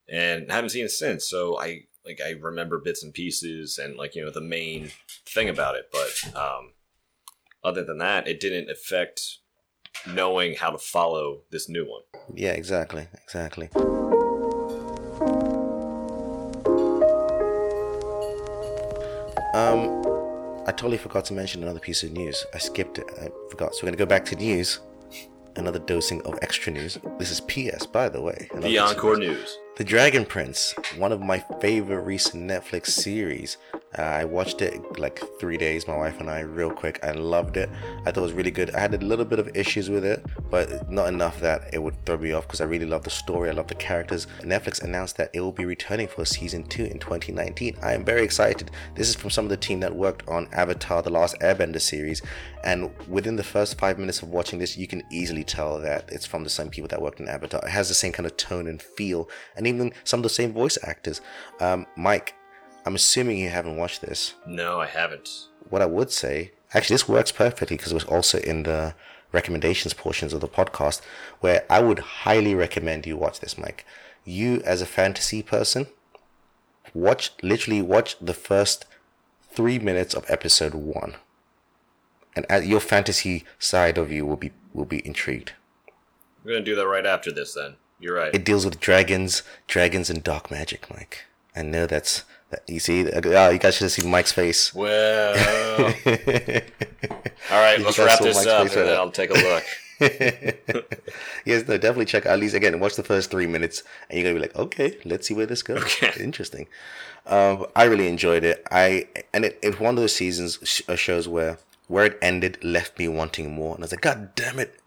and 0.09 0.51
haven't 0.51 0.69
seen 0.69 0.85
it 0.85 0.91
since. 0.91 1.29
So 1.29 1.59
I 1.59 1.83
like 2.05 2.19
I 2.25 2.31
remember 2.31 2.79
bits 2.79 3.03
and 3.03 3.13
pieces 3.13 3.77
and 3.77 3.97
like 3.97 4.15
you 4.15 4.23
know 4.23 4.31
the 4.31 4.41
main 4.41 4.91
thing 5.27 5.49
about 5.49 5.75
it, 5.75 5.91
but 5.91 6.35
um, 6.35 6.73
other 7.63 7.83
than 7.83 7.97
that, 7.99 8.27
it 8.27 8.39
didn't 8.39 8.69
affect 8.69 9.39
knowing 10.07 10.55
how 10.55 10.69
to 10.69 10.77
follow 10.77 11.41
this 11.51 11.69
new 11.69 11.85
one. 11.85 12.01
Yeah, 12.33 12.51
exactly, 12.51 13.07
exactly. 13.23 13.69
Um, 19.55 20.01
I 20.67 20.71
totally 20.71 20.97
forgot 20.97 21.23
to 21.25 21.33
mention 21.33 21.63
another 21.63 21.79
piece 21.79 22.03
of 22.03 22.11
news. 22.11 22.45
I 22.53 22.57
skipped 22.57 22.99
it. 22.99 23.05
I 23.21 23.29
forgot. 23.49 23.73
So 23.73 23.83
we're 23.83 23.91
gonna 23.91 23.97
go 23.97 24.05
back 24.05 24.25
to 24.25 24.35
news. 24.35 24.79
Another 25.57 25.79
dosing 25.79 26.21
of 26.23 26.37
extra 26.41 26.73
news. 26.73 26.97
This 27.17 27.31
is 27.31 27.39
PS, 27.39 27.85
by 27.85 28.09
the 28.09 28.21
way. 28.21 28.49
The 28.55 28.77
Encore 28.77 29.17
news. 29.17 29.37
News. 29.37 29.57
The 29.77 29.83
Dragon 29.83 30.25
Prince, 30.25 30.73
one 30.97 31.11
of 31.11 31.21
my 31.21 31.39
favorite 31.61 32.01
recent 32.01 32.43
Netflix 32.43 32.87
series. 32.87 33.57
Uh, 33.97 34.01
I 34.01 34.25
watched 34.25 34.61
it 34.61 34.99
like 34.99 35.21
three 35.39 35.57
days, 35.57 35.87
my 35.87 35.95
wife 35.95 36.19
and 36.19 36.29
I, 36.29 36.41
real 36.41 36.71
quick. 36.71 36.99
I 37.03 37.11
loved 37.11 37.57
it. 37.57 37.69
I 38.05 38.11
thought 38.11 38.17
it 38.17 38.21
was 38.21 38.33
really 38.33 38.51
good. 38.51 38.73
I 38.75 38.79
had 38.79 38.93
a 38.93 38.97
little 38.97 39.25
bit 39.25 39.39
of 39.39 39.55
issues 39.55 39.89
with 39.89 40.03
it, 40.03 40.25
but 40.49 40.91
not 40.91 41.07
enough 41.07 41.39
that 41.39 41.73
it 41.73 41.81
would 41.81 42.05
throw 42.05 42.17
me 42.17 42.33
off 42.33 42.43
because 42.43 42.61
I 42.61 42.65
really 42.65 42.85
love 42.85 43.03
the 43.03 43.09
story. 43.09 43.49
I 43.49 43.53
love 43.53 43.67
the 43.67 43.75
characters. 43.75 44.27
Netflix 44.41 44.83
announced 44.83 45.17
that 45.17 45.29
it 45.33 45.39
will 45.39 45.51
be 45.51 45.65
returning 45.65 46.07
for 46.07 46.25
season 46.25 46.63
two 46.63 46.85
in 46.85 46.99
2019. 46.99 47.77
I 47.81 47.93
am 47.93 48.03
very 48.03 48.23
excited. 48.23 48.71
This 48.95 49.07
is 49.07 49.15
from 49.15 49.29
some 49.29 49.45
of 49.45 49.49
the 49.49 49.57
team 49.57 49.79
that 49.79 49.95
worked 49.95 50.27
on 50.27 50.49
Avatar: 50.51 51.01
The 51.01 51.09
Last 51.09 51.39
Airbender 51.39 51.81
series, 51.81 52.21
and 52.63 52.91
within 53.07 53.37
the 53.37 53.43
first 53.43 53.77
five 53.77 53.97
minutes 53.97 54.21
of 54.21 54.29
watching 54.29 54.59
this, 54.59 54.75
you 54.75 54.87
can 54.87 55.03
easily 55.11 55.43
tell 55.43 55.79
that 55.79 56.09
it's 56.11 56.25
from 56.25 56.43
the 56.43 56.49
same 56.49 56.69
people 56.69 56.87
that 56.89 57.01
worked 57.01 57.21
on 57.21 57.29
Avatar. 57.29 57.61
It 57.63 57.69
has 57.69 57.87
the 57.87 57.95
same 57.95 58.11
kind 58.11 58.25
of 58.25 58.35
tone 58.35 58.67
and 58.67 58.81
feel, 58.81 59.29
and 59.55 59.65
even 59.67 59.93
some 60.03 60.19
of 60.19 60.23
the 60.23 60.29
same 60.29 60.51
voice 60.51 60.77
actors. 60.83 61.21
Um, 61.59 61.85
Mike, 61.95 62.35
I'm 62.85 62.95
assuming 62.95 63.37
you 63.37 63.49
haven't 63.49 63.77
watched 63.77 64.01
this. 64.01 64.35
No, 64.45 64.79
I 64.79 64.85
haven't. 64.85 65.47
What 65.69 65.81
I 65.81 65.87
would 65.87 66.11
say, 66.11 66.51
actually, 66.73 66.95
this 66.95 67.09
works 67.09 67.31
perfectly 67.31 67.77
because 67.77 67.91
it 67.91 67.95
was 67.95 68.03
also 68.05 68.37
in 68.39 68.63
the 68.63 68.93
recommendations 69.31 69.93
portions 69.93 70.33
of 70.33 70.41
the 70.41 70.47
podcast, 70.47 71.01
where 71.39 71.65
I 71.69 71.81
would 71.81 71.99
highly 71.99 72.53
recommend 72.53 73.05
you 73.05 73.17
watch 73.17 73.39
this, 73.39 73.57
Mike. 73.57 73.85
You, 74.23 74.61
as 74.65 74.81
a 74.81 74.85
fantasy 74.85 75.41
person, 75.41 75.87
watch 76.93 77.31
literally 77.41 77.81
watch 77.81 78.17
the 78.19 78.33
first 78.33 78.85
three 79.51 79.79
minutes 79.79 80.13
of 80.13 80.25
episode 80.29 80.73
one, 80.73 81.15
and 82.35 82.65
your 82.65 82.79
fantasy 82.79 83.45
side 83.59 83.97
of 83.97 84.11
you 84.11 84.25
will 84.25 84.37
be 84.37 84.51
will 84.73 84.85
be 84.85 85.05
intrigued. 85.05 85.53
I'm 86.43 86.51
gonna 86.51 86.61
do 86.61 86.75
that 86.75 86.87
right 86.87 87.05
after 87.05 87.31
this. 87.31 87.53
Then 87.53 87.75
you're 87.99 88.15
right. 88.15 88.33
It 88.33 88.45
deals 88.45 88.65
with 88.65 88.79
dragons, 88.79 89.43
dragons 89.67 90.09
and 90.09 90.23
dark 90.23 90.51
magic, 90.51 90.89
Mike. 90.89 91.25
I 91.55 91.61
know 91.61 91.85
that's 91.87 92.19
that. 92.19 92.34
You 92.67 92.79
see, 92.79 93.09
uh, 93.11 93.49
you 93.49 93.59
guys 93.59 93.75
should 93.75 93.85
have 93.85 93.91
seen 93.91 94.09
Mike's 94.09 94.31
face. 94.31 94.73
well, 94.73 95.33
all 97.51 97.61
right. 97.61 97.79
Let's 97.81 97.99
wrap 97.99 98.19
this 98.19 98.37
Mike's 98.37 98.47
up, 98.47 98.61
and 98.67 98.75
right 98.75 98.85
then. 98.85 98.97
I'll 98.97 99.11
take 99.11 99.29
a 99.31 99.33
look. 99.33 99.63
Yes, 101.45 101.67
no, 101.67 101.77
definitely 101.77 102.05
check 102.05 102.25
at 102.25 102.39
least 102.39 102.55
again. 102.55 102.79
Watch 102.79 102.95
the 102.95 103.03
first 103.03 103.29
three 103.31 103.45
minutes, 103.47 103.83
and 104.09 104.17
you're 104.19 104.23
gonna 104.27 104.35
be 104.35 104.41
like, 104.41 104.55
okay, 104.55 104.97
let's 105.05 105.27
see 105.27 105.33
where 105.33 105.45
this 105.45 105.61
goes. 105.61 105.81
Okay. 105.83 106.11
Interesting. 106.23 106.67
Um, 107.27 107.65
I 107.75 107.83
really 107.85 108.07
enjoyed 108.07 108.43
it. 108.43 108.63
I 108.71 109.07
and 109.33 109.45
it, 109.45 109.59
it's 109.61 109.79
one 109.79 109.95
of 109.95 110.01
those 110.01 110.13
seasons 110.15 110.59
sh- 110.63 110.81
uh, 110.89 110.95
shows 110.95 111.27
where 111.27 111.59
where 111.87 112.05
it 112.05 112.17
ended 112.21 112.57
left 112.63 112.97
me 112.99 113.07
wanting 113.07 113.53
more, 113.53 113.75
and 113.75 113.83
I 113.83 113.85
was 113.85 113.91
like, 113.91 114.01
God 114.01 114.33
damn 114.35 114.59
it, 114.59 114.79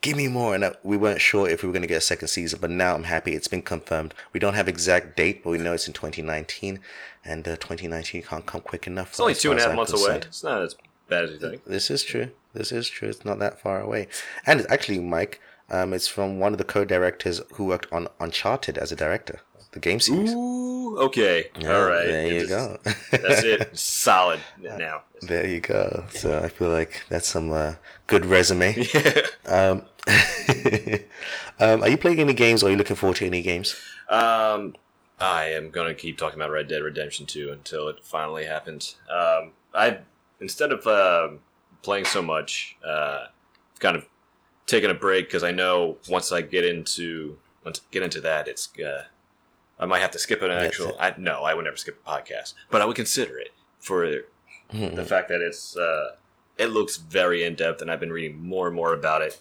give 0.00 0.16
me 0.16 0.28
more. 0.28 0.54
And 0.54 0.74
we 0.82 0.96
weren't 0.96 1.20
sure 1.20 1.48
if 1.48 1.62
we 1.62 1.68
were 1.68 1.72
gonna 1.72 1.86
get 1.86 1.98
a 1.98 2.00
second 2.00 2.28
season, 2.28 2.58
but 2.60 2.70
now 2.70 2.94
I'm 2.94 3.04
happy 3.04 3.34
it's 3.34 3.48
been 3.48 3.62
confirmed. 3.62 4.14
We 4.32 4.40
don't 4.40 4.54
have 4.54 4.68
exact 4.68 5.16
date, 5.16 5.42
but 5.44 5.50
we 5.50 5.58
know 5.58 5.72
it's 5.74 5.86
in 5.86 5.92
2019, 5.94 6.80
and 7.24 7.46
uh, 7.46 7.56
2019 7.56 8.22
can't 8.22 8.46
come 8.46 8.60
quick 8.60 8.86
enough. 8.86 9.10
It's 9.10 9.20
only 9.20 9.34
two 9.34 9.50
and 9.50 9.60
a 9.60 9.64
half 9.64 9.74
months 9.76 9.92
away. 9.92 10.16
It's 10.16 10.44
not 10.44 10.62
as 10.62 10.76
bad 11.08 11.24
as 11.24 11.30
you 11.32 11.38
think. 11.38 11.64
This 11.64 11.90
is 11.90 12.02
true. 12.02 12.30
This 12.54 12.72
is 12.72 12.88
true. 12.88 13.08
It's 13.08 13.24
not 13.24 13.38
that 13.40 13.60
far 13.60 13.80
away. 13.80 14.08
And 14.46 14.66
actually, 14.70 15.00
Mike, 15.00 15.40
Um, 15.70 15.92
it's 15.92 16.08
from 16.08 16.38
one 16.38 16.52
of 16.52 16.58
the 16.58 16.64
co-directors 16.64 17.42
who 17.52 17.66
worked 17.66 17.92
on 17.92 18.08
Uncharted 18.20 18.78
as 18.78 18.90
a 18.90 18.96
director, 18.96 19.40
game 19.78 20.00
series. 20.00 20.32
Ooh, 20.34 20.98
okay. 20.98 21.50
Yeah, 21.58 21.76
All 21.76 21.86
right. 21.86 22.06
There 22.06 22.26
you 22.32 22.40
just- 22.46 22.50
go. 22.50 22.78
That's 23.10 23.44
it. 23.44 23.76
Solid 23.78 24.40
now. 24.60 25.02
There 25.22 25.46
you 25.46 25.60
go. 25.60 26.04
So 26.10 26.38
I 26.38 26.48
feel 26.48 26.68
like 26.70 27.02
that's 27.08 27.26
some 27.28 27.50
uh, 27.52 27.74
good 28.06 28.24
resume. 28.26 28.86
Yeah. 28.94 29.22
Um, 29.46 29.82
um, 31.60 31.82
are 31.82 31.88
you 31.88 31.96
playing 31.96 32.20
any 32.20 32.34
games, 32.34 32.62
or 32.62 32.66
are 32.68 32.70
you 32.70 32.76
looking 32.76 32.96
forward 32.96 33.16
to 33.16 33.26
any 33.26 33.42
games? 33.42 33.74
Um, 34.08 34.74
I 35.20 35.46
am 35.46 35.70
gonna 35.70 35.94
keep 35.94 36.16
talking 36.18 36.38
about 36.38 36.50
Red 36.50 36.68
Dead 36.68 36.82
Redemption 36.82 37.26
2 37.26 37.50
until 37.50 37.88
it 37.88 38.02
finally 38.02 38.46
happens. 38.46 38.96
Um, 39.10 39.52
I 39.74 39.98
instead 40.40 40.72
of 40.72 40.86
um 40.86 41.40
playing 41.82 42.04
so 42.06 42.22
much, 42.22 42.76
uh, 42.86 43.26
kind 43.80 43.96
of 43.96 44.06
taking 44.66 44.90
a 44.90 44.94
break 44.94 45.26
because 45.26 45.42
I 45.42 45.50
know 45.50 45.96
once 46.08 46.32
I 46.32 46.40
get 46.42 46.64
into 46.64 47.36
once 47.64 47.80
I 47.80 47.82
get 47.90 48.02
into 48.02 48.20
that, 48.22 48.48
it's 48.48 48.68
uh, 48.78 49.04
I 49.80 49.86
might 49.86 50.00
have 50.00 50.10
to 50.12 50.18
skip 50.18 50.42
an 50.42 50.48
That's 50.50 50.66
actual. 50.66 50.96
I 50.98 51.14
no, 51.18 51.42
I 51.44 51.54
would 51.54 51.64
never 51.64 51.76
skip 51.76 52.00
a 52.04 52.10
podcast, 52.10 52.54
but 52.70 52.80
I 52.82 52.84
would 52.84 52.96
consider 52.96 53.38
it 53.38 53.52
for 53.80 54.06
the 54.72 55.04
fact 55.04 55.28
that 55.28 55.40
it's 55.40 55.76
uh, 55.76 56.16
it 56.56 56.66
looks 56.66 56.96
very 56.96 57.44
in 57.44 57.54
depth, 57.54 57.80
and 57.82 57.90
I've 57.90 58.00
been 58.00 58.12
reading 58.12 58.42
more 58.42 58.66
and 58.66 58.74
more 58.76 58.92
about 58.92 59.22
it, 59.22 59.40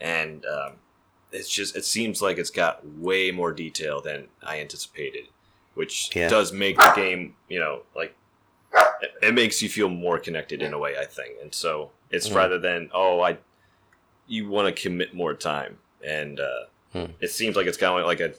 and 0.00 0.44
um, 0.46 0.72
it's 1.32 1.48
just 1.48 1.76
it 1.76 1.84
seems 1.84 2.20
like 2.20 2.38
it's 2.38 2.50
got 2.50 2.86
way 2.86 3.30
more 3.30 3.52
detail 3.52 4.00
than 4.00 4.28
I 4.42 4.60
anticipated, 4.60 5.28
which 5.74 6.14
Yeah. 6.14 6.28
does 6.28 6.52
make 6.52 6.76
the 6.76 6.92
game 6.94 7.34
you 7.48 7.58
know 7.58 7.82
like 7.96 8.14
it, 9.00 9.10
it 9.22 9.34
makes 9.34 9.62
you 9.62 9.68
feel 9.68 9.88
more 9.88 10.18
connected 10.18 10.60
in 10.62 10.72
a 10.74 10.78
way 10.78 10.96
I 10.98 11.06
think, 11.06 11.36
and 11.40 11.54
so 11.54 11.90
it's 12.10 12.28
Mhm. 12.28 12.34
rather 12.36 12.58
than 12.58 12.90
oh 12.92 13.20
I 13.22 13.38
you 14.26 14.48
want 14.50 14.74
to 14.74 14.82
commit 14.82 15.14
more 15.14 15.32
time, 15.34 15.78
and 16.04 16.38
uh, 16.40 16.64
Hmm. 16.92 17.12
it 17.20 17.30
seems 17.30 17.54
like 17.56 17.66
it's 17.66 17.76
kind 17.78 17.98
of 18.00 18.06
like 18.06 18.20
I 18.20 18.32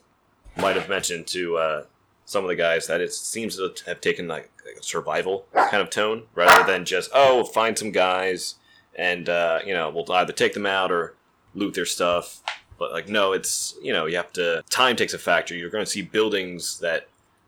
might 0.59 0.75
have 0.75 0.89
mentioned 0.89 1.27
to 1.27 1.57
uh, 1.57 1.83
some 2.25 2.43
of 2.43 2.47
the 2.47 2.55
guys 2.55 2.87
that 2.87 3.01
it 3.01 3.13
seems 3.13 3.55
to 3.57 3.73
have 3.85 4.01
taken 4.01 4.27
like 4.27 4.51
a 4.79 4.83
survival 4.83 5.45
kind 5.53 5.81
of 5.81 5.89
tone 5.89 6.23
rather 6.35 6.69
than 6.71 6.85
just 6.85 7.09
oh 7.13 7.43
find 7.43 7.77
some 7.77 7.91
guys 7.91 8.55
and 8.95 9.29
uh, 9.29 9.59
you 9.65 9.73
know 9.73 9.89
we'll 9.89 10.11
either 10.13 10.33
take 10.33 10.53
them 10.53 10.65
out 10.65 10.91
or 10.91 11.15
loot 11.55 11.73
their 11.73 11.85
stuff. 11.85 12.41
But 12.77 12.91
like 12.91 13.09
no 13.09 13.33
it's 13.33 13.75
you 13.81 13.93
know 13.93 14.05
you 14.05 14.17
have 14.17 14.31
to 14.33 14.63
time 14.69 14.95
takes 14.95 15.13
a 15.13 15.17
factor. 15.17 15.55
You're 15.55 15.69
going 15.69 15.85
to 15.85 15.89
see 15.89 16.01
buildings 16.01 16.79
that 16.79 17.07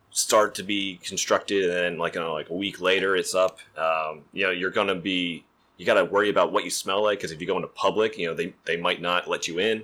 start 0.10 0.56
to 0.56 0.64
be 0.64 1.00
constructed 1.04 1.66
and 1.66 1.74
then 1.74 1.98
like 1.98 2.16
you 2.16 2.22
know, 2.22 2.34
like 2.34 2.50
a 2.50 2.56
week 2.56 2.82
later 2.82 3.16
it's 3.16 3.36
up. 3.36 3.60
Um, 3.78 4.22
you 4.34 4.44
know 4.44 4.52
you're 4.52 4.72
going 4.72 4.88
to 4.88 4.96
be 4.96 5.46
you 5.78 5.86
got 5.86 5.96
to 5.96 6.06
worry 6.06 6.30
about 6.30 6.52
what 6.52 6.64
you 6.64 6.70
smell 6.70 7.04
like 7.04 7.20
because 7.20 7.32
if 7.32 7.42
you 7.42 7.48
go 7.48 7.56
into 7.56 7.68
public 7.68 8.18
you 8.18 8.28
know 8.28 8.34
they, 8.34 8.54
they 8.66 8.78
might 8.78 9.02
not 9.02 9.28
let 9.28 9.48
you 9.48 9.60
in 9.60 9.84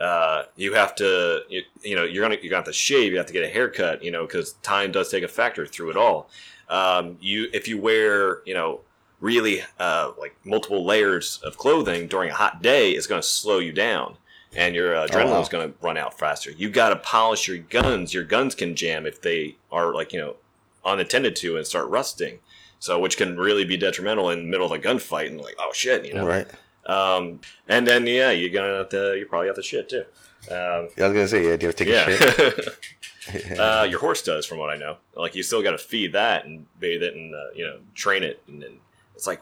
uh, 0.00 0.44
you 0.56 0.74
have 0.74 0.94
to 0.96 1.40
you, 1.48 1.62
you 1.82 1.96
know 1.96 2.04
you're 2.04 2.22
gonna 2.22 2.38
you're 2.42 2.50
gonna 2.50 2.72
shave 2.72 3.12
you 3.12 3.18
have 3.18 3.26
to 3.26 3.32
get 3.32 3.44
a 3.44 3.48
haircut 3.48 4.02
you 4.04 4.10
know 4.10 4.26
because 4.26 4.52
time 4.62 4.92
does 4.92 5.08
take 5.10 5.24
a 5.24 5.28
factor 5.28 5.66
through 5.66 5.90
it 5.90 5.96
all. 5.96 6.28
Um, 6.68 7.16
you 7.20 7.48
if 7.52 7.68
you 7.68 7.80
wear 7.80 8.42
you 8.44 8.54
know 8.54 8.80
really 9.20 9.62
uh, 9.78 10.12
like 10.18 10.36
multiple 10.44 10.84
layers 10.84 11.40
of 11.42 11.56
clothing 11.56 12.06
during 12.08 12.30
a 12.30 12.34
hot 12.34 12.60
day 12.62 12.90
it's 12.90 13.06
going 13.06 13.20
to 13.22 13.26
slow 13.26 13.58
you 13.58 13.72
down 13.72 14.16
and 14.54 14.74
your 14.74 14.94
uh, 14.94 14.98
Oh, 14.98 15.00
wow. 15.02 15.06
adrenaline's 15.24 15.48
going 15.48 15.70
to 15.72 15.74
run 15.80 15.96
out 15.96 16.18
faster. 16.18 16.50
You 16.50 16.68
got 16.68 16.90
to 16.90 16.96
polish 16.96 17.48
your 17.48 17.58
guns. 17.58 18.12
Your 18.12 18.24
guns 18.24 18.54
can 18.54 18.76
jam 18.76 19.06
if 19.06 19.22
they 19.22 19.56
are 19.72 19.94
like 19.94 20.12
you 20.12 20.20
know 20.20 20.36
unattended 20.84 21.34
to 21.36 21.56
and 21.56 21.66
start 21.66 21.88
rusting. 21.88 22.40
So 22.78 22.98
which 22.98 23.16
can 23.16 23.38
really 23.38 23.64
be 23.64 23.76
detrimental 23.78 24.28
in 24.30 24.40
the 24.40 24.44
middle 24.50 24.66
of 24.66 24.72
a 24.72 24.78
gunfight 24.78 25.28
and 25.28 25.40
like 25.40 25.54
oh 25.58 25.70
shit 25.72 26.04
you 26.04 26.12
know? 26.14 26.26
Right. 26.26 26.46
Um, 26.86 27.40
and 27.68 27.86
then 27.86 28.06
yeah, 28.06 28.30
you're 28.30 28.50
gonna 28.50 28.78
have 28.78 28.88
to 28.90 29.16
you 29.18 29.26
probably 29.26 29.48
have 29.48 29.56
to 29.56 29.62
shit 29.62 29.88
too. 29.88 30.04
Um, 30.50 30.88
Yeah, 30.96 31.04
I 31.04 31.08
was 31.08 31.12
gonna 31.14 31.28
say, 31.28 31.44
yeah, 31.48 31.56
do 31.56 31.66
you 31.66 31.68
have 31.68 31.76
to 31.76 31.84
take 31.84 31.92
a 31.94 32.16
shit? 32.16 33.58
uh, 33.58 33.86
your 33.90 33.98
horse 33.98 34.22
does, 34.22 34.46
from 34.46 34.58
what 34.58 34.70
I 34.70 34.76
know. 34.76 34.98
Like 35.16 35.34
you 35.34 35.42
still 35.42 35.62
got 35.62 35.72
to 35.72 35.78
feed 35.78 36.12
that 36.12 36.44
and 36.44 36.64
bathe 36.78 37.02
it 37.02 37.14
and 37.14 37.34
uh, 37.34 37.50
you 37.54 37.64
know 37.66 37.78
train 37.94 38.22
it, 38.22 38.40
and 38.46 38.62
then 38.62 38.78
it's 39.16 39.26
like 39.26 39.40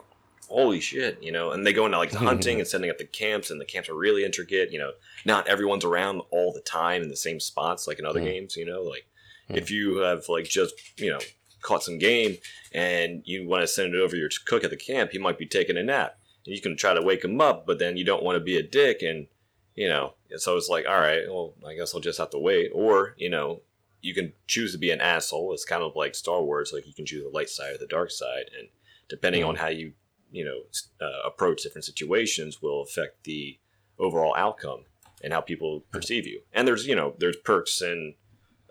holy 0.49 0.81
shit, 0.81 1.23
you 1.23 1.31
know. 1.33 1.51
And 1.51 1.67
they 1.67 1.73
go 1.75 1.85
into 1.85 1.99
like 1.99 2.11
the 2.11 2.19
hunting 2.19 2.59
and 2.61 2.67
setting 2.69 2.89
up 2.89 2.97
the 2.97 3.05
camps, 3.05 3.51
and 3.51 3.61
the 3.61 3.65
camps 3.67 3.89
are 3.91 3.95
really 3.95 4.25
intricate. 4.25 4.73
You 4.73 4.79
know, 4.79 4.93
not 5.27 5.47
everyone's 5.49 5.85
around 5.85 6.23
all 6.31 6.51
the 6.53 6.63
time 6.63 7.03
in 7.03 7.09
the 7.11 7.17
same 7.17 7.41
spots 7.41 7.87
like 7.87 7.99
in 7.99 8.07
other 8.07 8.21
Mm. 8.21 8.25
games. 8.33 8.57
You 8.57 8.65
know, 8.65 8.83
like 8.83 9.05
Mm. 9.51 9.59
if 9.59 9.71
you 9.71 9.99
have 9.99 10.27
like 10.31 10.47
just 10.47 10.75
you 10.97 11.11
know 11.11 11.19
caught 11.61 11.83
some 11.83 11.99
game 11.99 12.39
and 12.73 13.21
you 13.27 13.47
want 13.47 13.63
to 13.63 13.67
send 13.67 13.95
it 13.95 14.01
over 14.01 14.17
your 14.17 14.31
cook 14.47 14.65
at 14.65 14.71
the 14.71 14.77
camp, 14.79 15.11
he 15.11 15.19
might 15.19 15.37
be 15.37 15.45
taking 15.47 15.77
a 15.77 15.83
nap. 15.83 16.17
You 16.45 16.61
can 16.61 16.77
try 16.77 16.95
to 16.95 17.03
wake 17.03 17.25
him 17.25 17.41
up, 17.41 17.67
but 17.67 17.79
then 17.79 17.97
you 17.97 18.05
don't 18.05 18.23
want 18.23 18.37
to 18.37 18.45
be 18.45 18.57
a 18.57 18.63
dick 18.63 19.03
and 19.03 19.27
you 19.75 19.89
know. 19.89 20.15
So 20.37 20.57
it's 20.57 20.69
like, 20.69 20.87
all 20.87 20.99
right, 20.99 21.23
well, 21.29 21.55
I 21.67 21.75
guess 21.75 21.95
I'll 21.95 22.01
just 22.01 22.19
have 22.19 22.31
to 22.31 22.39
wait, 22.39 22.71
or 22.75 23.15
you 23.17 23.31
know, 23.31 23.63
you 24.03 24.15
can 24.15 24.33
choose 24.47 24.73
to 24.73 24.79
be 24.79 24.91
an 24.91 25.01
asshole. 25.01 25.53
It's 25.53 25.65
kind 25.65 25.83
of 25.83 25.97
like 25.97 26.15
Star 26.15 26.43
Wars, 26.43 26.73
like 26.73 26.87
you 26.87 26.95
can 26.95 27.07
choose 27.07 27.23
the 27.23 27.31
light 27.31 27.49
side 27.49 27.75
or 27.75 27.79
the 27.79 27.87
dark 27.87 28.11
side, 28.11 28.51
and 28.59 28.69
depending 29.09 29.45
on 29.45 29.57
how 29.57 29.69
you 29.69 29.93
you 30.31 30.45
know 30.45 30.63
uh, 31.01 31.27
approach 31.27 31.63
different 31.63 31.85
situations 31.85 32.61
will 32.61 32.83
affect 32.83 33.25
the 33.25 33.59
overall 33.99 34.35
outcome 34.37 34.85
and 35.23 35.33
how 35.33 35.41
people 35.41 35.85
perceive 35.91 36.27
you. 36.27 36.43
And 36.53 36.69
there's 36.69 36.87
you 36.87 36.95
know 36.95 37.15
there's 37.19 37.37
perks 37.37 37.81
and 37.81 38.15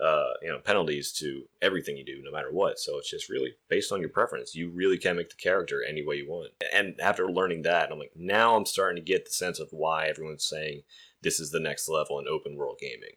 uh, 0.02 0.34
you 0.42 0.50
know 0.50 0.60
penalties 0.60 1.12
to 1.14 1.44
everything 1.62 1.98
you 1.98 2.06
do, 2.06 2.22
no 2.24 2.32
matter 2.32 2.52
what. 2.52 2.80
So 2.80 2.98
it's 2.98 3.10
just 3.10 3.30
really 3.30 3.56
based 3.70 3.92
on 3.92 4.00
your 4.00 4.10
preference. 4.10 4.56
You 4.56 4.70
really 4.70 4.98
can 4.98 5.16
make 5.16 5.30
the 5.30 5.36
character 5.36 5.84
any 5.88 6.06
way 6.06 6.16
you 6.18 6.30
want. 6.30 6.52
And 6.74 7.00
after 7.00 7.30
learning 7.30 7.64
that, 7.64 7.92
I'm 7.92 8.00
like, 8.00 8.14
now 8.16 8.56
I'm 8.56 8.66
starting 8.66 9.04
to 9.04 9.12
get 9.12 9.26
the 9.26 9.32
sense 9.32 9.60
of 9.60 9.70
why 9.72 10.08
everyone's 10.08 10.46
saying 10.46 10.82
this 11.22 11.40
is 11.40 11.52
the 11.52 11.60
next 11.60 11.88
level 11.88 12.20
in 12.20 12.28
open 12.28 12.56
world 12.56 12.78
gaming. 12.80 13.16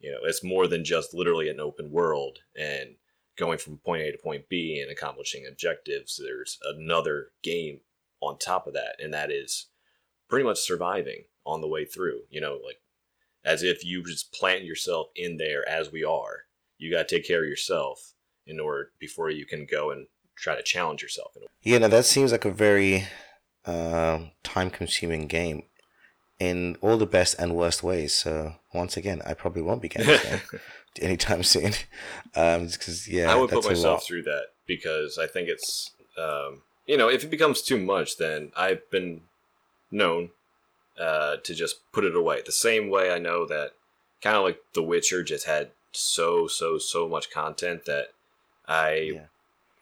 You 0.00 0.12
know, 0.12 0.18
it's 0.22 0.44
more 0.44 0.68
than 0.68 0.84
just 0.84 1.12
literally 1.12 1.48
an 1.48 1.60
open 1.60 1.90
world 1.90 2.38
and 2.56 2.94
going 3.36 3.58
from 3.58 3.78
point 3.78 4.02
A 4.02 4.12
to 4.12 4.18
point 4.18 4.48
B 4.48 4.80
and 4.80 4.90
accomplishing 4.90 5.46
objectives. 5.46 6.20
There's 6.22 6.58
another 6.64 7.30
game 7.42 7.80
on 8.20 8.38
top 8.38 8.66
of 8.66 8.74
that, 8.74 8.96
and 9.02 9.12
that 9.12 9.30
is 9.30 9.66
pretty 10.28 10.44
much 10.44 10.58
surviving 10.58 11.24
on 11.44 11.60
the 11.60 11.68
way 11.68 11.84
through. 11.84 12.22
You 12.30 12.40
know, 12.40 12.60
like 12.64 12.78
as 13.44 13.62
if 13.62 13.84
you 13.84 14.04
just 14.04 14.32
plant 14.32 14.64
yourself 14.64 15.08
in 15.16 15.36
there 15.36 15.68
as 15.68 15.90
we 15.90 16.04
are. 16.04 16.44
You 16.78 16.90
got 16.90 17.08
to 17.08 17.16
take 17.16 17.26
care 17.26 17.42
of 17.42 17.48
yourself 17.48 18.12
in 18.46 18.60
order 18.60 18.90
before 18.98 19.30
you 19.30 19.44
can 19.44 19.66
go 19.66 19.90
and 19.90 20.06
try 20.36 20.54
to 20.56 20.62
challenge 20.62 21.02
yourself. 21.02 21.36
In 21.36 21.42
a 21.42 21.46
Yeah, 21.62 21.78
now 21.78 21.88
that 21.88 22.04
seems 22.04 22.32
like 22.32 22.44
a 22.44 22.50
very 22.50 23.06
um 23.64 24.30
time-consuming 24.42 25.26
game 25.26 25.64
in 26.38 26.76
all 26.80 26.96
the 26.96 27.06
best 27.06 27.34
and 27.38 27.54
worst 27.54 27.82
ways. 27.82 28.14
So 28.14 28.54
once 28.72 28.96
again, 28.96 29.22
I 29.26 29.34
probably 29.34 29.62
won't 29.62 29.82
be 29.82 29.88
getting 29.88 30.06
game 30.06 30.40
anytime 31.00 31.42
soon. 31.42 31.72
Um, 32.34 32.66
because 32.66 33.08
yeah, 33.08 33.30
I 33.30 33.34
would 33.34 33.50
put 33.50 33.64
myself 33.64 34.06
through 34.06 34.22
that 34.22 34.46
because 34.66 35.18
I 35.18 35.26
think 35.26 35.48
it's, 35.48 35.90
um, 36.16 36.62
you 36.86 36.96
know, 36.96 37.08
if 37.08 37.24
it 37.24 37.30
becomes 37.30 37.62
too 37.62 37.78
much, 37.78 38.18
then 38.18 38.52
I've 38.56 38.88
been 38.90 39.22
known 39.90 40.30
uh, 40.98 41.36
to 41.44 41.54
just 41.54 41.90
put 41.92 42.04
it 42.04 42.16
away. 42.16 42.42
The 42.44 42.52
same 42.52 42.88
way 42.90 43.12
I 43.12 43.18
know 43.18 43.46
that 43.46 43.72
kind 44.22 44.36
of 44.36 44.42
like 44.42 44.58
The 44.74 44.82
Witcher 44.82 45.22
just 45.22 45.46
had 45.46 45.70
so 45.92 46.46
so 46.46 46.78
so 46.78 47.08
much 47.08 47.30
content 47.30 47.84
that 47.86 48.08
I 48.66 48.94
Yeah. 49.14 49.24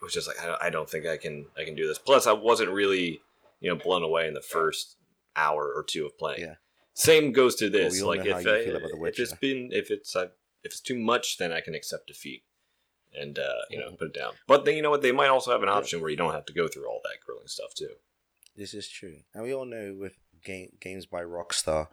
was 0.02 0.12
just 0.12 0.28
like 0.28 0.40
I 0.40 0.46
don't, 0.46 0.62
I 0.62 0.70
don't 0.70 0.88
think 0.88 1.06
I 1.06 1.16
can 1.16 1.46
I 1.56 1.64
can 1.64 1.74
do 1.74 1.86
this. 1.86 1.98
Plus, 1.98 2.26
I 2.26 2.32
wasn't 2.32 2.70
really 2.70 3.20
you 3.60 3.70
know 3.70 3.76
blown 3.76 4.02
away 4.02 4.28
in 4.28 4.34
the 4.34 4.40
first 4.42 4.96
hour 5.34 5.72
or 5.74 5.82
two 5.82 6.06
of 6.06 6.16
playing. 6.18 6.40
Yeah. 6.42 6.54
Same 6.94 7.32
goes 7.32 7.54
to 7.56 7.64
Well, 7.70 7.72
this. 7.72 7.94
we 7.94 8.00
all 8.02 8.08
like 8.08 8.24
if 8.26 8.36
I, 8.36 8.42
feel 8.64 8.76
about 8.76 8.90
The 8.90 9.04
if 9.04 9.18
it's 9.18 9.34
been 9.34 9.70
if 9.72 9.90
it's 9.90 10.14
uh, 10.16 10.28
if 10.62 10.72
it's 10.72 10.80
too 10.80 10.98
much, 10.98 11.36
then 11.38 11.52
I 11.52 11.60
can 11.60 11.74
accept 11.74 12.06
defeat 12.06 12.42
and 13.18 13.38
uh, 13.38 13.62
you 13.70 13.78
know 13.78 13.90
put 13.92 14.08
it 14.08 14.14
down. 14.14 14.32
But 14.46 14.64
then 14.64 14.76
you 14.76 14.82
know 14.82 14.90
what? 14.90 15.02
They 15.02 15.12
might 15.12 15.28
also 15.28 15.50
have 15.52 15.62
an 15.62 15.68
option 15.68 16.00
where 16.00 16.10
you 16.10 16.16
don't 16.16 16.32
have 16.32 16.46
to 16.46 16.52
go 16.52 16.68
through 16.68 16.86
all 16.86 17.00
that 17.04 17.24
grilling 17.24 17.48
stuff 17.48 17.74
too. 17.74 17.90
This 18.56 18.72
is 18.72 18.88
true, 18.88 19.16
and 19.34 19.42
we 19.44 19.52
all 19.54 19.66
know 19.66 19.94
with 19.98 20.14
game, 20.46 20.68
games 20.80 21.04
by 21.06 21.22
Rockstar, 21.22 21.88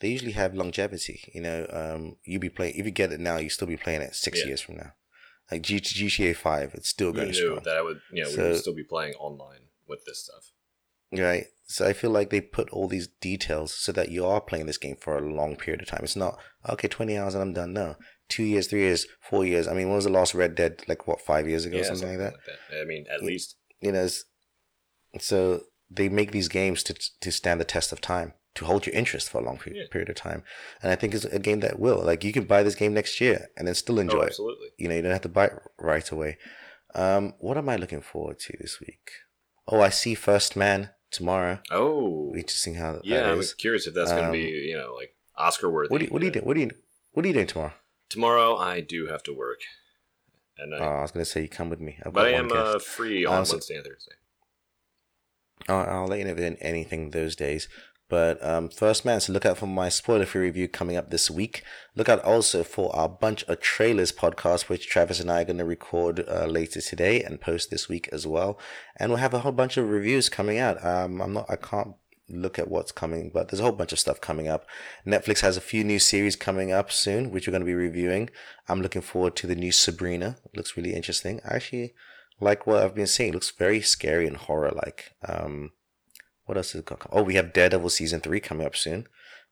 they 0.00 0.08
usually 0.08 0.32
have 0.32 0.54
longevity. 0.54 1.30
You 1.34 1.42
know, 1.42 1.66
um, 1.70 2.16
you 2.24 2.38
be 2.38 2.48
playing 2.48 2.74
if 2.76 2.84
you 2.86 2.90
get 2.92 3.12
it 3.12 3.20
now, 3.20 3.36
you 3.36 3.50
still 3.50 3.68
be 3.68 3.76
playing 3.76 4.02
it 4.02 4.14
six 4.14 4.40
Yeah. 4.40 4.46
years 4.48 4.60
from 4.60 4.76
now. 4.76 4.92
Like 5.50 5.62
G- 5.62 5.80
GTA 5.80 6.34
Five, 6.36 6.74
it's 6.74 6.88
still 6.88 7.12
going 7.12 7.28
knew 7.28 7.34
strong, 7.34 7.60
that 7.64 7.76
I 7.76 7.82
would 7.82 8.00
you 8.12 8.22
know 8.22 8.30
we 8.30 8.36
would 8.48 8.56
still 8.56 8.74
be 8.74 8.84
playing 8.84 9.14
online 9.14 9.64
with 9.86 10.04
this 10.04 10.24
stuff. 10.24 10.44
right? 11.12 11.46
So 11.70 11.86
I 11.86 11.92
feel 11.92 12.10
like 12.10 12.30
they 12.30 12.40
put 12.40 12.70
all 12.70 12.88
these 12.88 13.08
details 13.20 13.74
so 13.74 13.92
that 13.92 14.10
you 14.10 14.24
are 14.24 14.40
playing 14.40 14.66
this 14.66 14.78
game 14.78 14.96
for 14.96 15.18
a 15.18 15.34
long 15.40 15.56
period 15.56 15.82
of 15.82 15.88
time. 15.88 16.00
It's 16.02 16.16
not 16.16 16.38
okay, 16.68 16.88
twenty 16.88 17.16
hours 17.16 17.34
and 17.34 17.42
I'm 17.42 17.52
done. 17.52 17.72
No, 17.72 17.96
two 18.28 18.44
years, 18.44 18.66
three 18.68 18.80
years, 18.88 19.06
four 19.20 19.44
years. 19.44 19.66
I 19.68 19.74
mean, 19.74 19.88
when 19.88 19.96
was 19.96 20.04
the 20.04 20.10
last 20.10 20.34
Red 20.34 20.54
Dead? 20.54 20.82
Like 20.88 21.06
what, 21.06 21.20
five 21.20 21.48
years 21.48 21.64
ago, 21.64 21.78
Yeah, 21.78 21.84
something, 21.84 22.08
like 22.08 22.18
that. 22.18 22.80
I 22.80 22.84
mean, 22.84 23.04
at 23.10 23.20
Yeah. 23.22 23.26
least 23.26 23.56
you 23.80 23.92
know 23.92 24.08
so 25.18 25.62
they 25.90 26.08
make 26.08 26.30
these 26.32 26.48
games 26.48 26.82
to 26.84 26.94
to 27.20 27.30
stand 27.30 27.60
the 27.60 27.64
test 27.64 27.92
of 27.92 28.00
time 28.00 28.32
to 28.54 28.64
hold 28.64 28.86
your 28.86 28.94
interest 28.94 29.30
for 29.30 29.40
a 29.40 29.44
long 29.44 29.58
pe- 29.58 29.72
Yeah. 29.74 29.84
period 29.90 30.08
of 30.10 30.16
time 30.16 30.42
and 30.82 30.90
i 30.90 30.96
think 30.96 31.14
it's 31.14 31.24
a 31.24 31.38
game 31.38 31.60
that 31.60 31.78
will 31.78 32.02
like 32.04 32.24
you 32.24 32.32
can 32.32 32.44
buy 32.44 32.62
this 32.62 32.74
game 32.74 32.92
next 32.94 33.20
year 33.20 33.48
and 33.56 33.66
then 33.68 33.74
still 33.74 33.98
enjoy 33.98 34.18
oh, 34.18 34.22
it 34.22 34.26
absolutely. 34.28 34.68
you 34.78 34.88
know 34.88 34.94
you 34.96 35.02
don't 35.02 35.12
have 35.12 35.22
to 35.22 35.28
buy 35.28 35.46
it 35.46 35.52
right 35.78 36.10
away 36.10 36.36
um 36.94 37.34
what 37.38 37.56
am 37.56 37.68
i 37.68 37.76
looking 37.76 38.00
forward 38.00 38.38
to 38.38 38.56
this 38.60 38.80
week 38.80 39.10
oh 39.68 39.80
i 39.80 39.88
see 39.88 40.14
first 40.14 40.56
man 40.56 40.90
tomorrow 41.10 41.58
Oh, 41.70 42.34
interesting 42.36 42.74
how 42.74 43.00
yeah. 43.04 43.30
I'm 43.32 43.42
curious 43.58 43.86
if 43.86 43.94
that's 43.94 44.10
going 44.10 44.24
to 44.24 44.28
Um, 44.28 44.32
be 44.32 44.40
you 44.70 44.76
know 44.76 44.94
like 44.94 45.14
Oscar 45.36 45.70
worthy. 45.70 45.90
What 45.92 45.98
do 46.00 46.04
you, 46.06 46.10
what 46.10 46.20
do 46.20 46.26
you 46.26 46.32
do? 46.32 46.40
What 46.40 46.54
do 46.54 46.60
you 46.60 46.70
what 47.12 47.24
are 47.24 47.28
you 47.28 47.34
doing 47.34 47.46
tomorrow? 47.46 47.72
Tomorrow 48.10 48.56
I 48.56 48.80
do 48.80 49.06
have 49.06 49.22
to 49.22 49.32
work. 49.32 49.60
And 50.58 50.74
I, 50.74 50.78
Oh, 50.78 50.98
I 50.98 51.02
was 51.02 51.12
gonna 51.12 51.24
say 51.24 51.42
you 51.42 51.48
come 51.48 51.70
with 51.70 51.80
me. 51.80 51.96
I've 52.04 52.12
but 52.12 52.26
I 52.26 52.30
am 52.32 52.50
uh, 52.52 52.78
free 52.80 53.24
on 53.24 53.38
Um, 53.38 53.44
so- 53.44 53.54
Wednesday 53.54 53.76
and 53.76 53.84
Thursday. 53.86 54.16
I'll, 55.68 55.88
I'll 55.88 56.06
let 56.06 56.18
you 56.18 56.24
know 56.24 56.32
if 56.32 56.36
there's 56.36 56.56
anything 56.60 57.10
those 57.10 57.34
days. 57.36 57.68
But 58.08 58.42
um, 58.42 58.70
first, 58.70 59.04
man, 59.04 59.20
so 59.20 59.34
look 59.34 59.44
out 59.44 59.58
for 59.58 59.66
my 59.66 59.90
spoiler 59.90 60.24
free 60.24 60.40
review 60.40 60.66
coming 60.66 60.96
up 60.96 61.10
this 61.10 61.30
week. 61.30 61.62
Look 61.94 62.08
out 62.08 62.24
also 62.24 62.64
for 62.64 62.94
our 62.96 63.08
bunch 63.08 63.44
of 63.44 63.60
trailers 63.60 64.12
podcast, 64.12 64.70
which 64.70 64.88
Travis 64.88 65.20
and 65.20 65.30
I 65.30 65.42
are 65.42 65.44
going 65.44 65.58
to 65.58 65.64
record 65.66 66.24
uh, 66.26 66.46
later 66.46 66.80
today 66.80 67.22
and 67.22 67.40
post 67.40 67.70
this 67.70 67.86
week 67.88 68.08
as 68.10 68.26
well. 68.26 68.58
And 68.96 69.10
we'll 69.10 69.18
have 69.18 69.34
a 69.34 69.40
whole 69.40 69.52
bunch 69.52 69.76
of 69.76 69.90
reviews 69.90 70.30
coming 70.30 70.58
out. 70.58 70.82
Um, 70.82 71.20
I'm 71.20 71.34
not, 71.34 71.50
I 71.50 71.56
can't 71.56 71.96
look 72.30 72.58
at 72.58 72.68
what's 72.68 72.92
coming, 72.92 73.30
but 73.32 73.48
there's 73.48 73.60
a 73.60 73.62
whole 73.62 73.72
bunch 73.72 73.92
of 73.92 73.98
stuff 73.98 74.22
coming 74.22 74.48
up. 74.48 74.66
Netflix 75.06 75.40
has 75.40 75.58
a 75.58 75.62
few 75.62 75.84
new 75.84 75.98
series 75.98 76.36
coming 76.36 76.72
up 76.72 76.90
soon, 76.90 77.30
which 77.30 77.46
we're 77.46 77.52
going 77.52 77.60
to 77.62 77.66
be 77.66 77.74
reviewing. 77.74 78.30
I'm 78.68 78.80
looking 78.80 79.02
forward 79.02 79.36
to 79.36 79.46
the 79.46 79.54
new 79.54 79.72
Sabrina. 79.72 80.36
It 80.46 80.56
looks 80.56 80.78
really 80.78 80.94
interesting. 80.94 81.40
I 81.44 81.56
actually 81.56 81.94
like 82.40 82.66
what 82.66 82.82
I've 82.82 82.94
been 82.94 83.06
saying, 83.06 83.30
It 83.30 83.34
looks 83.34 83.50
very 83.50 83.80
scary 83.80 84.26
and 84.26 84.36
horror 84.36 84.72
like. 84.74 85.12
Um, 85.26 85.72
what 86.46 86.56
else 86.56 86.74
is 86.74 86.82
going? 86.82 87.00
Oh, 87.12 87.22
we 87.22 87.34
have 87.34 87.52
Daredevil 87.52 87.90
season 87.90 88.20
three 88.20 88.40
coming 88.40 88.66
up 88.66 88.74
soon 88.76 89.06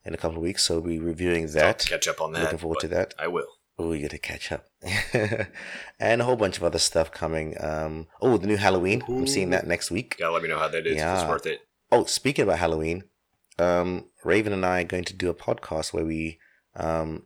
in 0.04 0.14
a 0.14 0.16
couple 0.16 0.38
of 0.38 0.42
weeks, 0.42 0.64
so 0.64 0.74
we'll 0.74 0.84
be 0.92 0.98
reviewing 0.98 1.46
that. 1.48 1.64
I'll 1.64 1.98
catch 1.98 2.08
up 2.08 2.20
on 2.20 2.32
that. 2.32 2.44
Looking 2.44 2.58
forward 2.58 2.80
to 2.80 2.88
that. 2.88 3.14
I 3.18 3.28
will. 3.28 3.48
Oh, 3.78 3.92
you 3.92 4.02
got 4.02 4.12
to 4.12 4.18
catch 4.18 4.50
up, 4.52 4.64
and 6.00 6.22
a 6.22 6.24
whole 6.24 6.36
bunch 6.36 6.56
of 6.56 6.64
other 6.64 6.78
stuff 6.78 7.12
coming. 7.12 7.54
Um, 7.60 8.06
oh, 8.22 8.38
the 8.38 8.46
new 8.46 8.56
Halloween. 8.56 9.02
I'm 9.06 9.26
seeing 9.26 9.50
that 9.50 9.66
next 9.66 9.90
week. 9.90 10.16
Gotta 10.18 10.32
let 10.32 10.42
me 10.42 10.48
know 10.48 10.58
how 10.58 10.68
that 10.68 10.86
is. 10.86 10.96
Yeah. 10.96 11.20
it's 11.20 11.28
worth 11.28 11.44
it. 11.44 11.60
Oh, 11.92 12.04
speaking 12.04 12.44
about 12.44 12.58
Halloween, 12.58 13.04
um, 13.58 14.06
Raven 14.24 14.54
and 14.54 14.64
I 14.64 14.80
are 14.80 14.84
going 14.84 15.04
to 15.04 15.12
do 15.12 15.28
a 15.28 15.34
podcast 15.34 15.92
where 15.92 16.06
we 16.06 16.38
um, 16.74 17.24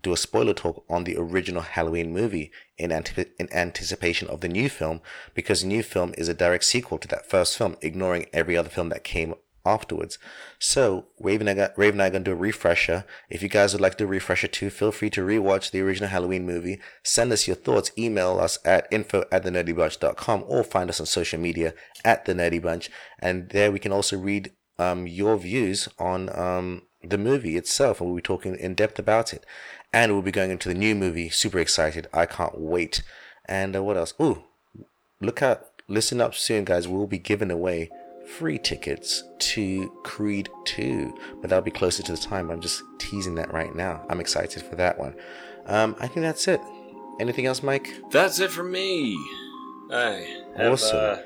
do 0.00 0.12
a 0.12 0.16
spoiler 0.16 0.54
talk 0.54 0.84
on 0.88 1.04
the 1.04 1.16
original 1.16 1.62
Halloween 1.62 2.12
movie 2.12 2.50
in, 2.76 2.92
in 2.92 3.52
anticipation 3.52 4.28
of 4.28 4.40
the 4.40 4.48
new 4.48 4.68
film, 4.68 5.00
because 5.34 5.62
the 5.62 5.68
new 5.68 5.82
film 5.82 6.14
is 6.16 6.28
a 6.28 6.34
direct 6.34 6.64
sequel 6.64 6.98
to 6.98 7.08
that 7.08 7.28
first 7.28 7.56
film, 7.56 7.76
ignoring 7.82 8.26
every 8.32 8.56
other 8.56 8.68
film 8.68 8.88
that 8.90 9.04
came 9.04 9.34
afterwards. 9.68 10.18
So, 10.58 11.06
Raven 11.20 11.48
and 11.48 11.60
I, 11.60 11.70
Raven 11.76 11.96
and 11.96 12.02
I 12.02 12.06
are 12.06 12.10
going 12.10 12.24
to 12.24 12.30
do 12.30 12.36
a 12.36 12.40
refresher. 12.40 13.04
If 13.28 13.42
you 13.42 13.48
guys 13.48 13.72
would 13.72 13.80
like 13.80 13.92
to 13.92 13.98
do 13.98 14.04
a 14.04 14.08
refresher 14.08 14.48
too, 14.48 14.70
feel 14.70 14.92
free 14.92 15.10
to 15.10 15.20
rewatch 15.20 15.70
the 15.70 15.80
original 15.80 16.10
Halloween 16.10 16.46
movie. 16.46 16.80
Send 17.02 17.32
us 17.32 17.46
your 17.46 17.56
thoughts. 17.56 17.90
Email 17.98 18.38
us 18.40 18.58
at 18.64 18.88
info 18.90 19.24
at 19.30 19.44
thenerdybunch.com 19.44 20.44
or 20.46 20.64
find 20.64 20.90
us 20.90 21.00
on 21.00 21.06
social 21.06 21.38
media 21.38 21.74
at 22.04 22.24
the 22.24 22.34
Nerdy 22.34 22.62
Bunch. 22.62 22.90
And 23.18 23.50
there 23.50 23.70
we 23.70 23.78
can 23.78 23.92
also 23.92 24.16
read 24.16 24.52
um, 24.78 25.06
your 25.06 25.36
views 25.36 25.88
on 25.98 26.36
um, 26.36 26.82
the 27.02 27.18
movie 27.18 27.56
itself, 27.56 28.00
and 28.00 28.08
we'll 28.08 28.16
be 28.16 28.22
talking 28.22 28.56
in 28.56 28.74
depth 28.74 28.98
about 28.98 29.32
it. 29.32 29.44
And 29.92 30.12
we'll 30.12 30.22
be 30.22 30.30
going 30.30 30.50
into 30.50 30.68
the 30.68 30.74
new 30.74 30.94
movie. 30.94 31.28
Super 31.30 31.58
excited! 31.58 32.08
I 32.12 32.26
can't 32.26 32.58
wait. 32.60 33.02
And 33.46 33.74
uh, 33.74 33.82
what 33.82 33.96
else? 33.96 34.12
Ooh, 34.20 34.44
look 35.20 35.42
out! 35.42 35.66
Listen 35.88 36.20
up 36.20 36.34
soon, 36.34 36.64
guys. 36.64 36.86
We'll 36.86 37.06
be 37.06 37.18
giving 37.18 37.50
away 37.50 37.90
free 38.36 38.58
tickets 38.58 39.24
to 39.38 39.88
Creed 40.04 40.50
2, 40.66 41.14
but 41.40 41.48
that'll 41.48 41.64
be 41.64 41.70
closer 41.70 42.02
to 42.02 42.12
the 42.12 42.18
time. 42.18 42.50
I'm 42.50 42.60
just 42.60 42.82
teasing 42.98 43.34
that 43.36 43.50
right 43.54 43.74
now. 43.74 44.04
I'm 44.10 44.20
excited 44.20 44.62
for 44.62 44.76
that 44.76 44.98
one. 44.98 45.14
Um, 45.64 45.96
I 45.98 46.06
think 46.08 46.20
that's 46.24 46.46
it. 46.46 46.60
Anything 47.20 47.46
else, 47.46 47.62
Mike? 47.62 47.90
That's 48.10 48.38
it 48.38 48.50
for 48.50 48.62
me. 48.64 49.16
I 49.90 50.26
have 50.58 50.72
Awesome. 50.72 50.98
uh, 50.98 51.16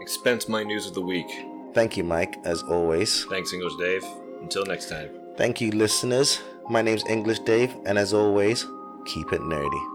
expense 0.00 0.48
my 0.48 0.62
news 0.62 0.86
of 0.86 0.94
the 0.94 1.02
week. 1.02 1.30
Thank 1.74 1.98
you, 1.98 2.04
Mike, 2.04 2.36
as 2.44 2.62
always. 2.62 3.24
Thanks, 3.26 3.52
English 3.52 3.74
Dave. 3.78 4.02
Until 4.40 4.64
next 4.64 4.88
time. 4.88 5.10
Thank 5.36 5.60
you, 5.60 5.70
listeners. 5.72 6.40
My 6.68 6.82
name's 6.82 7.04
English 7.08 7.40
Dave, 7.40 7.74
and 7.86 7.98
as 7.98 8.12
always, 8.14 8.64
keep 9.06 9.32
it 9.32 9.40
nerdy. 9.40 9.89